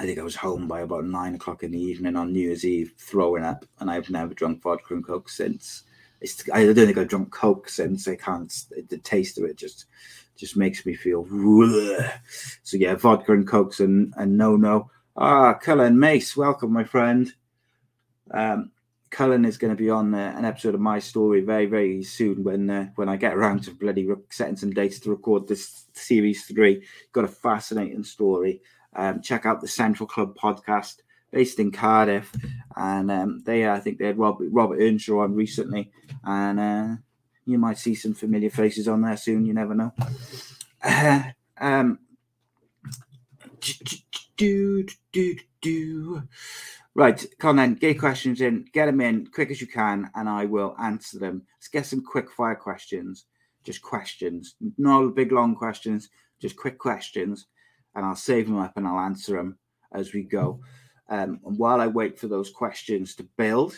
I 0.00 0.06
think 0.06 0.18
I 0.18 0.22
was 0.22 0.34
home 0.34 0.66
by 0.66 0.80
about 0.80 1.04
nine 1.04 1.34
o'clock 1.36 1.62
in 1.62 1.70
the 1.70 1.80
evening 1.80 2.16
on 2.16 2.32
New 2.32 2.40
Year's 2.40 2.64
Eve, 2.64 2.94
throwing 2.98 3.44
up. 3.44 3.64
And 3.78 3.88
I've 3.90 4.10
never 4.10 4.34
drunk 4.34 4.62
vodka 4.62 4.94
and 4.94 5.06
coke 5.06 5.28
since. 5.28 5.84
It's, 6.20 6.42
I 6.52 6.64
don't 6.64 6.74
think 6.74 6.98
I've 6.98 7.08
drunk 7.08 7.32
coke 7.32 7.68
since. 7.68 8.08
I 8.08 8.16
can't. 8.16 8.52
The 8.88 8.98
taste 8.98 9.38
of 9.38 9.44
it 9.44 9.56
just 9.56 9.86
just 10.36 10.56
makes 10.56 10.84
me 10.84 10.94
feel. 10.94 11.24
So 12.64 12.76
yeah, 12.76 12.96
vodka 12.96 13.32
and 13.32 13.46
cokes 13.46 13.78
and 13.80 14.12
and 14.16 14.36
no 14.36 14.56
no. 14.56 14.90
Ah, 15.16 15.54
Cullen 15.54 15.98
Mace, 15.98 16.36
welcome, 16.36 16.72
my 16.72 16.82
friend. 16.82 17.32
Um, 18.32 18.72
Cullen 19.10 19.44
is 19.44 19.58
going 19.58 19.70
to 19.70 19.80
be 19.80 19.90
on 19.90 20.12
uh, 20.12 20.34
an 20.36 20.44
episode 20.44 20.74
of 20.74 20.80
my 20.80 20.98
story 20.98 21.40
very, 21.40 21.66
very 21.66 22.02
soon 22.02 22.42
when 22.42 22.68
uh, 22.68 22.88
when 22.96 23.08
I 23.08 23.16
get 23.16 23.34
around 23.34 23.62
to 23.64 23.70
bloody 23.70 24.08
setting 24.30 24.56
some 24.56 24.72
dates 24.72 24.98
to 25.00 25.10
record 25.10 25.46
this 25.46 25.84
series 25.92 26.46
three. 26.46 26.84
Got 27.12 27.26
a 27.26 27.28
fascinating 27.28 28.02
story. 28.02 28.60
Um, 28.96 29.20
check 29.20 29.46
out 29.46 29.60
the 29.60 29.68
Central 29.68 30.06
Club 30.06 30.36
podcast 30.36 30.96
based 31.30 31.58
in 31.58 31.72
Cardiff, 31.72 32.32
and 32.76 33.10
um, 33.10 33.42
they 33.44 33.68
I 33.68 33.80
think 33.80 33.98
they 33.98 34.06
had 34.06 34.18
Robert 34.18 34.48
Robert 34.50 34.80
Earnshaw 34.80 35.20
on 35.20 35.34
recently, 35.34 35.90
and 36.24 36.60
uh, 36.60 36.96
you 37.44 37.58
might 37.58 37.78
see 37.78 37.94
some 37.94 38.14
familiar 38.14 38.50
faces 38.50 38.88
on 38.88 39.02
there 39.02 39.16
soon. 39.16 39.44
You 39.44 39.54
never 39.54 39.74
know. 39.74 39.92
Uh, 40.82 41.22
um, 41.58 41.98
do 44.36 44.86
do 45.12 45.36
do. 45.60 46.22
Right, 46.96 47.24
come 47.40 47.50
on 47.50 47.56
then, 47.56 47.74
get 47.74 47.98
questions 47.98 48.40
in, 48.40 48.66
get 48.72 48.86
them 48.86 49.00
in 49.00 49.26
quick 49.26 49.50
as 49.50 49.60
you 49.60 49.66
can, 49.66 50.08
and 50.14 50.28
I 50.28 50.44
will 50.44 50.76
answer 50.80 51.18
them. 51.18 51.42
Let's 51.56 51.66
get 51.66 51.86
some 51.86 52.04
quick 52.04 52.30
fire 52.30 52.54
questions, 52.54 53.24
just 53.64 53.82
questions, 53.82 54.54
no 54.78 55.08
big 55.08 55.32
long 55.32 55.56
questions, 55.56 56.10
just 56.38 56.56
quick 56.56 56.78
questions, 56.78 57.46
and 57.94 58.04
I'll 58.04 58.16
save 58.16 58.46
them 58.46 58.58
up 58.58 58.76
and 58.76 58.86
I'll 58.86 59.00
answer 59.00 59.36
them 59.36 59.58
as 59.92 60.12
we 60.12 60.22
go. 60.22 60.60
Um, 61.08 61.40
and 61.44 61.58
while 61.58 61.80
I 61.80 61.86
wait 61.86 62.18
for 62.18 62.28
those 62.28 62.50
questions 62.50 63.14
to 63.16 63.28
build, 63.36 63.74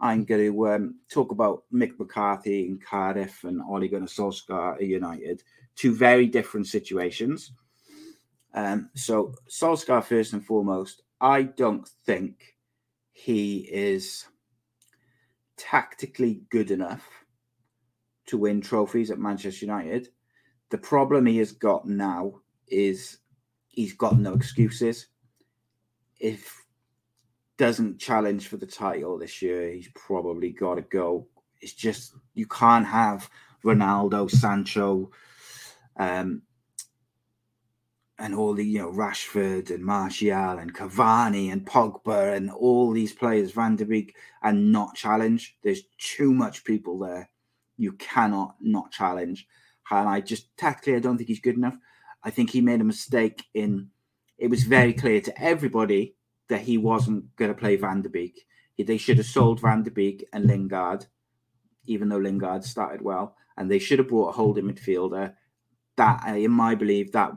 I'm 0.00 0.24
going 0.24 0.52
to 0.52 0.68
um, 0.68 0.94
talk 1.10 1.30
about 1.30 1.64
Mick 1.72 1.98
McCarthy 1.98 2.66
in 2.66 2.78
Cardiff 2.78 3.44
and 3.44 3.62
Ole 3.62 3.88
Gunnar 3.88 4.06
Solskjaer 4.06 4.76
at 4.76 4.82
United, 4.82 5.42
two 5.74 5.94
very 5.94 6.26
different 6.26 6.66
situations. 6.66 7.52
Um, 8.54 8.90
so 8.94 9.34
Solskjaer 9.48 10.04
first 10.04 10.32
and 10.32 10.44
foremost, 10.44 11.02
I 11.20 11.42
don't 11.42 11.88
think 12.04 12.56
he 13.12 13.68
is 13.72 14.26
tactically 15.56 16.42
good 16.50 16.70
enough 16.70 17.08
to 18.26 18.38
win 18.38 18.60
trophies 18.60 19.10
at 19.10 19.18
Manchester 19.18 19.64
United. 19.64 20.08
The 20.70 20.78
problem 20.78 21.26
he 21.26 21.38
has 21.38 21.52
got 21.52 21.86
now 21.86 22.40
is 22.68 23.18
he's 23.76 23.92
got 23.92 24.18
no 24.18 24.32
excuses. 24.32 25.06
If 26.18 26.64
doesn't 27.58 27.98
challenge 27.98 28.48
for 28.48 28.56
the 28.56 28.66
title 28.66 29.18
this 29.18 29.40
year, 29.40 29.70
he's 29.70 29.88
probably 29.94 30.50
got 30.50 30.74
to 30.74 30.82
go. 30.82 31.28
It's 31.60 31.72
just 31.72 32.14
you 32.34 32.46
can't 32.46 32.86
have 32.86 33.30
Ronaldo, 33.64 34.30
Sancho, 34.30 35.10
um, 35.96 36.42
and 38.18 38.34
all 38.34 38.54
the 38.54 38.64
you 38.64 38.78
know 38.78 38.90
Rashford 38.90 39.70
and 39.70 39.84
Martial 39.84 40.58
and 40.58 40.74
Cavani 40.74 41.52
and 41.52 41.66
Pogba 41.66 42.34
and 42.34 42.50
all 42.50 42.92
these 42.92 43.12
players, 43.12 43.52
Van 43.52 43.76
der 43.76 43.84
Beek, 43.84 44.16
and 44.42 44.72
not 44.72 44.94
challenge. 44.94 45.56
There's 45.62 45.82
too 45.98 46.32
much 46.32 46.64
people 46.64 46.98
there. 46.98 47.28
You 47.76 47.92
cannot 47.92 48.56
not 48.60 48.90
challenge. 48.90 49.46
And 49.90 50.08
I 50.08 50.20
just 50.20 50.56
tactically, 50.56 50.96
I 50.96 50.98
don't 50.98 51.16
think 51.16 51.28
he's 51.28 51.40
good 51.40 51.56
enough. 51.56 51.78
I 52.26 52.30
think 52.30 52.50
he 52.50 52.60
made 52.60 52.80
a 52.80 52.84
mistake 52.84 53.44
in. 53.54 53.90
It 54.36 54.50
was 54.50 54.64
very 54.64 54.92
clear 54.92 55.20
to 55.20 55.42
everybody 55.42 56.16
that 56.48 56.62
he 56.62 56.76
wasn't 56.76 57.34
going 57.36 57.52
to 57.52 57.58
play 57.58 57.76
Van 57.76 58.02
der 58.02 58.08
Beek. 58.08 58.44
They 58.76 58.98
should 58.98 59.18
have 59.18 59.26
sold 59.26 59.60
Van 59.60 59.84
der 59.84 59.92
Beek 59.92 60.28
and 60.32 60.44
Lingard, 60.44 61.06
even 61.86 62.08
though 62.08 62.18
Lingard 62.18 62.64
started 62.64 63.00
well, 63.00 63.36
and 63.56 63.70
they 63.70 63.78
should 63.78 64.00
have 64.00 64.08
brought 64.08 64.30
a 64.30 64.32
holding 64.32 64.64
midfielder. 64.64 65.34
That, 65.96 66.24
uh, 66.26 66.34
in 66.34 66.50
my 66.50 66.74
belief, 66.74 67.12
that 67.12 67.32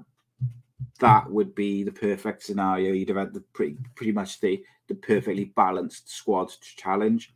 that 1.00 1.30
would 1.32 1.54
be 1.54 1.84
the 1.84 1.92
perfect 1.92 2.44
scenario. 2.44 2.92
You'd 2.92 3.10
have 3.10 3.18
had 3.18 3.34
the 3.34 3.42
pretty 3.54 3.78
pretty 3.96 4.12
much 4.12 4.42
the 4.42 4.66
the 4.88 4.96
perfectly 4.96 5.46
balanced 5.56 6.10
squad 6.10 6.50
to 6.50 6.76
challenge. 6.76 7.32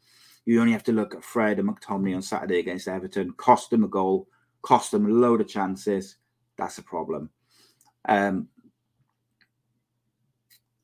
You 0.46 0.60
only 0.60 0.74
have 0.74 0.84
to 0.86 0.92
look 0.92 1.14
at 1.14 1.24
Fred 1.24 1.60
and 1.60 1.70
McTominay 1.70 2.16
on 2.16 2.24
Saturday 2.24 2.60
against 2.60 2.88
Everton. 2.88 3.34
Cost 3.34 3.70
them 3.70 3.84
a 3.84 3.88
goal, 3.88 4.28
cost 4.64 4.92
them 4.92 5.06
a 5.06 5.10
load 5.10 5.40
of 5.40 5.48
chances. 5.48 6.18
That's 6.58 6.80
a 6.80 6.84
problem. 6.84 7.30
Um, 8.08 8.48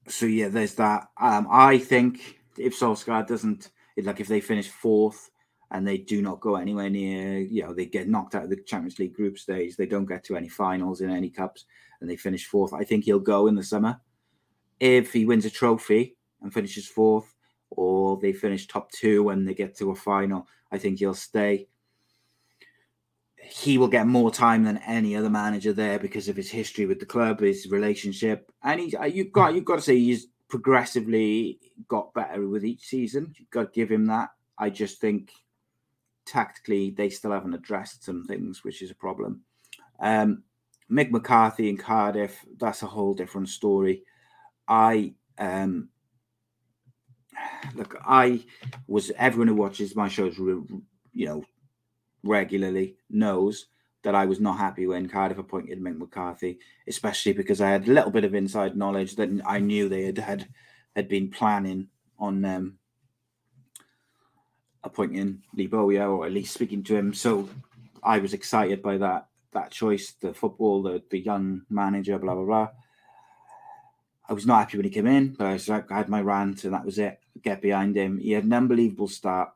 so 0.08 0.26
yeah, 0.26 0.50
there's 0.50 0.76
that. 0.76 1.08
Um, 1.20 1.48
I 1.50 1.78
think 1.78 2.40
if 2.58 2.78
Solskjaer 2.80 3.28
doesn't, 3.28 3.70
like 4.02 4.20
if 4.20 4.28
they 4.28 4.42
finish 4.42 4.70
fourth 4.70 5.30
and 5.72 5.88
they 5.88 5.98
do 5.98 6.22
not 6.22 6.40
go 6.40 6.56
anywhere 6.56 6.90
near, 6.90 7.40
you 7.40 7.64
know, 7.64 7.74
they 7.74 7.86
get 7.86 8.10
knocked 8.10 8.36
out 8.36 8.46
of 8.46 8.50
the 8.50 8.58
Champions 8.64 8.98
League 8.98 9.14
group 9.14 9.38
stage, 9.38 9.76
they 9.76 9.86
don't 9.86 10.08
get 10.08 10.24
to 10.26 10.36
any 10.36 10.50
finals 10.50 11.02
in 11.02 11.10
any 11.10 11.30
cups, 11.30 11.66
and 12.02 12.10
they 12.10 12.16
finish 12.16 12.46
fourth. 12.46 12.74
I 12.74 12.84
think 12.84 13.06
he'll 13.06 13.20
go 13.20 13.48
in 13.48 13.56
the 13.56 13.64
summer. 13.64 14.00
If 14.80 15.14
he 15.14 15.26
wins 15.26 15.46
a 15.46 15.50
trophy 15.50 16.16
and 16.42 16.54
finishes 16.54 16.88
fourth, 16.88 17.36
or 17.70 18.18
they 18.18 18.34
finish 18.34 18.66
top 18.66 18.92
two 18.92 19.24
when 19.24 19.46
they 19.46 19.54
get 19.54 19.78
to 19.78 19.92
a 19.92 19.96
final, 19.96 20.48
I 20.72 20.78
think 20.80 21.00
he'll 21.00 21.14
stay. 21.14 21.68
He 23.42 23.78
will 23.78 23.88
get 23.88 24.08
more 24.08 24.32
time 24.32 24.64
than 24.64 24.78
any 24.78 25.16
other 25.16 25.30
manager 25.30 25.74
there 25.74 26.00
because 26.00 26.28
of 26.28 26.36
his 26.36 26.50
history 26.50 26.86
with 26.86 27.00
the 27.00 27.06
club, 27.06 27.40
his 27.40 27.68
relationship, 27.70 28.52
and 28.64 28.80
he's 28.80 28.96
uh, 28.96 29.06
you've 29.06 29.32
got 29.32 29.54
you've 29.54 29.66
got 29.66 29.76
to 29.76 29.82
say 29.82 29.98
he's 29.98 30.28
progressively 30.50 31.60
got 31.88 32.14
better 32.14 32.48
with 32.48 32.66
each 32.66 32.86
season. 32.86 33.34
You've 33.38 33.50
got 33.50 33.74
to 33.74 33.80
give 33.80 33.90
him 33.90 34.06
that. 34.08 34.30
I 34.58 34.70
just 34.70 35.00
think 35.00 35.32
tactically 36.26 36.92
they 36.92 37.10
still 37.10 37.32
haven't 37.32 37.54
addressed 37.54 38.04
some 38.04 38.26
things, 38.26 38.64
which 38.64 38.82
is 38.82 38.92
a 38.92 38.96
problem. 38.96 39.42
Um, 40.00 40.44
Mick 40.92 41.12
McCarthy 41.12 41.70
in 41.70 41.78
Cardiff, 41.78 42.46
that's 42.58 42.84
a 42.84 42.88
whole 42.88 43.14
different 43.14 43.50
story. 43.50 44.04
I 44.68 45.14
um 45.38 45.90
look, 47.76 47.96
I 48.06 48.44
was 48.88 49.12
everyone 49.18 49.48
who 49.48 49.56
watches 49.56 49.96
my 49.96 50.08
shows, 50.08 50.38
you 50.38 50.82
know, 51.14 51.44
regularly 52.24 52.96
knows 53.10 53.68
that 54.04 54.16
I 54.16 54.26
was 54.26 54.40
not 54.40 54.58
happy 54.58 54.88
when 54.88 55.10
Cardiff 55.10 55.38
appointed 55.38 55.82
Mick 55.82 55.98
McCarthy, 55.98 56.60
especially 56.88 57.34
because 57.34 57.60
I 57.60 57.70
had 57.70 57.88
a 57.88 57.92
little 57.92 58.12
bit 58.12 58.24
of 58.24 58.34
inside 58.34 58.78
knowledge 58.78 59.16
that 59.18 59.30
I 59.46 59.60
knew 59.60 59.90
they 59.90 60.04
had 60.04 60.18
had, 60.18 60.48
had 60.96 61.10
been 61.10 61.30
planning 61.30 61.88
on 62.18 62.46
um, 62.46 62.78
appointing 64.84 65.42
Lee 65.54 65.68
Bowyer 65.68 66.08
or 66.08 66.26
at 66.26 66.32
least 66.32 66.54
speaking 66.54 66.84
to 66.84 66.96
him. 66.96 67.14
So 67.14 67.50
I 68.02 68.20
was 68.20 68.34
excited 68.34 68.82
by 68.82 68.98
that 68.98 69.28
that 69.52 69.72
choice, 69.72 70.12
the 70.22 70.34
football, 70.34 70.82
the 70.82 71.02
the 71.10 71.20
young 71.20 71.64
manager, 71.70 72.18
blah 72.18 72.36
blah 72.36 72.46
blah. 72.46 72.70
I 74.30 74.34
was 74.34 74.46
not 74.46 74.60
happy 74.60 74.78
when 74.78 74.86
he 74.86 74.92
came 74.92 75.08
in, 75.08 75.34
but 75.34 75.48
I, 75.48 75.54
was, 75.54 75.68
I 75.70 75.84
had 75.90 76.08
my 76.08 76.22
rant 76.22 76.64
and 76.64 76.74
that 76.74 76.86
was 76.86 77.00
it. 77.00 77.20
Get 77.42 77.64
behind 77.64 77.96
him. 77.96 78.20
He 78.20 78.34
had 78.34 78.44
an 78.44 78.54
unbelievable 78.54 79.08
start. 79.08 79.50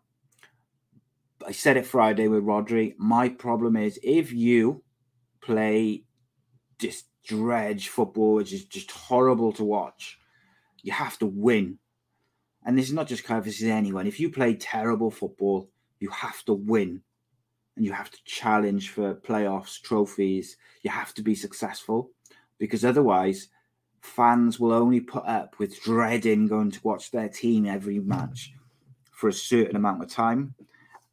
I 1.45 1.51
said 1.51 1.77
it 1.77 1.85
Friday 1.85 2.27
with 2.27 2.43
Rhodri. 2.43 2.93
My 2.97 3.29
problem 3.29 3.75
is 3.75 3.99
if 4.03 4.31
you 4.31 4.83
play 5.41 6.03
just 6.79 7.07
dredge 7.25 7.87
football, 7.89 8.35
which 8.35 8.53
is 8.53 8.65
just 8.65 8.91
horrible 8.91 9.53
to 9.53 9.63
watch, 9.63 10.19
you 10.81 10.91
have 10.91 11.17
to 11.19 11.25
win. 11.25 11.79
And 12.65 12.77
this 12.77 12.87
is 12.87 12.93
not 12.93 13.07
just 13.07 13.23
Cardiff, 13.23 13.45
this 13.45 13.61
is 13.61 13.69
anyone. 13.69 14.07
If 14.07 14.19
you 14.19 14.29
play 14.29 14.55
terrible 14.55 15.11
football, 15.11 15.69
you 15.99 16.09
have 16.09 16.43
to 16.45 16.53
win 16.53 17.01
and 17.75 17.85
you 17.85 17.91
have 17.91 18.11
to 18.11 18.17
challenge 18.25 18.89
for 18.89 19.15
playoffs, 19.15 19.81
trophies. 19.81 20.57
You 20.83 20.91
have 20.91 21.13
to 21.15 21.21
be 21.21 21.35
successful 21.35 22.11
because 22.59 22.85
otherwise, 22.85 23.49
fans 24.01 24.59
will 24.59 24.73
only 24.73 24.99
put 24.99 25.25
up 25.25 25.55
with 25.59 25.81
dreading 25.81 26.47
going 26.47 26.71
to 26.71 26.79
watch 26.83 27.11
their 27.11 27.29
team 27.29 27.65
every 27.65 27.99
match 27.99 28.51
for 29.11 29.29
a 29.29 29.33
certain 29.33 29.75
amount 29.75 30.03
of 30.03 30.09
time. 30.09 30.53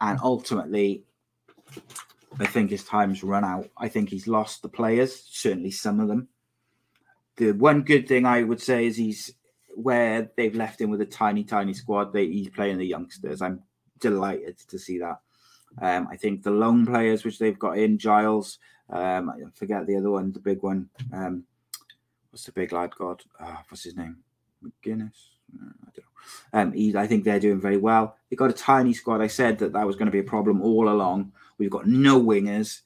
And 0.00 0.18
ultimately, 0.22 1.04
I 2.38 2.46
think 2.46 2.70
his 2.70 2.84
time's 2.84 3.22
run 3.22 3.44
out. 3.44 3.68
I 3.76 3.88
think 3.88 4.08
he's 4.08 4.26
lost 4.26 4.62
the 4.62 4.68
players, 4.68 5.24
certainly 5.30 5.70
some 5.70 6.00
of 6.00 6.08
them. 6.08 6.28
The 7.36 7.52
one 7.52 7.82
good 7.82 8.06
thing 8.08 8.26
I 8.26 8.42
would 8.42 8.60
say 8.60 8.86
is 8.86 8.96
he's 8.96 9.32
where 9.74 10.30
they've 10.36 10.54
left 10.54 10.80
him 10.80 10.90
with 10.90 11.00
a 11.00 11.06
tiny, 11.06 11.44
tiny 11.44 11.74
squad. 11.74 12.12
They, 12.12 12.26
he's 12.26 12.50
playing 12.50 12.78
the 12.78 12.86
youngsters. 12.86 13.42
I'm 13.42 13.62
delighted 13.98 14.58
to 14.58 14.78
see 14.78 14.98
that. 14.98 15.20
Um, 15.80 16.08
I 16.10 16.16
think 16.16 16.42
the 16.42 16.50
lone 16.50 16.84
players 16.84 17.24
which 17.24 17.38
they've 17.38 17.58
got 17.58 17.78
in 17.78 17.98
Giles, 17.98 18.58
um, 18.90 19.30
I 19.30 19.36
forget 19.54 19.86
the 19.86 19.96
other 19.96 20.10
one, 20.10 20.32
the 20.32 20.40
big 20.40 20.62
one. 20.62 20.88
Um, 21.12 21.44
what's 22.30 22.44
the 22.44 22.52
big 22.52 22.72
lad? 22.72 22.94
God, 22.96 23.22
uh, 23.38 23.56
what's 23.68 23.84
his 23.84 23.96
name? 23.96 24.18
McGuinness. 24.64 25.28
I 25.58 25.90
don't 25.94 25.96
know. 25.96 26.60
Um, 26.60 26.72
he, 26.72 26.96
I 26.96 27.06
think 27.06 27.24
they're 27.24 27.40
doing 27.40 27.60
very 27.60 27.76
well. 27.76 28.16
They've 28.28 28.38
got 28.38 28.50
a 28.50 28.54
tiny 28.54 28.92
squad. 28.92 29.20
I 29.20 29.26
said 29.26 29.58
that 29.58 29.72
that 29.72 29.86
was 29.86 29.96
going 29.96 30.06
to 30.06 30.12
be 30.12 30.18
a 30.20 30.24
problem 30.24 30.62
all 30.62 30.88
along. 30.88 31.32
We've 31.58 31.70
got 31.70 31.86
no 31.86 32.20
wingers, 32.20 32.80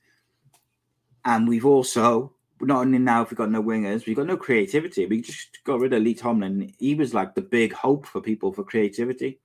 and 1.25 1.49
we've 1.49 1.67
also 1.67 2.33
not 2.61 2.81
only 2.81 2.99
now 2.99 3.23
if 3.23 3.31
we've 3.31 3.39
got 3.39 3.51
no 3.51 3.63
wingers, 3.63 4.07
we've 4.07 4.17
got 4.17 4.27
no 4.27 4.37
creativity. 4.37 5.07
We 5.07 5.21
just 5.21 5.63
got 5.65 5.81
rid 5.81 5.93
of 5.93 6.03
Lee 6.03 6.15
Tomlin. 6.15 6.73
He 6.79 6.95
was 6.95 7.15
like 7.15 7.35
the 7.35 7.43
big 7.43 7.73
hope 7.73 8.07
for 8.07 8.21
people 8.21 8.53
for 8.53 8.65
creativity. 8.65 9.41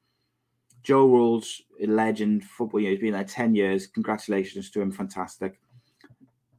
Joe 0.84 1.08
Ralls, 1.08 1.62
a 1.82 1.88
legend 1.88 2.44
football. 2.44 2.80
You 2.80 2.88
know, 2.88 2.92
he's 2.92 3.02
been 3.02 3.14
there 3.14 3.24
ten 3.24 3.54
years. 3.56 3.88
Congratulations 3.88 4.70
to 4.72 4.82
him, 4.82 4.92
fantastic. 4.92 5.60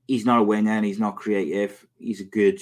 He's 0.06 0.26
not 0.26 0.40
a 0.40 0.42
winger 0.42 0.72
and 0.72 0.84
he's 0.84 0.98
not 0.98 1.16
creative. 1.16 1.86
He's 1.98 2.20
a 2.20 2.24
good 2.24 2.60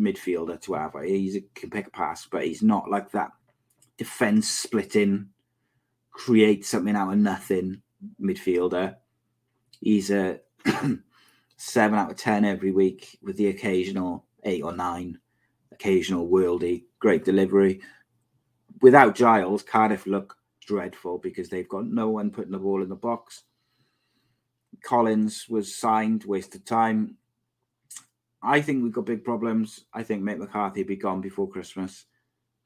midfielder 0.00 0.60
to 0.62 0.74
have. 0.74 0.94
He's 1.04 1.36
a, 1.36 1.40
can 1.54 1.70
pick 1.70 1.88
a 1.88 1.90
pass, 1.90 2.26
but 2.26 2.44
he's 2.44 2.62
not 2.62 2.90
like 2.90 3.10
that 3.12 3.30
defense 3.96 4.48
splitting, 4.48 5.28
create 6.10 6.64
something 6.64 6.96
out 6.96 7.12
of 7.12 7.18
nothing 7.18 7.82
midfielder. 8.20 8.96
He's 9.80 10.10
a 10.10 10.40
seven 11.56 11.98
out 11.98 12.10
of 12.10 12.16
ten 12.16 12.44
every 12.44 12.72
week 12.72 13.18
with 13.22 13.36
the 13.36 13.48
occasional 13.48 14.26
eight 14.44 14.62
or 14.62 14.72
nine, 14.72 15.18
occasional 15.72 16.28
worldy, 16.28 16.84
great 16.98 17.24
delivery. 17.24 17.80
Without 18.82 19.14
Giles, 19.14 19.62
Cardiff 19.62 20.06
look 20.06 20.36
dreadful 20.66 21.18
because 21.18 21.48
they've 21.48 21.68
got 21.68 21.86
no 21.86 22.10
one 22.10 22.30
putting 22.30 22.52
the 22.52 22.58
ball 22.58 22.82
in 22.82 22.88
the 22.88 22.96
box. 22.96 23.44
Collins 24.82 25.46
was 25.48 25.76
signed, 25.76 26.24
wasted 26.24 26.66
time. 26.66 27.16
I 28.42 28.60
think 28.60 28.82
we've 28.82 28.92
got 28.92 29.06
big 29.06 29.24
problems. 29.24 29.84
I 29.92 30.02
think 30.02 30.22
Mick 30.22 30.38
McCarthy 30.38 30.82
be 30.82 30.96
gone 30.96 31.20
before 31.20 31.48
Christmas. 31.48 32.04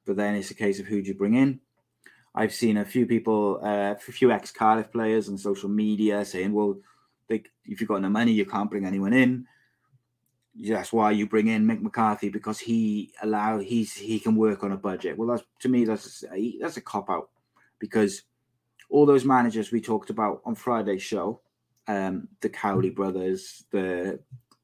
But 0.06 0.16
then 0.16 0.34
it's 0.34 0.50
a 0.50 0.54
case 0.54 0.80
of 0.80 0.86
who 0.86 1.02
do 1.02 1.08
you 1.08 1.14
bring 1.14 1.34
in? 1.34 1.60
I've 2.34 2.54
seen 2.54 2.76
a 2.76 2.84
few 2.84 3.06
people, 3.06 3.60
uh, 3.62 3.94
a 3.94 4.12
few 4.12 4.30
ex 4.30 4.50
Cardiff 4.50 4.92
players 4.92 5.28
on 5.28 5.36
social 5.36 5.68
media 5.68 6.24
saying, 6.24 6.52
well, 6.52 6.78
they, 7.28 7.42
if 7.64 7.80
you've 7.80 7.88
got 7.88 8.02
no 8.02 8.08
money, 8.08 8.32
you 8.32 8.46
can't 8.46 8.70
bring 8.70 8.86
anyone 8.86 9.12
in. 9.12 9.46
That's 10.54 10.92
why 10.92 11.12
you 11.12 11.26
bring 11.26 11.48
in 11.48 11.66
Mick 11.66 11.80
McCarthy 11.80 12.28
because 12.28 12.58
he 12.58 13.12
allow 13.22 13.60
he's 13.60 13.94
he 13.94 14.18
can 14.18 14.36
work 14.36 14.64
on 14.64 14.72
a 14.72 14.76
budget. 14.76 15.16
Well, 15.16 15.28
that's 15.28 15.44
to 15.60 15.68
me 15.68 15.84
that's 15.84 16.24
a, 16.32 16.58
that's 16.60 16.76
a 16.76 16.80
cop 16.80 17.08
out 17.08 17.30
because 17.78 18.22
all 18.90 19.06
those 19.06 19.24
managers 19.24 19.70
we 19.70 19.80
talked 19.80 20.10
about 20.10 20.42
on 20.44 20.56
Friday's 20.56 21.02
show, 21.02 21.40
um, 21.86 22.28
the 22.40 22.48
Cowley 22.48 22.90
brothers, 22.90 23.64
the 23.70 24.18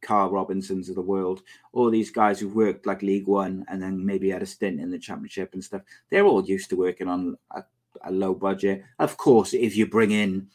Karl 0.06 0.30
Robinsons 0.30 0.88
of 0.88 0.94
the 0.94 1.02
world, 1.02 1.42
all 1.72 1.90
these 1.90 2.10
guys 2.10 2.38
who've 2.38 2.54
worked 2.54 2.86
like 2.86 3.02
League 3.02 3.26
One 3.26 3.64
and 3.68 3.82
then 3.82 4.06
maybe 4.06 4.30
had 4.30 4.42
a 4.42 4.46
stint 4.46 4.80
in 4.80 4.90
the 4.90 4.98
Championship 4.98 5.52
and 5.52 5.64
stuff, 5.64 5.82
they're 6.10 6.24
all 6.24 6.44
used 6.44 6.70
to 6.70 6.76
working 6.76 7.08
on 7.08 7.36
a, 7.50 7.64
a 8.04 8.12
low 8.12 8.34
budget. 8.34 8.84
Of 9.00 9.16
course, 9.16 9.52
if 9.52 9.76
you 9.76 9.86
bring 9.86 10.12
in 10.12 10.48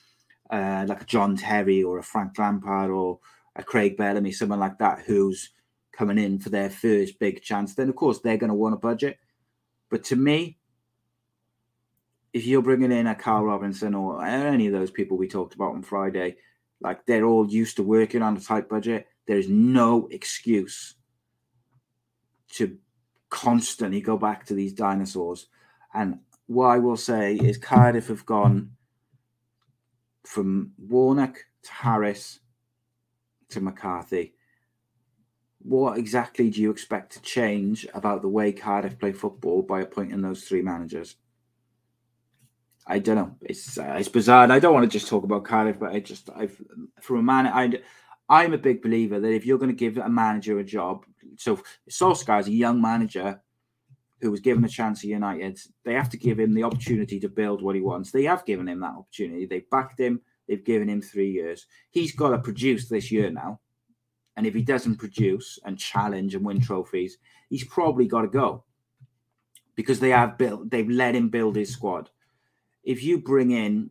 uh, 0.49 0.85
like 0.87 1.01
a 1.01 1.05
John 1.05 1.35
Terry 1.35 1.83
or 1.83 1.99
a 1.99 2.03
Frank 2.03 2.39
Lampard 2.39 2.89
or 2.89 3.19
a 3.55 3.63
Craig 3.63 3.97
Bellamy, 3.97 4.31
someone 4.31 4.59
like 4.59 4.77
that, 4.79 4.99
who's 5.05 5.49
coming 5.91 6.17
in 6.17 6.39
for 6.39 6.49
their 6.49 6.69
first 6.69 7.19
big 7.19 7.41
chance, 7.41 7.75
then 7.75 7.89
of 7.89 7.95
course 7.95 8.19
they're 8.19 8.37
going 8.37 8.49
to 8.49 8.55
want 8.55 8.75
a 8.75 8.77
budget. 8.77 9.19
But 9.89 10.05
to 10.05 10.15
me, 10.15 10.57
if 12.31 12.45
you're 12.45 12.61
bringing 12.61 12.93
in 12.93 13.07
a 13.07 13.15
Carl 13.15 13.43
Robinson 13.43 13.93
or 13.93 14.23
any 14.25 14.67
of 14.67 14.73
those 14.73 14.91
people 14.91 15.17
we 15.17 15.27
talked 15.27 15.55
about 15.55 15.73
on 15.73 15.83
Friday, 15.83 16.37
like 16.79 17.05
they're 17.05 17.25
all 17.25 17.51
used 17.51 17.75
to 17.75 17.83
working 17.83 18.21
on 18.21 18.37
a 18.37 18.39
tight 18.39 18.69
budget, 18.69 19.07
there 19.31 19.39
is 19.39 19.47
no 19.47 20.09
excuse 20.11 20.95
to 22.49 22.77
constantly 23.29 24.01
go 24.01 24.17
back 24.17 24.45
to 24.45 24.53
these 24.53 24.73
dinosaurs. 24.73 25.47
And 25.93 26.19
what 26.47 26.65
I 26.65 26.79
will 26.79 26.97
say 26.97 27.37
is 27.37 27.57
Cardiff 27.57 28.09
have 28.09 28.25
gone 28.25 28.71
from 30.25 30.73
Warnock 30.77 31.45
to 31.63 31.71
Harris 31.71 32.41
to 33.51 33.61
McCarthy. 33.61 34.33
What 35.59 35.97
exactly 35.97 36.49
do 36.49 36.61
you 36.61 36.69
expect 36.69 37.13
to 37.13 37.21
change 37.21 37.87
about 37.93 38.23
the 38.23 38.27
way 38.27 38.51
Cardiff 38.51 38.99
play 38.99 39.13
football 39.13 39.61
by 39.61 39.79
appointing 39.79 40.21
those 40.21 40.43
three 40.43 40.61
managers? 40.61 41.15
I 42.85 42.99
don't 42.99 43.15
know. 43.15 43.35
It's 43.39 43.77
uh, 43.77 43.95
it's 43.97 44.09
bizarre. 44.09 44.43
And 44.43 44.51
I 44.51 44.59
don't 44.59 44.73
want 44.73 44.91
to 44.91 44.99
just 44.99 45.07
talk 45.07 45.23
about 45.23 45.45
Cardiff, 45.45 45.79
but 45.79 45.93
I 45.93 46.01
just 46.01 46.29
I've 46.35 46.61
from 46.99 47.19
a 47.19 47.23
man 47.23 47.47
I 47.47 47.79
I'm 48.31 48.53
a 48.53 48.57
big 48.57 48.81
believer 48.81 49.19
that 49.19 49.33
if 49.33 49.45
you're 49.45 49.57
going 49.57 49.75
to 49.75 49.75
give 49.75 49.97
a 49.97 50.09
manager 50.09 50.57
a 50.57 50.63
job, 50.63 51.05
so 51.35 51.59
Solskjaer 51.89 52.39
is 52.39 52.47
a 52.47 52.51
young 52.51 52.81
manager 52.81 53.41
who 54.21 54.31
was 54.31 54.39
given 54.39 54.63
a 54.63 54.69
chance 54.69 54.99
at 54.99 55.09
United. 55.09 55.59
They 55.83 55.93
have 55.93 56.09
to 56.11 56.17
give 56.17 56.39
him 56.39 56.53
the 56.53 56.63
opportunity 56.63 57.19
to 57.19 57.27
build 57.27 57.61
what 57.61 57.75
he 57.75 57.81
wants. 57.81 58.11
They 58.11 58.23
have 58.23 58.45
given 58.45 58.69
him 58.69 58.79
that 58.79 58.95
opportunity. 58.97 59.45
They 59.45 59.65
backed 59.69 59.99
him. 59.99 60.21
They've 60.47 60.63
given 60.63 60.87
him 60.87 61.01
three 61.01 61.29
years. 61.29 61.65
He's 61.89 62.15
got 62.15 62.29
to 62.29 62.37
produce 62.37 62.87
this 62.87 63.11
year 63.11 63.29
now. 63.29 63.59
And 64.37 64.47
if 64.47 64.53
he 64.53 64.61
doesn't 64.61 64.95
produce 64.95 65.59
and 65.65 65.77
challenge 65.77 66.33
and 66.33 66.45
win 66.45 66.61
trophies, 66.61 67.17
he's 67.49 67.65
probably 67.65 68.07
got 68.07 68.21
to 68.21 68.27
go 68.29 68.63
because 69.75 69.99
they 69.99 70.11
have 70.11 70.37
built. 70.37 70.69
They've 70.69 70.89
let 70.89 71.15
him 71.15 71.27
build 71.27 71.57
his 71.57 71.73
squad 71.73 72.09
if 72.83 73.03
you 73.03 73.19
bring 73.19 73.51
in 73.51 73.89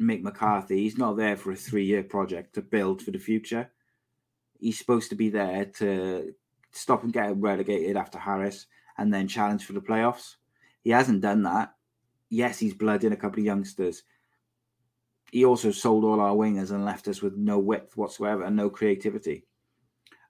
Mick 0.00 0.22
McCarthy, 0.22 0.82
he's 0.82 0.98
not 0.98 1.16
there 1.16 1.36
for 1.36 1.52
a 1.52 1.56
three 1.56 1.84
year 1.84 2.02
project 2.02 2.54
to 2.54 2.62
build 2.62 3.02
for 3.02 3.10
the 3.10 3.18
future. 3.18 3.70
He's 4.58 4.78
supposed 4.78 5.10
to 5.10 5.16
be 5.16 5.30
there 5.30 5.66
to 5.78 6.34
stop 6.72 7.02
and 7.02 7.12
get 7.12 7.36
relegated 7.36 7.96
after 7.96 8.18
Harris 8.18 8.66
and 8.98 9.12
then 9.12 9.28
challenge 9.28 9.64
for 9.64 9.72
the 9.72 9.80
playoffs. 9.80 10.36
He 10.82 10.90
hasn't 10.90 11.22
done 11.22 11.42
that. 11.44 11.74
Yes, 12.28 12.58
he's 12.58 12.74
blooded 12.74 13.04
in 13.04 13.12
a 13.12 13.16
couple 13.16 13.40
of 13.40 13.46
youngsters. 13.46 14.02
He 15.30 15.44
also 15.44 15.70
sold 15.70 16.04
all 16.04 16.20
our 16.20 16.34
wingers 16.34 16.70
and 16.70 16.84
left 16.84 17.08
us 17.08 17.22
with 17.22 17.36
no 17.36 17.58
width 17.58 17.96
whatsoever 17.96 18.44
and 18.44 18.56
no 18.56 18.70
creativity. 18.70 19.44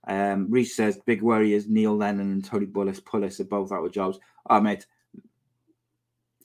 Um, 0.07 0.51
Reese 0.51 0.77
says 0.77 1.01
big 1.05 1.21
worry 1.23 1.53
is 1.53 1.69
Neil 1.69 1.97
Lennon 1.97 2.33
and 2.33 2.45
Tony 2.45 2.67
Bullis 2.67 3.01
Pulis 3.01 3.41
are 3.41 3.45
both 3.45 3.73
out 3.73 3.85
of 3.85 3.93
jobs. 3.93 4.19
Oh 4.49 4.61
mate, 4.61 4.87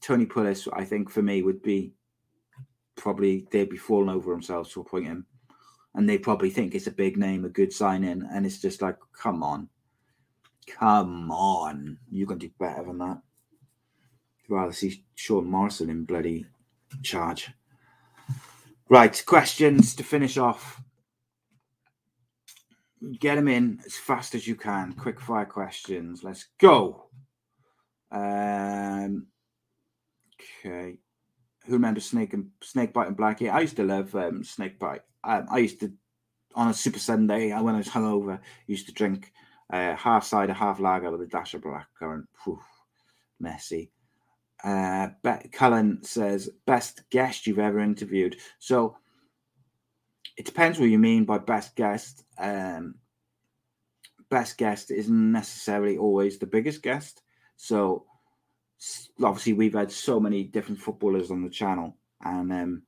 Tony 0.01 0.25
Pulis, 0.25 0.67
I 0.73 0.83
think 0.83 1.09
for 1.09 1.21
me 1.21 1.43
would 1.43 1.61
be 1.61 1.93
probably 2.95 3.47
they'd 3.51 3.69
be 3.69 3.77
falling 3.77 4.09
over 4.09 4.31
themselves 4.31 4.71
to 4.73 4.81
appoint 4.81 5.05
him, 5.07 5.25
and 5.95 6.07
they 6.07 6.17
probably 6.17 6.49
think 6.49 6.73
it's 6.73 6.87
a 6.87 6.91
big 6.91 7.17
name, 7.17 7.45
a 7.45 7.49
good 7.49 7.73
sign 7.73 8.03
in, 8.03 8.27
and 8.31 8.45
it's 8.45 8.61
just 8.61 8.81
like, 8.81 8.97
come 9.13 9.43
on, 9.43 9.69
come 10.67 11.31
on, 11.31 11.97
you 12.09 12.25
can 12.25 12.37
do 12.37 12.49
better 12.59 12.83
than 12.85 12.97
that. 12.99 13.21
I'd 14.43 14.49
rather 14.49 14.71
see 14.73 15.03
Sean 15.15 15.45
Morrison 15.45 15.89
in 15.89 16.05
bloody 16.05 16.45
charge. 17.03 17.51
Right, 18.89 19.23
questions 19.25 19.95
to 19.95 20.03
finish 20.03 20.37
off. 20.37 20.81
Get 23.19 23.35
them 23.35 23.47
in 23.47 23.79
as 23.85 23.95
fast 23.95 24.35
as 24.35 24.45
you 24.47 24.55
can. 24.55 24.93
Quick 24.93 25.19
fire 25.19 25.45
questions. 25.45 26.23
Let's 26.23 26.47
go. 26.59 27.05
Um, 28.11 29.27
Okay. 30.63 30.97
Who 31.65 31.73
remembers 31.73 32.05
Snake 32.05 32.33
and 32.33 32.49
Snake 32.61 32.93
Bite 32.93 33.07
and 33.07 33.17
Blackie? 33.17 33.51
I 33.51 33.61
used 33.61 33.75
to 33.77 33.83
love 33.83 34.15
um, 34.15 34.43
Snake 34.43 34.79
Bite. 34.79 35.01
Um, 35.23 35.45
I 35.51 35.59
used 35.59 35.79
to 35.81 35.93
on 36.55 36.69
a 36.69 36.73
Super 36.73 36.99
Sunday 36.99 37.51
when 37.51 37.75
I 37.75 37.77
was 37.77 37.87
hungover, 37.87 38.39
used 38.67 38.87
to 38.87 38.93
drink 38.93 39.31
uh, 39.71 39.95
half 39.95 40.25
cider, 40.25 40.53
half 40.53 40.79
lager 40.79 41.11
with 41.11 41.21
a 41.21 41.27
dash 41.27 41.53
of 41.53 41.61
black 41.61 41.87
currant. 41.97 42.27
Whew, 42.43 42.59
messy. 43.39 43.91
Uh, 44.63 45.09
Be- 45.23 45.49
Cullen 45.49 46.03
says 46.03 46.49
best 46.65 47.09
guest 47.09 47.47
you've 47.47 47.59
ever 47.59 47.79
interviewed. 47.79 48.37
So 48.59 48.97
it 50.37 50.45
depends 50.45 50.79
what 50.79 50.89
you 50.89 50.99
mean 50.99 51.25
by 51.25 51.37
best 51.37 51.75
guest. 51.75 52.23
Um, 52.37 52.95
best 54.29 54.57
guest 54.57 54.91
isn't 54.91 55.31
necessarily 55.31 55.97
always 55.97 56.37
the 56.37 56.47
biggest 56.47 56.83
guest. 56.83 57.21
So 57.55 58.05
obviously 59.23 59.53
we've 59.53 59.73
had 59.73 59.91
so 59.91 60.19
many 60.19 60.43
different 60.43 60.81
footballers 60.81 61.31
on 61.31 61.43
the 61.43 61.49
channel, 61.49 61.95
and 62.23 62.51
um, 62.51 62.83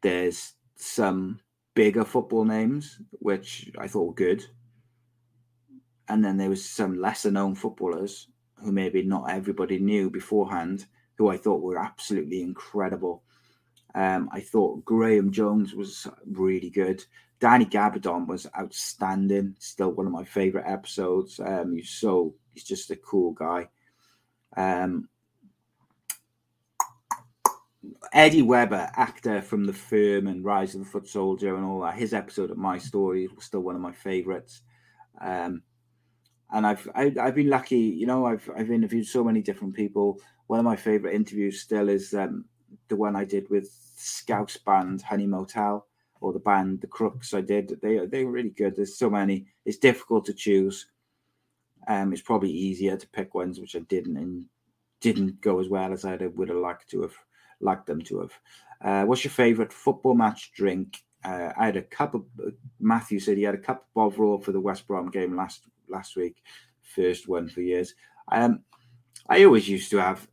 there's 0.00 0.54
some 0.76 1.40
bigger 1.74 2.04
football 2.04 2.44
names 2.44 3.00
which 3.12 3.70
I 3.78 3.88
thought 3.88 4.06
were 4.06 4.14
good, 4.14 4.44
and 6.08 6.24
then 6.24 6.36
there 6.36 6.50
was 6.50 6.68
some 6.68 7.00
lesser 7.00 7.30
known 7.30 7.54
footballers 7.54 8.28
who 8.62 8.72
maybe 8.72 9.02
not 9.02 9.30
everybody 9.30 9.78
knew 9.78 10.10
beforehand, 10.10 10.86
who 11.16 11.28
I 11.28 11.36
thought 11.36 11.62
were 11.62 11.78
absolutely 11.78 12.42
incredible. 12.42 13.22
Um, 13.94 14.28
I 14.32 14.40
thought 14.40 14.84
Graham 14.84 15.32
Jones 15.32 15.74
was 15.74 16.06
really 16.26 16.70
good. 16.70 17.04
Danny 17.40 17.64
Gabbidon 17.64 18.26
was 18.26 18.46
outstanding. 18.58 19.56
Still 19.58 19.92
one 19.92 20.06
of 20.06 20.12
my 20.12 20.24
favorite 20.24 20.66
episodes. 20.66 21.40
Um, 21.40 21.76
he's 21.76 21.90
so 21.90 22.34
he's 22.52 22.64
just 22.64 22.90
a 22.90 22.96
cool 22.96 23.32
guy. 23.32 23.68
Um, 24.58 25.08
Eddie 28.12 28.42
Webber, 28.42 28.90
actor 28.96 29.40
from 29.40 29.64
The 29.64 29.72
Firm 29.72 30.26
and 30.26 30.44
Rise 30.44 30.74
of 30.74 30.80
the 30.80 30.86
Foot 30.86 31.06
Soldier 31.06 31.56
and 31.56 31.64
all 31.64 31.80
that, 31.82 31.94
his 31.94 32.12
episode 32.12 32.50
of 32.50 32.58
My 32.58 32.76
Story 32.76 33.28
was 33.28 33.44
still 33.44 33.60
one 33.60 33.76
of 33.76 33.80
my 33.80 33.92
favorites. 33.92 34.62
Um, 35.20 35.62
and 36.50 36.66
I've 36.66 36.88
I, 36.94 37.04
have 37.04 37.18
i 37.18 37.24
have 37.26 37.34
been 37.34 37.50
lucky, 37.50 37.78
you 37.78 38.06
know. 38.06 38.26
I've 38.26 38.48
I've 38.56 38.70
interviewed 38.70 39.06
so 39.06 39.22
many 39.22 39.42
different 39.42 39.74
people. 39.74 40.18
One 40.46 40.58
of 40.58 40.64
my 40.64 40.76
favorite 40.76 41.14
interviews 41.14 41.60
still 41.60 41.88
is 41.88 42.14
um, 42.14 42.46
the 42.88 42.96
one 42.96 43.14
I 43.14 43.24
did 43.24 43.50
with 43.50 43.70
Scouse 43.96 44.56
band 44.56 45.02
Honey 45.02 45.26
Motel 45.26 45.86
or 46.20 46.32
the 46.32 46.38
band 46.38 46.80
The 46.80 46.86
Crooks. 46.86 47.34
I 47.34 47.42
did. 47.42 47.78
They 47.82 48.06
they 48.06 48.24
were 48.24 48.32
really 48.32 48.50
good. 48.50 48.74
There's 48.74 48.98
so 48.98 49.10
many. 49.10 49.46
It's 49.66 49.76
difficult 49.76 50.24
to 50.26 50.32
choose. 50.32 50.86
Um, 51.88 52.12
it's 52.12 52.22
probably 52.22 52.50
easier 52.50 52.96
to 52.96 53.08
pick 53.08 53.34
ones 53.34 53.58
which 53.58 53.74
I 53.74 53.80
didn't 53.80 54.16
and 54.16 54.44
didn't 55.00 55.40
go 55.40 55.58
as 55.58 55.68
well 55.68 55.92
as 55.92 56.04
I 56.04 56.16
would 56.16 56.48
have 56.50 56.58
liked 56.58 56.90
to 56.90 57.02
have 57.02 57.14
liked 57.60 57.86
them 57.86 58.02
to 58.02 58.20
have. 58.20 58.32
Uh, 58.80 59.06
what's 59.06 59.24
your 59.24 59.32
favourite 59.32 59.72
football 59.72 60.14
match 60.14 60.52
drink? 60.52 61.02
Uh, 61.24 61.52
I 61.56 61.66
had 61.66 61.76
a 61.76 61.82
cup 61.82 62.14
of 62.14 62.24
Matthew 62.78 63.18
said 63.18 63.36
he 63.36 63.42
had 63.42 63.54
a 63.54 63.58
cup 63.58 63.78
of 63.78 63.94
Bovril 63.94 64.38
for 64.38 64.52
the 64.52 64.60
West 64.60 64.86
Brom 64.86 65.10
game 65.10 65.34
last 65.34 65.62
last 65.88 66.14
week, 66.14 66.42
first 66.82 67.26
one 67.26 67.48
for 67.48 67.62
years. 67.62 67.94
Um, 68.30 68.60
I 69.28 69.44
always 69.44 69.68
used 69.68 69.90
to 69.90 69.98
have 69.98 70.28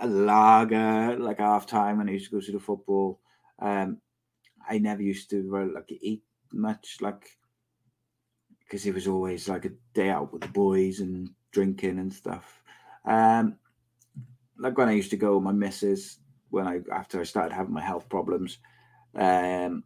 a 0.00 0.06
lager 0.06 1.16
like 1.18 1.38
half 1.38 1.66
time 1.66 1.98
when 1.98 2.08
I 2.08 2.12
used 2.12 2.30
to 2.30 2.36
go 2.36 2.40
to 2.40 2.52
the 2.52 2.60
football. 2.60 3.20
Um, 3.58 3.98
I 4.68 4.78
never 4.78 5.02
used 5.02 5.30
to 5.30 5.72
like 5.74 5.90
eat 6.00 6.22
much 6.52 6.98
like 7.00 7.38
because 8.70 8.86
it 8.86 8.94
was 8.94 9.08
always 9.08 9.48
like 9.48 9.64
a 9.64 9.72
day 9.94 10.10
out 10.10 10.32
with 10.32 10.42
the 10.42 10.48
boys 10.48 11.00
and 11.00 11.28
drinking 11.50 11.98
and 11.98 12.12
stuff. 12.12 12.62
Um, 13.04 13.56
like 14.58 14.78
when 14.78 14.88
I 14.88 14.92
used 14.92 15.10
to 15.10 15.16
go 15.16 15.34
with 15.34 15.42
my 15.42 15.52
missus 15.52 16.18
when 16.50 16.68
I 16.68 16.80
after 16.92 17.20
I 17.20 17.24
started 17.24 17.52
having 17.52 17.74
my 17.74 17.82
health 17.82 18.08
problems, 18.08 18.58
um, 19.16 19.82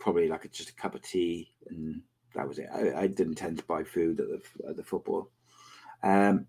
probably 0.00 0.28
like 0.28 0.44
a, 0.44 0.48
just 0.48 0.70
a 0.70 0.74
cup 0.74 0.96
of 0.96 1.02
tea 1.02 1.52
and 1.68 2.02
that 2.34 2.48
was 2.48 2.58
it. 2.58 2.68
I, 2.74 3.02
I, 3.02 3.06
didn't 3.06 3.36
tend 3.36 3.58
to 3.58 3.64
buy 3.64 3.84
food 3.84 4.20
at 4.20 4.26
the 4.28 4.68
at 4.68 4.76
the 4.76 4.82
football. 4.82 5.30
Um, 6.02 6.46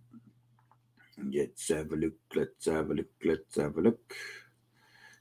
let's 1.32 1.68
have 1.70 1.92
a 1.92 1.96
look. 1.96 2.16
Let's 2.36 2.66
have 2.66 2.90
a 2.90 2.94
look. 2.94 3.08
Let's 3.24 3.56
have 3.56 3.78
a 3.78 3.82
look. 3.82 4.16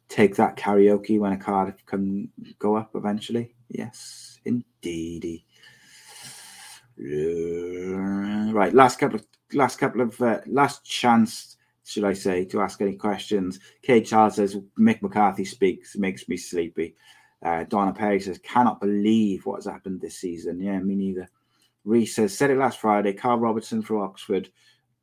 Take 0.08 0.36
that 0.36 0.56
karaoke 0.56 1.18
when 1.18 1.32
a 1.32 1.36
card 1.36 1.74
can 1.84 2.30
go 2.58 2.76
up 2.76 2.92
eventually. 2.94 3.54
Yes, 3.68 4.38
indeedy. 4.44 5.45
Right, 6.98 8.72
last 8.72 8.98
couple 8.98 9.20
of 9.20 9.26
last 9.52 9.78
couple 9.78 10.00
of 10.00 10.20
uh, 10.20 10.40
last 10.46 10.84
chance, 10.84 11.56
should 11.84 12.04
I 12.04 12.14
say, 12.14 12.44
to 12.46 12.60
ask 12.62 12.80
any 12.80 12.96
questions. 12.96 13.60
Kate 13.82 14.06
Charles 14.06 14.36
says 14.36 14.56
Mick 14.78 15.02
McCarthy 15.02 15.44
speaks 15.44 15.96
makes 15.96 16.28
me 16.28 16.36
sleepy. 16.36 16.96
Uh, 17.44 17.64
Donna 17.64 17.92
Perry 17.92 18.20
says 18.20 18.38
cannot 18.38 18.80
believe 18.80 19.44
what 19.44 19.56
has 19.56 19.66
happened 19.66 20.00
this 20.00 20.18
season. 20.18 20.60
Yeah, 20.60 20.78
me 20.78 20.94
neither. 20.94 21.28
Reese 21.84 22.16
says 22.16 22.36
said 22.36 22.50
it 22.50 22.58
last 22.58 22.80
Friday. 22.80 23.12
Carl 23.12 23.38
Robertson 23.38 23.82
for 23.82 24.02
Oxford 24.02 24.48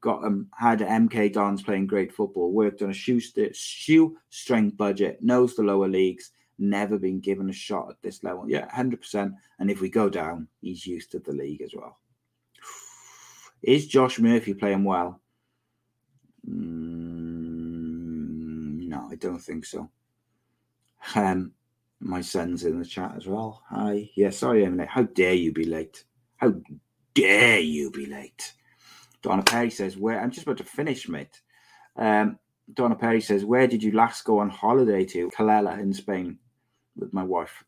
got 0.01 0.23
um, 0.23 0.47
had 0.57 0.79
MK 0.79 1.33
Dons 1.33 1.61
playing 1.61 1.87
great 1.87 2.13
football. 2.13 2.51
Worked 2.51 2.81
on 2.81 2.89
a 2.89 2.93
shoe 2.93 3.19
shoestring 3.53 4.71
budget. 4.71 5.21
Knows 5.21 5.55
the 5.55 5.63
lower 5.63 5.87
leagues 5.87 6.31
never 6.63 6.97
been 6.97 7.19
given 7.19 7.49
a 7.49 7.53
shot 7.53 7.89
at 7.89 8.01
this 8.01 8.23
level. 8.23 8.49
Yeah, 8.49 8.67
100%. 8.69 9.33
And 9.59 9.69
if 9.69 9.81
we 9.81 9.89
go 9.89 10.09
down, 10.09 10.47
he's 10.61 10.87
used 10.87 11.11
to 11.11 11.19
the 11.19 11.33
league 11.33 11.61
as 11.61 11.73
well. 11.75 11.99
Is 13.61 13.87
Josh 13.87 14.19
Murphy 14.19 14.53
playing 14.53 14.83
well? 14.83 15.21
Mm, 16.49 16.87
no, 18.87 19.07
I 19.11 19.15
don't 19.15 19.39
think 19.39 19.65
so. 19.65 19.89
Um, 21.15 21.51
my 21.99 22.21
son's 22.21 22.63
in 22.65 22.79
the 22.79 22.85
chat 22.85 23.13
as 23.15 23.27
well. 23.27 23.63
Hi. 23.69 24.09
Yeah, 24.15 24.31
sorry, 24.31 24.65
late. 24.67 24.87
How 24.87 25.03
dare 25.03 25.33
you 25.33 25.51
be 25.53 25.65
late? 25.65 26.05
How 26.37 26.53
dare 27.13 27.59
you 27.59 27.91
be 27.91 28.05
late? 28.05 28.53
Donna 29.21 29.43
Perry 29.43 29.69
says, 29.69 29.95
Where 29.97 30.19
I'm 30.19 30.31
just 30.31 30.45
about 30.45 30.57
to 30.57 30.65
finish, 30.65 31.07
mate. 31.07 31.41
Um, 31.95 32.39
Donna 32.73 32.95
Perry 32.95 33.21
says, 33.21 33.45
Where 33.45 33.67
did 33.67 33.83
you 33.83 33.91
last 33.91 34.25
go 34.25 34.39
on 34.39 34.49
holiday 34.49 35.05
to? 35.05 35.29
Calella 35.29 35.79
in 35.79 35.93
Spain 35.93 36.39
with 36.95 37.13
my 37.13 37.23
wife. 37.23 37.63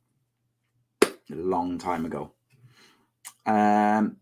A 1.04 1.36
long 1.36 1.78
time 1.78 2.06
ago. 2.06 2.34
Um, 3.46 4.18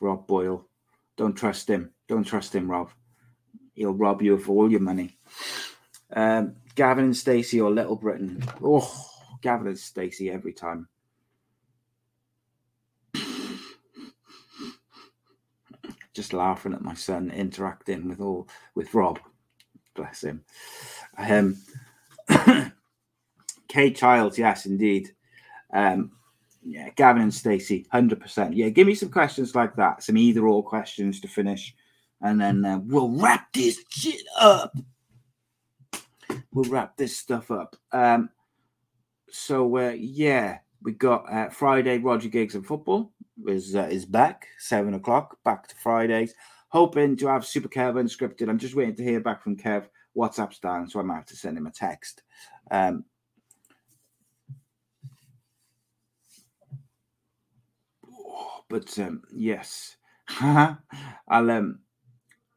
Rob 0.00 0.26
Boyle. 0.26 0.66
Don't 1.16 1.34
trust 1.34 1.68
him. 1.68 1.92
Don't 2.08 2.24
trust 2.24 2.54
him, 2.54 2.70
Rob. 2.70 2.90
He'll 3.74 3.94
rob 3.94 4.22
you 4.22 4.34
of 4.34 4.50
all 4.50 4.70
your 4.70 4.80
money. 4.80 5.18
Um, 6.12 6.56
Gavin 6.74 7.04
and 7.04 7.16
Stacey 7.16 7.60
or 7.60 7.70
Little 7.70 7.96
Britain. 7.96 8.42
Oh, 8.62 8.90
Gavin 9.42 9.68
and 9.68 9.78
Stacey 9.78 10.30
every 10.30 10.52
time. 10.52 10.88
Just 16.14 16.32
laughing 16.32 16.72
at 16.72 16.82
my 16.82 16.94
son 16.94 17.30
interacting 17.30 18.08
with 18.08 18.20
all 18.20 18.48
with 18.74 18.94
Rob. 18.94 19.18
Bless 19.94 20.24
him. 20.24 20.44
Um, 21.18 21.56
Kate 23.76 23.96
Childs, 23.96 24.38
yes, 24.38 24.66
indeed. 24.66 25.12
Um, 25.72 26.12
yeah, 26.62 26.88
Gavin 26.96 27.22
and 27.22 27.34
Stacey, 27.34 27.86
hundred 27.92 28.20
percent. 28.20 28.54
Yeah, 28.54 28.70
give 28.70 28.86
me 28.86 28.94
some 28.94 29.10
questions 29.10 29.54
like 29.54 29.76
that, 29.76 30.02
some 30.02 30.16
either 30.16 30.46
or 30.46 30.62
questions 30.62 31.20
to 31.20 31.28
finish, 31.28 31.74
and 32.22 32.40
then 32.40 32.64
uh, 32.64 32.78
we'll 32.82 33.10
wrap 33.10 33.52
this 33.52 33.84
shit 33.90 34.22
up 34.40 34.74
we'll 36.52 36.70
wrap 36.70 36.96
this 36.96 37.16
stuff 37.16 37.50
up. 37.50 37.76
Um, 37.92 38.30
so 39.30 39.76
uh, 39.76 39.90
yeah, 39.90 40.58
we 40.82 40.92
got 40.92 41.30
uh, 41.30 41.50
Friday. 41.50 41.98
Rhodri 41.98 42.30
Giggs 42.30 42.54
and 42.54 42.66
football 42.66 43.12
is 43.46 43.76
uh, 43.76 43.88
is 43.90 44.06
back 44.06 44.48
seven 44.58 44.94
o'clock. 44.94 45.36
Back 45.44 45.68
to 45.68 45.76
Fridays. 45.76 46.34
Hoping 46.68 47.16
to 47.18 47.28
have 47.28 47.46
Super 47.46 47.68
Kev 47.68 47.94
unscripted. 47.94 48.48
I'm 48.48 48.58
just 48.58 48.74
waiting 48.74 48.96
to 48.96 49.04
hear 49.04 49.20
back 49.20 49.42
from 49.42 49.56
Kev. 49.56 49.84
WhatsApp's 50.16 50.58
down, 50.58 50.88
so 50.88 50.98
I 50.98 51.02
might 51.02 51.16
have 51.16 51.26
to 51.26 51.36
send 51.36 51.58
him 51.58 51.66
a 51.66 51.70
text. 51.70 52.22
Um, 52.70 53.04
but 58.68 58.98
um, 58.98 59.22
yes, 59.32 59.96
I'll 60.40 60.78
um. 61.50 61.80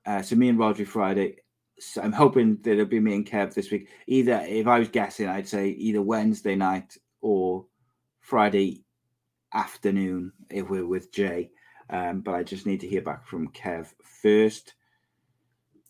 Uh, 0.05 0.22
so 0.22 0.36
me 0.36 0.49
and 0.49 0.57
Rhodri 0.57 0.88
Friday 0.88 1.36
so 1.80 2.01
I'm 2.01 2.12
hoping 2.12 2.57
that 2.64 2.74
it'll 2.74 2.86
be 2.86 2.99
me 2.99 3.16
and 3.16 3.26
Kev 3.26 3.53
this 3.53 3.72
week. 3.72 3.89
Either, 4.07 4.43
if 4.47 4.68
I 4.68 4.80
was 4.80 4.89
guessing, 4.89 5.28
I'd 5.28 5.47
say 5.47 5.70
either 5.70 6.01
Wednesday 6.01 6.55
night 6.55 6.97
or 7.22 7.66
Friday 8.22 8.84
afternoon 9.53 10.34
if 10.49 10.70
we're 10.70 10.86
with 10.86 11.12
Jay. 11.12 11.51
Um, 11.89 12.22
but 12.22 12.36
I 12.36 12.43
just 12.43 12.66
need 12.66 12.82
to 12.82 12.88
hear 12.88 13.01
back 13.01 13.26
from 13.26 13.49
Kev 13.49 13.88
first. 14.03 14.76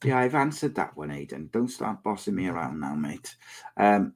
Yeah, 0.04 0.20
I've 0.20 0.36
answered 0.36 0.76
that 0.76 0.96
one, 0.96 1.10
Aiden. 1.10 1.52
Don't 1.52 1.68
start 1.68 2.04
bossing 2.04 2.36
me 2.36 2.48
around 2.48 2.80
now, 2.80 2.96
mate. 2.96 3.36
Um, 3.76 4.14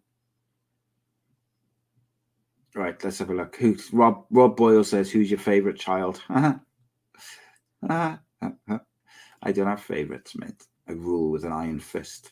right, 2.76 3.03
let's 3.03 3.19
have 3.19 3.30
a 3.30 3.34
look. 3.34 3.55
Who's 3.55 3.91
Rob? 3.93 4.26
Rob 4.32 4.57
Boyle 4.57 4.84
says, 4.84 5.11
"Who's 5.11 5.30
your 5.30 5.39
favorite 5.39 5.80
child?" 5.80 6.21
I 6.30 6.61
don't 9.51 9.67
have 9.67 9.82
favorites, 9.82 10.36
mate. 10.36 10.63
I 10.88 10.93
rule 10.93 11.32
with 11.32 11.43
an 11.43 11.51
iron 11.51 11.80
fist. 11.80 12.32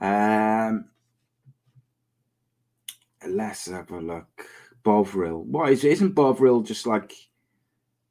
Um, 0.00 0.86
let's 3.26 3.66
have 3.66 3.90
a 3.90 4.00
look. 4.00 4.46
Bovril. 4.82 5.46
Is 5.68 5.84
isn't 5.84 6.14
Bovril 6.14 6.62
just 6.62 6.86
like 6.86 7.12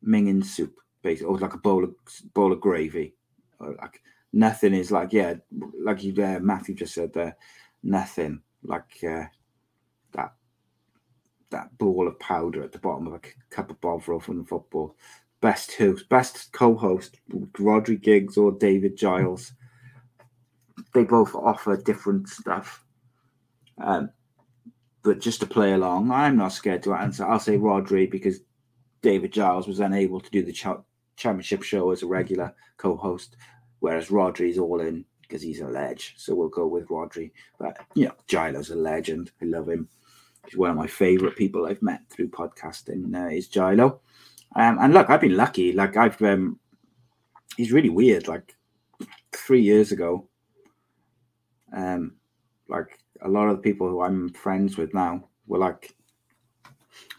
minging 0.05 0.45
soup, 0.45 0.75
basically, 1.01 1.27
or 1.27 1.39
like 1.39 1.55
a 1.55 1.57
bowl 1.57 1.83
of 1.83 1.95
bowl 2.33 2.53
of 2.53 2.61
gravy? 2.61 3.15
Or 3.59 3.75
like 3.81 4.01
nothing 4.33 4.73
is 4.73 4.91
like 4.91 5.11
yeah, 5.11 5.35
like 5.83 6.03
you 6.03 6.13
uh, 6.23 6.39
Matthew 6.39 6.75
just 6.75 6.93
said 6.93 7.13
there, 7.13 7.35
nothing 7.83 8.41
like 8.63 9.03
uh, 9.03 9.23
that 10.13 10.33
that 11.51 11.77
ball 11.77 12.07
of 12.07 12.19
powder 12.19 12.63
at 12.63 12.71
the 12.71 12.79
bottom 12.79 13.07
of 13.07 13.13
a 13.13 13.21
cup 13.49 13.69
of 13.71 13.81
Bovril 13.81 14.19
from 14.19 14.37
the 14.39 14.45
football 14.45 14.95
best 15.41 15.73
host, 15.77 16.09
best 16.09 16.51
co-host, 16.51 17.17
Rhodri 17.31 18.01
Giggs 18.01 18.37
or 18.37 18.51
David 18.51 18.97
Giles. 18.97 19.53
They 20.93 21.03
both 21.03 21.35
offer 21.35 21.77
different 21.77 22.27
stuff. 22.29 22.83
Um, 23.81 24.09
but 25.03 25.21
just 25.21 25.39
to 25.39 25.45
play 25.47 25.73
along, 25.73 26.11
I'm 26.11 26.35
not 26.35 26.51
scared 26.51 26.83
to 26.83 26.93
answer. 26.93 27.25
I'll 27.25 27.39
say 27.39 27.57
Rhodri 27.57 28.09
because 28.09 28.41
David 29.01 29.31
Giles 29.31 29.67
was 29.67 29.79
unable 29.79 30.19
to 30.19 30.29
do 30.29 30.43
the 30.43 30.51
ch- 30.51 30.67
championship 31.15 31.63
show 31.63 31.91
as 31.91 32.03
a 32.03 32.07
regular 32.07 32.53
co-host, 32.77 33.37
whereas 33.79 34.09
Rhodri's 34.09 34.57
all 34.57 34.81
in 34.81 35.05
because 35.29 35.43
he's 35.43 35.61
a 35.61 35.67
ledge. 35.67 36.15
So 36.17 36.33
we'll 36.33 36.49
go 36.49 36.67
with 36.67 36.87
Rhodri. 36.87 37.31
But 37.59 37.77
you 37.93 38.05
know, 38.05 38.15
Giles 38.27 38.71
a 38.71 38.75
legend. 38.75 39.31
I 39.41 39.45
love 39.45 39.69
him. 39.69 39.87
He's 40.45 40.57
one 40.57 40.71
of 40.71 40.75
my 40.75 40.87
favorite 40.87 41.35
people 41.35 41.65
I've 41.65 41.81
met 41.81 42.01
through 42.09 42.29
podcasting. 42.29 43.13
Uh, 43.15 43.29
is 43.29 43.47
Gilo. 43.47 43.99
Um, 44.55 44.79
and 44.81 44.93
look, 44.93 45.09
I've 45.09 45.21
been 45.21 45.37
lucky. 45.37 45.71
Like 45.73 45.95
I've, 45.95 46.19
um, 46.23 46.59
he's 47.55 47.71
really 47.71 47.89
weird. 47.89 48.27
Like 48.27 48.55
three 49.31 49.61
years 49.61 49.91
ago, 49.91 50.27
um, 51.71 52.15
like 52.67 52.97
a 53.21 53.29
lot 53.29 53.49
of 53.49 53.57
the 53.57 53.63
people 53.63 53.87
who 53.87 54.01
I'm 54.01 54.29
friends 54.29 54.77
with 54.77 54.93
now 54.93 55.27
were 55.45 55.59
like 55.59 55.93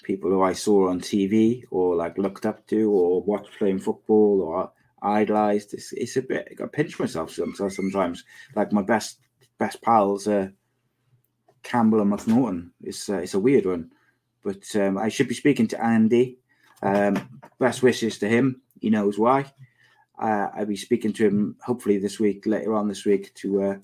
people 0.02 0.30
who 0.30 0.42
I 0.42 0.54
saw 0.54 0.88
on 0.88 1.00
TV 1.00 1.62
or 1.70 1.94
like 1.94 2.18
looked 2.18 2.46
up 2.46 2.66
to 2.68 2.90
or 2.90 3.22
watched 3.22 3.56
playing 3.58 3.78
football 3.78 4.42
or 4.42 4.72
idolized. 5.02 5.74
It's, 5.74 5.92
it's 5.92 6.16
a 6.16 6.22
bit. 6.22 6.58
I 6.62 6.66
pinch 6.66 6.98
myself 6.98 7.32
sometimes. 7.32 7.76
Sometimes, 7.76 8.24
like 8.54 8.72
my 8.72 8.82
best 8.82 9.18
best 9.58 9.82
pals, 9.82 10.26
uh, 10.26 10.48
Campbell 11.62 12.00
and 12.00 12.12
McNaughton. 12.12 12.70
It's 12.82 13.08
uh, 13.08 13.18
it's 13.18 13.34
a 13.34 13.40
weird 13.40 13.66
one, 13.66 13.90
but 14.42 14.64
um, 14.76 14.98
I 14.98 15.08
should 15.08 15.28
be 15.28 15.34
speaking 15.34 15.68
to 15.68 15.82
Andy 15.82 16.38
um, 16.82 17.40
best 17.58 17.82
wishes 17.82 18.18
to 18.18 18.28
him. 18.28 18.62
He 18.80 18.90
knows 18.90 19.18
why. 19.18 19.52
Uh, 20.20 20.48
I'll 20.54 20.66
be 20.66 20.76
speaking 20.76 21.12
to 21.14 21.26
him 21.26 21.56
hopefully 21.64 21.98
this 21.98 22.20
week, 22.20 22.44
later 22.46 22.74
on 22.74 22.88
this 22.88 23.04
week, 23.06 23.34
to 23.36 23.62
uh, 23.62 23.76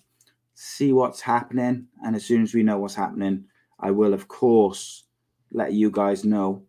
see 0.55 0.93
what's 0.93 1.23
happening. 1.23 1.87
And 2.05 2.15
as 2.15 2.27
soon 2.27 2.43
as 2.43 2.53
we 2.53 2.63
know 2.63 2.79
what's 2.79 2.95
happening, 2.95 3.47
I 3.81 3.91
will, 3.91 4.13
of 4.13 4.29
course, 4.29 5.05
let 5.51 5.73
you 5.73 5.91
guys 5.91 6.25
know 6.25 6.65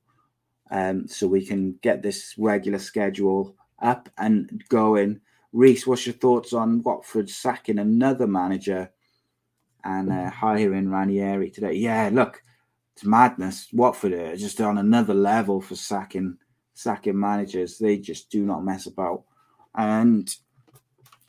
um, 0.71 1.07
so 1.07 1.27
we 1.27 1.45
can 1.45 1.79
get 1.81 2.01
this 2.01 2.35
regular 2.37 2.79
schedule 2.79 3.56
up 3.81 4.09
and 4.17 4.63
going. 4.69 5.21
Reese, 5.53 5.87
what's 5.87 6.05
your 6.05 6.13
thoughts 6.13 6.53
on 6.53 6.83
Watford 6.83 7.29
sacking 7.29 7.79
another 7.79 8.27
manager 8.27 8.91
and 9.83 10.11
uh, 10.11 10.29
hiring 10.29 10.89
Ranieri 10.89 11.49
today? 11.49 11.73
Yeah, 11.73 12.09
look, 12.11 12.43
it's 12.93 13.05
madness. 13.05 13.67
Watford 13.73 14.13
are 14.13 14.35
just 14.35 14.59
on 14.61 14.77
another 14.77 15.13
level 15.13 15.61
for 15.61 15.75
sacking 15.75 16.37
sacking 16.73 17.19
managers. 17.19 17.77
They 17.77 17.97
just 17.97 18.29
do 18.29 18.45
not 18.45 18.63
mess 18.63 18.85
about, 18.85 19.23
and 19.75 20.29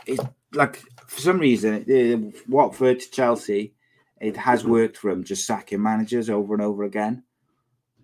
it's 0.07 0.23
like 0.53 0.83
for 1.07 1.21
some 1.21 1.39
reason 1.39 2.33
Watford 2.49 3.01
to 3.01 3.11
Chelsea, 3.11 3.75
it 4.21 4.37
has 4.37 4.65
worked 4.65 4.97
for 4.97 5.11
them 5.11 5.25
just 5.25 5.47
sacking 5.47 5.83
managers 5.83 6.29
over 6.31 6.55
and 6.55 6.63
over 6.63 6.85
again. 6.85 7.23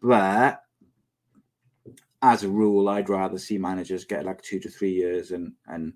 But 0.00 0.63
as 2.24 2.42
a 2.42 2.48
rule, 2.48 2.88
I'd 2.88 3.10
rather 3.10 3.36
see 3.36 3.58
managers 3.58 4.06
get 4.06 4.24
like 4.24 4.40
two 4.40 4.58
to 4.60 4.70
three 4.70 4.92
years 4.92 5.30
and 5.30 5.52
and 5.66 5.92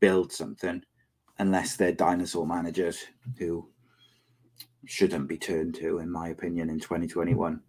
build 0.00 0.30
something, 0.30 0.82
unless 1.38 1.76
they're 1.76 1.92
dinosaur 1.92 2.46
managers 2.46 3.02
who 3.38 3.66
shouldn't 4.84 5.28
be 5.28 5.38
turned 5.38 5.74
to, 5.76 5.98
in 5.98 6.12
my 6.12 6.28
opinion, 6.28 6.68
in 6.68 6.78
2021. 6.78 7.60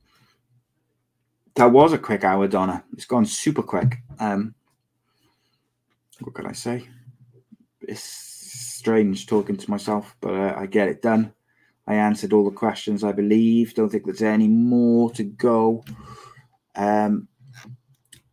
That 1.56 1.72
was 1.72 1.94
a 1.94 1.98
quick 1.98 2.26
hour, 2.26 2.48
Donna. 2.48 2.84
It's 2.94 3.06
gone 3.06 3.26
super 3.26 3.64
quick. 3.64 3.98
Um, 4.20 4.54
what 6.20 6.36
can 6.36 6.46
I 6.46 6.52
say? 6.52 6.88
It's 7.82 8.04
strange 8.04 9.28
talking 9.28 9.56
to 9.56 9.70
myself, 9.70 10.14
but 10.20 10.34
uh, 10.34 10.56
I 10.58 10.66
get 10.66 10.90
it 10.90 11.02
done. 11.02 11.34
I 11.88 11.96
answered 11.96 12.34
all 12.34 12.44
the 12.44 12.52
questions, 12.52 13.04
I 13.04 13.14
believe. 13.14 13.74
Don't 13.74 13.90
think 13.90 14.04
there's 14.04 14.22
any 14.22 14.50
more 14.50 15.10
to 15.12 15.24
go. 15.24 15.86
Um, 16.76 17.30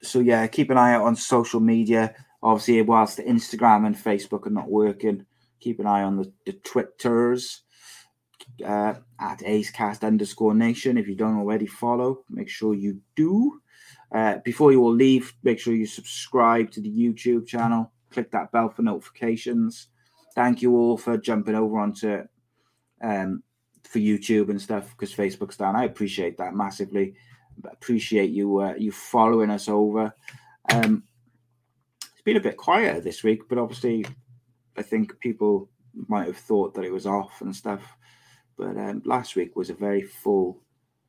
so 0.05 0.21
yeah, 0.21 0.47
keep 0.47 0.71
an 0.71 0.79
eye 0.79 0.95
out 0.95 1.05
on 1.05 1.17
social 1.17 1.61
media. 1.61 2.15
Obviously, 2.43 2.83
whilst 2.83 3.19
Instagram 3.19 3.87
and 3.87 3.97
Facebook 3.97 4.47
are 4.47 4.51
not 4.51 4.71
working, 4.71 5.25
keep 5.61 5.81
an 5.81 5.87
eye 5.87 6.03
on 6.03 6.17
the, 6.17 6.33
the 6.45 6.53
Twitters 6.53 7.63
uh, 8.65 8.95
at 9.21 9.39
acecast 9.41 10.05
underscore 10.05 10.55
nation. 10.55 10.99
If 10.99 11.09
you 11.09 11.15
don't 11.15 11.39
already 11.39 11.67
follow, 11.67 12.25
make 12.29 12.49
sure 12.49 12.75
you 12.75 13.01
do. 13.17 13.61
Uh, 14.15 14.39
before 14.45 14.73
you 14.73 14.83
all 14.83 14.95
leave, 14.95 15.33
make 15.43 15.59
sure 15.59 15.75
you 15.75 15.87
subscribe 15.87 16.71
to 16.73 16.81
the 16.81 16.91
YouTube 16.91 17.47
channel. 17.47 17.91
click 18.11 18.31
that 18.31 18.53
bell 18.53 18.69
for 18.69 18.83
notifications. 18.83 19.89
Thank 20.35 20.63
you 20.63 20.77
all 20.77 20.97
for 20.97 21.17
jumping 21.17 21.55
over 21.55 21.79
onto 21.79 22.25
um, 23.03 23.43
for 23.85 23.99
YouTube 23.99 24.51
and 24.51 24.61
stuff 24.61 24.91
because 24.91 25.15
Facebook's 25.15 25.57
down. 25.57 25.77
I 25.77 25.85
appreciate 25.85 26.39
that 26.39 26.55
massively. 26.55 27.15
Appreciate 27.65 28.31
you 28.31 28.61
uh, 28.61 28.75
you 28.77 28.93
following 28.93 29.51
us 29.51 29.69
over. 29.69 30.15
Um, 30.71 31.05
it's 32.03 32.23
been 32.23 32.37
a 32.37 32.41
bit 32.41 32.57
quieter 32.57 33.01
this 33.01 33.23
week, 33.23 33.49
but 33.49 33.59
obviously, 33.59 34.07
I 34.77 34.83
think 34.83 35.19
people 35.21 35.69
might 36.09 36.27
have 36.27 36.37
thought 36.37 36.75
that 36.75 36.85
it 36.85 36.93
was 36.93 37.07
off 37.07 37.41
and 37.41 37.55
stuff. 37.55 37.83
But 38.57 38.77
um, 38.77 39.03
last 39.05 39.37
week 39.37 39.57
was 39.57 39.71
a 39.71 39.75
very 39.75 40.03
full 40.03 40.63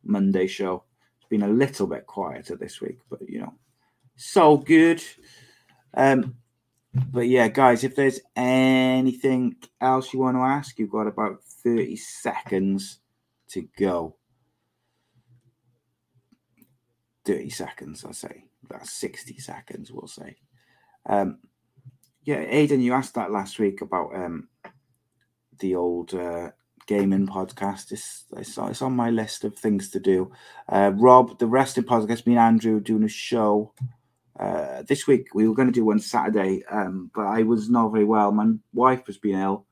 Monday 0.04 0.48
show. 0.48 0.84
It's 1.18 1.30
been 1.30 1.44
a 1.44 1.48
little 1.48 1.88
bit 1.88 2.08
quieter 2.08 2.56
this 2.56 2.82
week, 2.82 3.00
but 3.10 3.22
you 3.28 3.40
know, 3.40 3.54
so 4.16 4.58
good. 4.58 5.04
Um, 5.94 6.36
but 7.12 7.28
yeah, 7.28 7.48
guys, 7.50 7.84
if 7.84 7.96
there's 7.96 8.22
anything 8.36 9.56
else 9.82 10.14
you 10.14 10.20
want 10.20 10.38
to 10.38 10.42
ask, 10.42 10.80
you've 10.80 10.92
got 10.92 11.08
about 11.08 11.44
30 11.64 11.96
seconds 11.98 13.00
to 13.50 13.68
go. 13.78 14.16
30 17.26 17.50
seconds, 17.50 18.06
I'll 18.06 18.14
say. 18.14 18.46
That's 18.70 18.92
60 18.92 19.38
seconds, 19.40 19.92
we'll 19.92 20.08
say. 20.08 20.38
Um, 21.08 21.40
yeah, 22.24 22.44
Aidan, 22.48 22.82
you 22.82 22.94
asked 22.94 23.16
that 23.16 23.32
last 23.32 23.60
week 23.60 23.82
about 23.82 24.16
um, 24.16 24.48
the 25.60 25.76
old 25.76 26.14
uh, 26.14 26.52
gaming 26.88 27.28
podcast. 27.28 27.92
It's, 27.92 28.26
it's, 28.36 28.58
it's, 28.58 28.82
on 28.82 28.96
my 28.96 29.12
list 29.12 29.44
of 29.44 29.56
things 29.56 29.90
to 29.92 30.00
do. 30.00 30.32
Uh, 30.68 30.92
Rob, 30.96 31.38
the 31.38 31.48
wrestling 31.48 31.86
podcast, 31.86 32.26
me 32.26 32.34
and 32.34 32.40
Andrew 32.40 32.80
doing 32.80 33.04
a 33.04 33.10
show 33.10 33.74
uh, 34.40 34.82
this 34.84 35.08
week 35.08 35.34
we 35.34 35.48
were 35.48 35.56
going 35.56 35.68
to 35.68 35.74
do 35.74 35.86
one 35.86 36.00
Saturday, 36.00 36.64
um, 36.70 37.10
but 37.16 37.26
I 37.26 37.44
was 37.44 37.70
not 37.70 37.92
very 37.92 38.04
well. 38.04 38.32
My 38.32 38.52
wife 38.74 39.06
has 39.08 39.18
been 39.18 39.40
ill, 39.40 39.66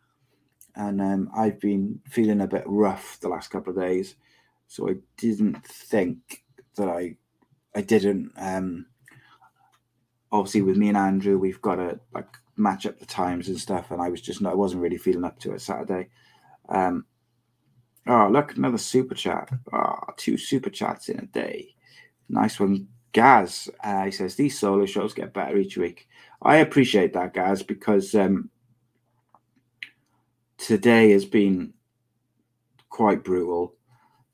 and 0.76 1.02
um, 1.02 1.30
I've 1.36 1.60
been 1.60 2.00
feeling 2.10 2.42
a 2.42 2.48
bit 2.48 2.64
rough 2.66 3.20
the 3.20 3.28
last 3.28 3.50
couple 3.50 3.74
of 3.74 3.80
days. 3.80 4.16
So 4.68 4.90
I 4.90 4.96
didn't 5.18 5.66
think 5.66 6.44
that 6.78 6.88
I, 6.88 7.18
I 7.76 7.82
didn't. 7.82 8.32
Um, 8.38 8.86
obviously, 10.32 10.62
with 10.62 10.78
me 10.78 10.90
and 10.90 10.98
Andrew, 10.98 11.38
we've 11.38 11.62
got 11.62 11.76
to 11.76 12.00
like 12.14 12.28
match 12.56 12.86
up 12.86 13.00
the 13.00 13.06
times 13.06 13.48
and 13.48 13.60
stuff, 13.60 13.92
and 13.92 14.02
I 14.02 14.10
was 14.10 14.22
just 14.22 14.42
not. 14.42 14.54
I 14.54 14.56
wasn't 14.56 14.82
really 14.82 14.98
feeling 14.98 15.24
up 15.24 15.40
to 15.40 15.54
it 15.54 15.62
Saturday. 15.62 16.10
Um, 16.70 17.06
oh, 18.08 18.30
look, 18.32 18.56
another 18.56 18.78
super 18.78 19.16
chat. 19.16 19.50
Oh, 19.72 20.00
two 20.18 20.38
super 20.38 20.70
chats 20.70 21.10
in 21.10 21.20
a 21.20 21.26
day. 21.26 21.76
Nice 22.30 22.60
one, 22.60 22.88
Gaz, 23.14 23.70
uh, 23.84 24.06
he 24.06 24.12
says 24.12 24.36
these 24.36 24.58
solo 24.60 24.86
shows 24.86 25.14
get 25.14 25.34
better 25.34 25.58
each 25.58 25.78
week. 25.78 26.08
I 26.42 26.58
appreciate 26.58 27.14
that, 27.14 27.34
Gaz, 27.34 27.62
because 27.62 28.14
um, 28.16 28.50
today 30.58 31.12
has 31.12 31.24
been 31.24 31.74
quite 32.90 33.24
brutal. 33.24 33.76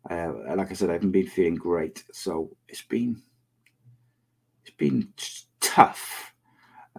Uh, 0.09 0.31
like 0.55 0.71
I 0.71 0.73
said, 0.73 0.89
I 0.89 0.93
haven't 0.93 1.11
been 1.11 1.27
feeling 1.27 1.55
great, 1.55 2.05
so 2.13 2.51
it's 2.69 2.81
been 2.81 3.21
been 4.79 5.13
tough. 5.59 6.33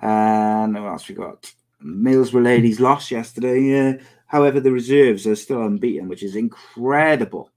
And 0.00 0.74
what 0.74 0.92
else 0.92 1.08
we 1.08 1.14
got? 1.16 1.52
Middlesbrough 1.84 2.44
ladies 2.44 2.78
lost 2.78 3.10
yesterday. 3.10 3.90
Uh, 3.90 4.02
however, 4.26 4.60
the 4.60 4.70
reserves 4.70 5.26
are 5.26 5.34
still 5.34 5.62
unbeaten, 5.62 6.08
which 6.08 6.22
is 6.22 6.36
incredible. 6.36 7.50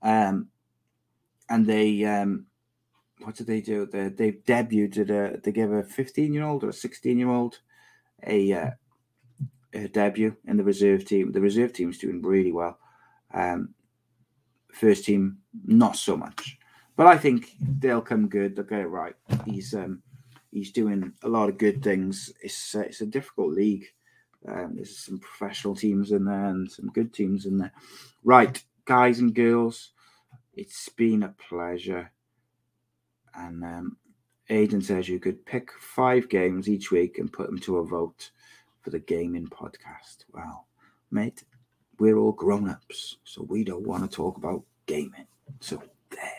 Um, 0.00 0.48
and 1.48 1.66
they 1.66 2.04
um, 2.04 2.46
what 3.20 3.34
did 3.34 3.46
they 3.46 3.60
do? 3.60 3.86
They 3.86 4.08
they 4.08 4.32
debuted 4.32 5.10
a 5.10 5.40
they 5.40 5.52
gave 5.52 5.72
a 5.72 5.82
15 5.82 6.32
year 6.32 6.44
old 6.44 6.64
or 6.64 6.70
a 6.70 6.72
16 6.72 7.18
year 7.18 7.30
old 7.30 7.58
a, 8.26 8.52
uh, 8.52 8.70
a 9.72 9.88
debut 9.88 10.36
in 10.46 10.56
the 10.56 10.64
reserve 10.64 11.04
team. 11.04 11.32
The 11.32 11.40
reserve 11.40 11.72
team's 11.72 11.98
doing 11.98 12.22
really 12.22 12.52
well. 12.52 12.78
Um, 13.32 13.74
first 14.72 15.04
team 15.04 15.38
not 15.64 15.96
so 15.96 16.16
much, 16.16 16.58
but 16.96 17.06
I 17.06 17.18
think 17.18 17.52
they'll 17.60 18.00
come 18.00 18.28
good. 18.28 18.56
They'll 18.56 18.64
get 18.64 18.80
it 18.80 18.86
right. 18.86 19.14
He's 19.44 19.74
um, 19.74 20.02
he's 20.50 20.72
doing 20.72 21.12
a 21.22 21.28
lot 21.28 21.48
of 21.48 21.58
good 21.58 21.82
things. 21.82 22.32
It's 22.42 22.74
uh, 22.74 22.80
it's 22.80 23.00
a 23.00 23.06
difficult 23.06 23.52
league. 23.52 23.86
Um, 24.48 24.74
there's 24.76 24.98
some 24.98 25.18
professional 25.18 25.74
teams 25.74 26.12
in 26.12 26.24
there 26.24 26.46
and 26.46 26.70
some 26.70 26.88
good 26.88 27.12
teams 27.12 27.46
in 27.46 27.58
there. 27.58 27.72
Right, 28.22 28.62
guys 28.84 29.18
and 29.18 29.34
girls, 29.34 29.90
it's 30.54 30.88
been 30.88 31.22
a 31.22 31.28
pleasure 31.28 32.12
and 33.36 33.62
um, 33.64 33.96
Aidan 34.48 34.82
says 34.82 35.08
you 35.08 35.18
could 35.18 35.44
pick 35.44 35.70
five 35.72 36.28
games 36.28 36.68
each 36.68 36.90
week 36.90 37.18
and 37.18 37.32
put 37.32 37.46
them 37.46 37.58
to 37.60 37.78
a 37.78 37.84
vote 37.84 38.30
for 38.80 38.90
the 38.90 38.98
gaming 38.98 39.46
podcast. 39.46 40.24
Well, 40.32 40.66
mate, 41.10 41.44
we're 41.98 42.16
all 42.16 42.32
grown 42.32 42.68
ups, 42.68 43.16
so 43.24 43.42
we 43.42 43.64
don't 43.64 43.86
want 43.86 44.08
to 44.08 44.16
talk 44.16 44.36
about 44.36 44.62
gaming. 44.86 45.26
So 45.60 45.82
there. 46.10 46.35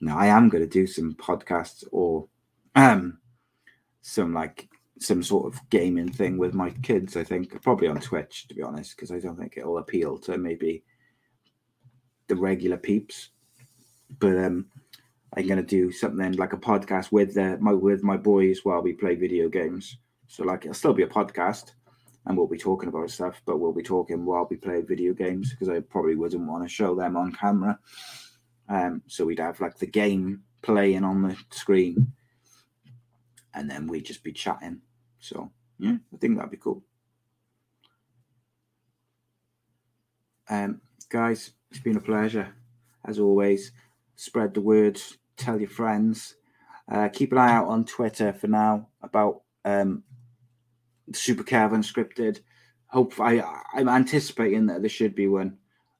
Now 0.00 0.18
I 0.18 0.26
am 0.26 0.48
going 0.48 0.62
to 0.62 0.68
do 0.68 0.86
some 0.86 1.14
podcasts 1.14 1.84
or 1.90 2.28
um 2.74 3.18
some 4.02 4.34
like 4.34 4.68
some 4.98 5.22
sort 5.22 5.52
of 5.52 5.60
gaming 5.68 6.10
thing 6.10 6.38
with 6.38 6.54
my 6.54 6.70
kids. 6.70 7.16
I 7.16 7.24
think 7.24 7.60
probably 7.62 7.88
on 7.88 8.00
Twitch, 8.00 8.48
to 8.48 8.54
be 8.54 8.62
honest, 8.62 8.96
because 8.96 9.10
I 9.10 9.18
don't 9.18 9.36
think 9.36 9.54
it'll 9.56 9.78
appeal 9.78 10.18
to 10.20 10.38
maybe 10.38 10.84
the 12.28 12.36
regular 12.36 12.76
peeps 12.76 13.30
but 14.18 14.36
um, 14.36 14.66
I'm 15.36 15.46
going 15.46 15.58
to 15.58 15.62
do 15.62 15.90
something 15.90 16.32
like 16.32 16.52
a 16.52 16.58
podcast 16.58 17.12
with 17.12 17.36
uh, 17.36 17.56
my 17.60 17.72
with 17.72 18.02
my 18.02 18.16
boys 18.16 18.60
while 18.64 18.82
we 18.82 18.92
play 18.92 19.14
video 19.14 19.48
games. 19.48 19.98
So 20.28 20.44
like 20.44 20.64
it'll 20.64 20.74
still 20.74 20.94
be 20.94 21.02
a 21.02 21.08
podcast, 21.08 21.72
and 22.26 22.36
we'll 22.36 22.46
be 22.46 22.58
talking 22.58 22.88
about 22.88 23.10
stuff, 23.10 23.40
but 23.46 23.58
we'll 23.58 23.72
be 23.72 23.82
talking 23.82 24.24
while 24.24 24.46
we 24.50 24.56
play 24.56 24.82
video 24.82 25.14
games 25.14 25.50
because 25.50 25.68
I 25.68 25.80
probably 25.80 26.16
wouldn't 26.16 26.48
want 26.48 26.64
to 26.64 26.68
show 26.68 26.94
them 26.94 27.16
on 27.16 27.32
camera. 27.32 27.78
Um, 28.68 29.02
so 29.06 29.24
we'd 29.24 29.38
have 29.38 29.60
like 29.60 29.78
the 29.78 29.86
game 29.86 30.42
playing 30.62 31.04
on 31.04 31.22
the 31.22 31.36
screen, 31.50 32.12
and 33.54 33.70
then 33.70 33.86
we'd 33.86 34.04
just 34.04 34.24
be 34.24 34.32
chatting. 34.32 34.80
So 35.20 35.50
yeah, 35.78 35.96
I 36.12 36.16
think 36.18 36.36
that'd 36.36 36.50
be 36.50 36.56
cool. 36.56 36.82
Um, 40.48 40.80
guys, 41.08 41.52
it's 41.70 41.80
been 41.80 41.96
a 41.96 42.00
pleasure 42.00 42.54
as 43.06 43.18
always 43.18 43.72
spread 44.16 44.54
the 44.54 44.60
word, 44.60 45.00
tell 45.36 45.58
your 45.58 45.70
friends. 45.70 46.34
Uh, 46.90 47.08
keep 47.08 47.32
an 47.32 47.38
eye 47.38 47.52
out 47.52 47.68
on 47.68 47.84
Twitter 47.84 48.32
for 48.32 48.46
now 48.46 48.88
about 49.02 49.42
um, 49.64 50.02
Super 51.12 51.44
Kev 51.44 51.72
Unscripted. 51.72 52.40
Hope 52.88 53.18
I, 53.20 53.42
I'm 53.74 53.88
anticipating 53.88 54.66
that 54.66 54.80
there 54.80 54.88
should 54.88 55.14
be 55.14 55.28
one. 55.28 55.58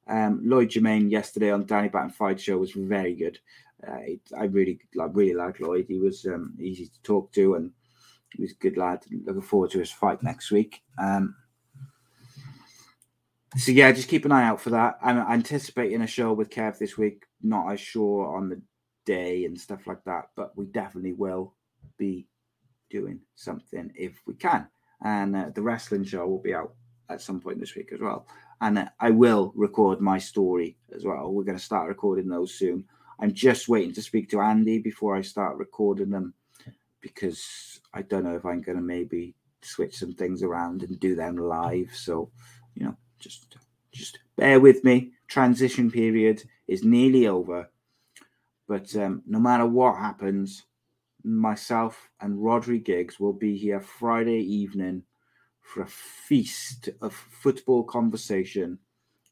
Um, 0.08 0.40
Lloyd 0.44 0.70
Jermaine 0.70 1.10
yesterday 1.10 1.50
on 1.50 1.66
Danny 1.66 1.88
Batten 1.88 2.10
Fight 2.10 2.40
Show 2.40 2.58
was 2.58 2.72
very 2.72 3.14
good. 3.14 3.38
Uh, 3.86 3.98
it, 4.02 4.20
I 4.38 4.44
really, 4.44 4.80
like 4.94 5.10
really 5.14 5.34
like 5.34 5.60
Lloyd. 5.60 5.86
He 5.88 5.98
was 5.98 6.24
um, 6.26 6.54
easy 6.60 6.86
to 6.86 7.02
talk 7.02 7.32
to, 7.32 7.54
and 7.54 7.72
he 8.32 8.42
was 8.42 8.52
a 8.52 8.56
good 8.56 8.76
lad. 8.76 9.04
Looking 9.24 9.42
forward 9.42 9.70
to 9.72 9.78
his 9.78 9.90
fight 9.90 10.22
next 10.22 10.50
week. 10.50 10.82
Um, 10.98 11.34
so 13.56 13.72
yeah, 13.72 13.90
just 13.92 14.08
keep 14.08 14.24
an 14.24 14.32
eye 14.32 14.44
out 14.44 14.60
for 14.60 14.70
that. 14.70 14.98
I'm 15.02 15.18
anticipating 15.18 16.02
a 16.02 16.06
show 16.06 16.32
with 16.32 16.50
Kev 16.50 16.78
this 16.78 16.96
week. 16.96 17.24
Not 17.42 17.72
as 17.72 17.80
sure 17.80 18.36
on 18.36 18.48
the 18.48 18.60
day 19.06 19.44
and 19.44 19.58
stuff 19.58 19.86
like 19.86 20.04
that, 20.04 20.30
but 20.36 20.56
we 20.56 20.66
definitely 20.66 21.12
will 21.12 21.54
be 21.96 22.26
doing 22.90 23.20
something 23.34 23.90
if 23.94 24.20
we 24.26 24.34
can. 24.34 24.68
And 25.02 25.36
uh, 25.36 25.50
the 25.54 25.62
wrestling 25.62 26.04
show 26.04 26.26
will 26.26 26.42
be 26.42 26.54
out 26.54 26.74
at 27.08 27.20
some 27.20 27.40
point 27.40 27.60
this 27.60 27.74
week 27.74 27.90
as 27.92 28.00
well. 28.00 28.26
And 28.60 28.78
uh, 28.78 28.88
I 29.00 29.10
will 29.10 29.52
record 29.54 30.00
my 30.00 30.18
story 30.18 30.76
as 30.94 31.04
well. 31.04 31.30
We're 31.32 31.44
going 31.44 31.58
to 31.58 31.64
start 31.64 31.88
recording 31.88 32.28
those 32.28 32.54
soon. 32.54 32.84
I'm 33.20 33.32
just 33.32 33.68
waiting 33.68 33.94
to 33.94 34.02
speak 34.02 34.28
to 34.30 34.40
Andy 34.40 34.78
before 34.78 35.16
I 35.16 35.22
start 35.22 35.56
recording 35.56 36.10
them 36.10 36.34
because 37.00 37.80
I 37.94 38.02
don't 38.02 38.24
know 38.24 38.36
if 38.36 38.44
I'm 38.44 38.62
going 38.62 38.76
to 38.76 38.82
maybe 38.82 39.34
switch 39.62 39.96
some 39.96 40.12
things 40.12 40.42
around 40.42 40.82
and 40.82 40.98
do 41.00 41.14
them 41.14 41.36
live. 41.36 41.90
So, 41.94 42.30
you 42.74 42.86
know, 42.86 42.96
just 43.18 43.56
just 43.92 44.18
bear 44.36 44.60
with 44.60 44.84
me. 44.84 45.12
Transition 45.28 45.90
period 45.90 46.42
is 46.68 46.84
nearly 46.84 47.26
over. 47.26 47.70
But 48.68 48.94
um, 48.96 49.22
no 49.26 49.38
matter 49.38 49.66
what 49.66 49.98
happens, 49.98 50.64
myself 51.26 52.08
and 52.20 52.38
Rhodri 52.38 52.82
Giggs 52.82 53.18
will 53.18 53.32
be 53.32 53.56
here 53.56 53.80
Friday 53.80 54.38
evening 54.38 55.02
for 55.60 55.82
a 55.82 55.86
feast 55.86 56.88
of 57.02 57.12
football 57.12 57.82
conversation, 57.82 58.78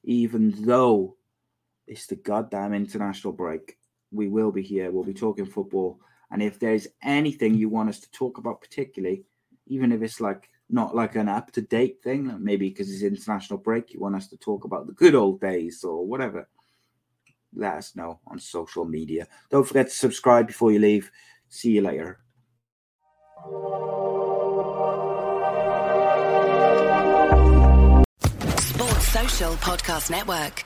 even 0.02 0.52
though 0.64 1.16
it's 1.86 2.06
the 2.06 2.16
goddamn 2.16 2.74
international 2.74 3.32
break. 3.32 3.78
We 4.10 4.28
will 4.28 4.50
be 4.50 4.62
here. 4.62 4.90
We'll 4.90 5.04
be 5.04 5.14
talking 5.14 5.46
football. 5.46 6.00
And 6.30 6.42
if 6.42 6.58
there's 6.58 6.88
anything 7.02 7.54
you 7.54 7.68
want 7.68 7.88
us 7.88 8.00
to 8.00 8.10
talk 8.10 8.38
about, 8.38 8.60
particularly, 8.60 9.24
even 9.66 9.92
if 9.92 10.02
it's 10.02 10.20
like 10.20 10.50
not 10.68 10.96
like 10.96 11.14
an 11.14 11.28
up 11.28 11.52
to 11.52 11.62
date 11.62 12.02
thing, 12.02 12.36
maybe 12.42 12.68
because 12.68 12.92
it's 12.92 13.02
international 13.02 13.58
break, 13.58 13.92
you 13.92 14.00
want 14.00 14.16
us 14.16 14.28
to 14.28 14.36
talk 14.36 14.64
about 14.64 14.86
the 14.86 14.92
good 14.92 15.14
old 15.14 15.40
days 15.40 15.84
or 15.84 16.04
whatever, 16.04 16.48
let 17.54 17.74
us 17.74 17.94
know 17.94 18.18
on 18.26 18.38
social 18.38 18.84
media. 18.84 19.28
Don't 19.50 19.66
forget 19.66 19.88
to 19.88 19.94
subscribe 19.94 20.46
before 20.46 20.72
you 20.72 20.80
leave. 20.80 21.10
See 21.48 21.70
you 21.72 21.82
later. 21.82 22.18
Sports 28.58 29.08
Social 29.08 29.52
Podcast 29.54 30.10
Network. 30.10 30.64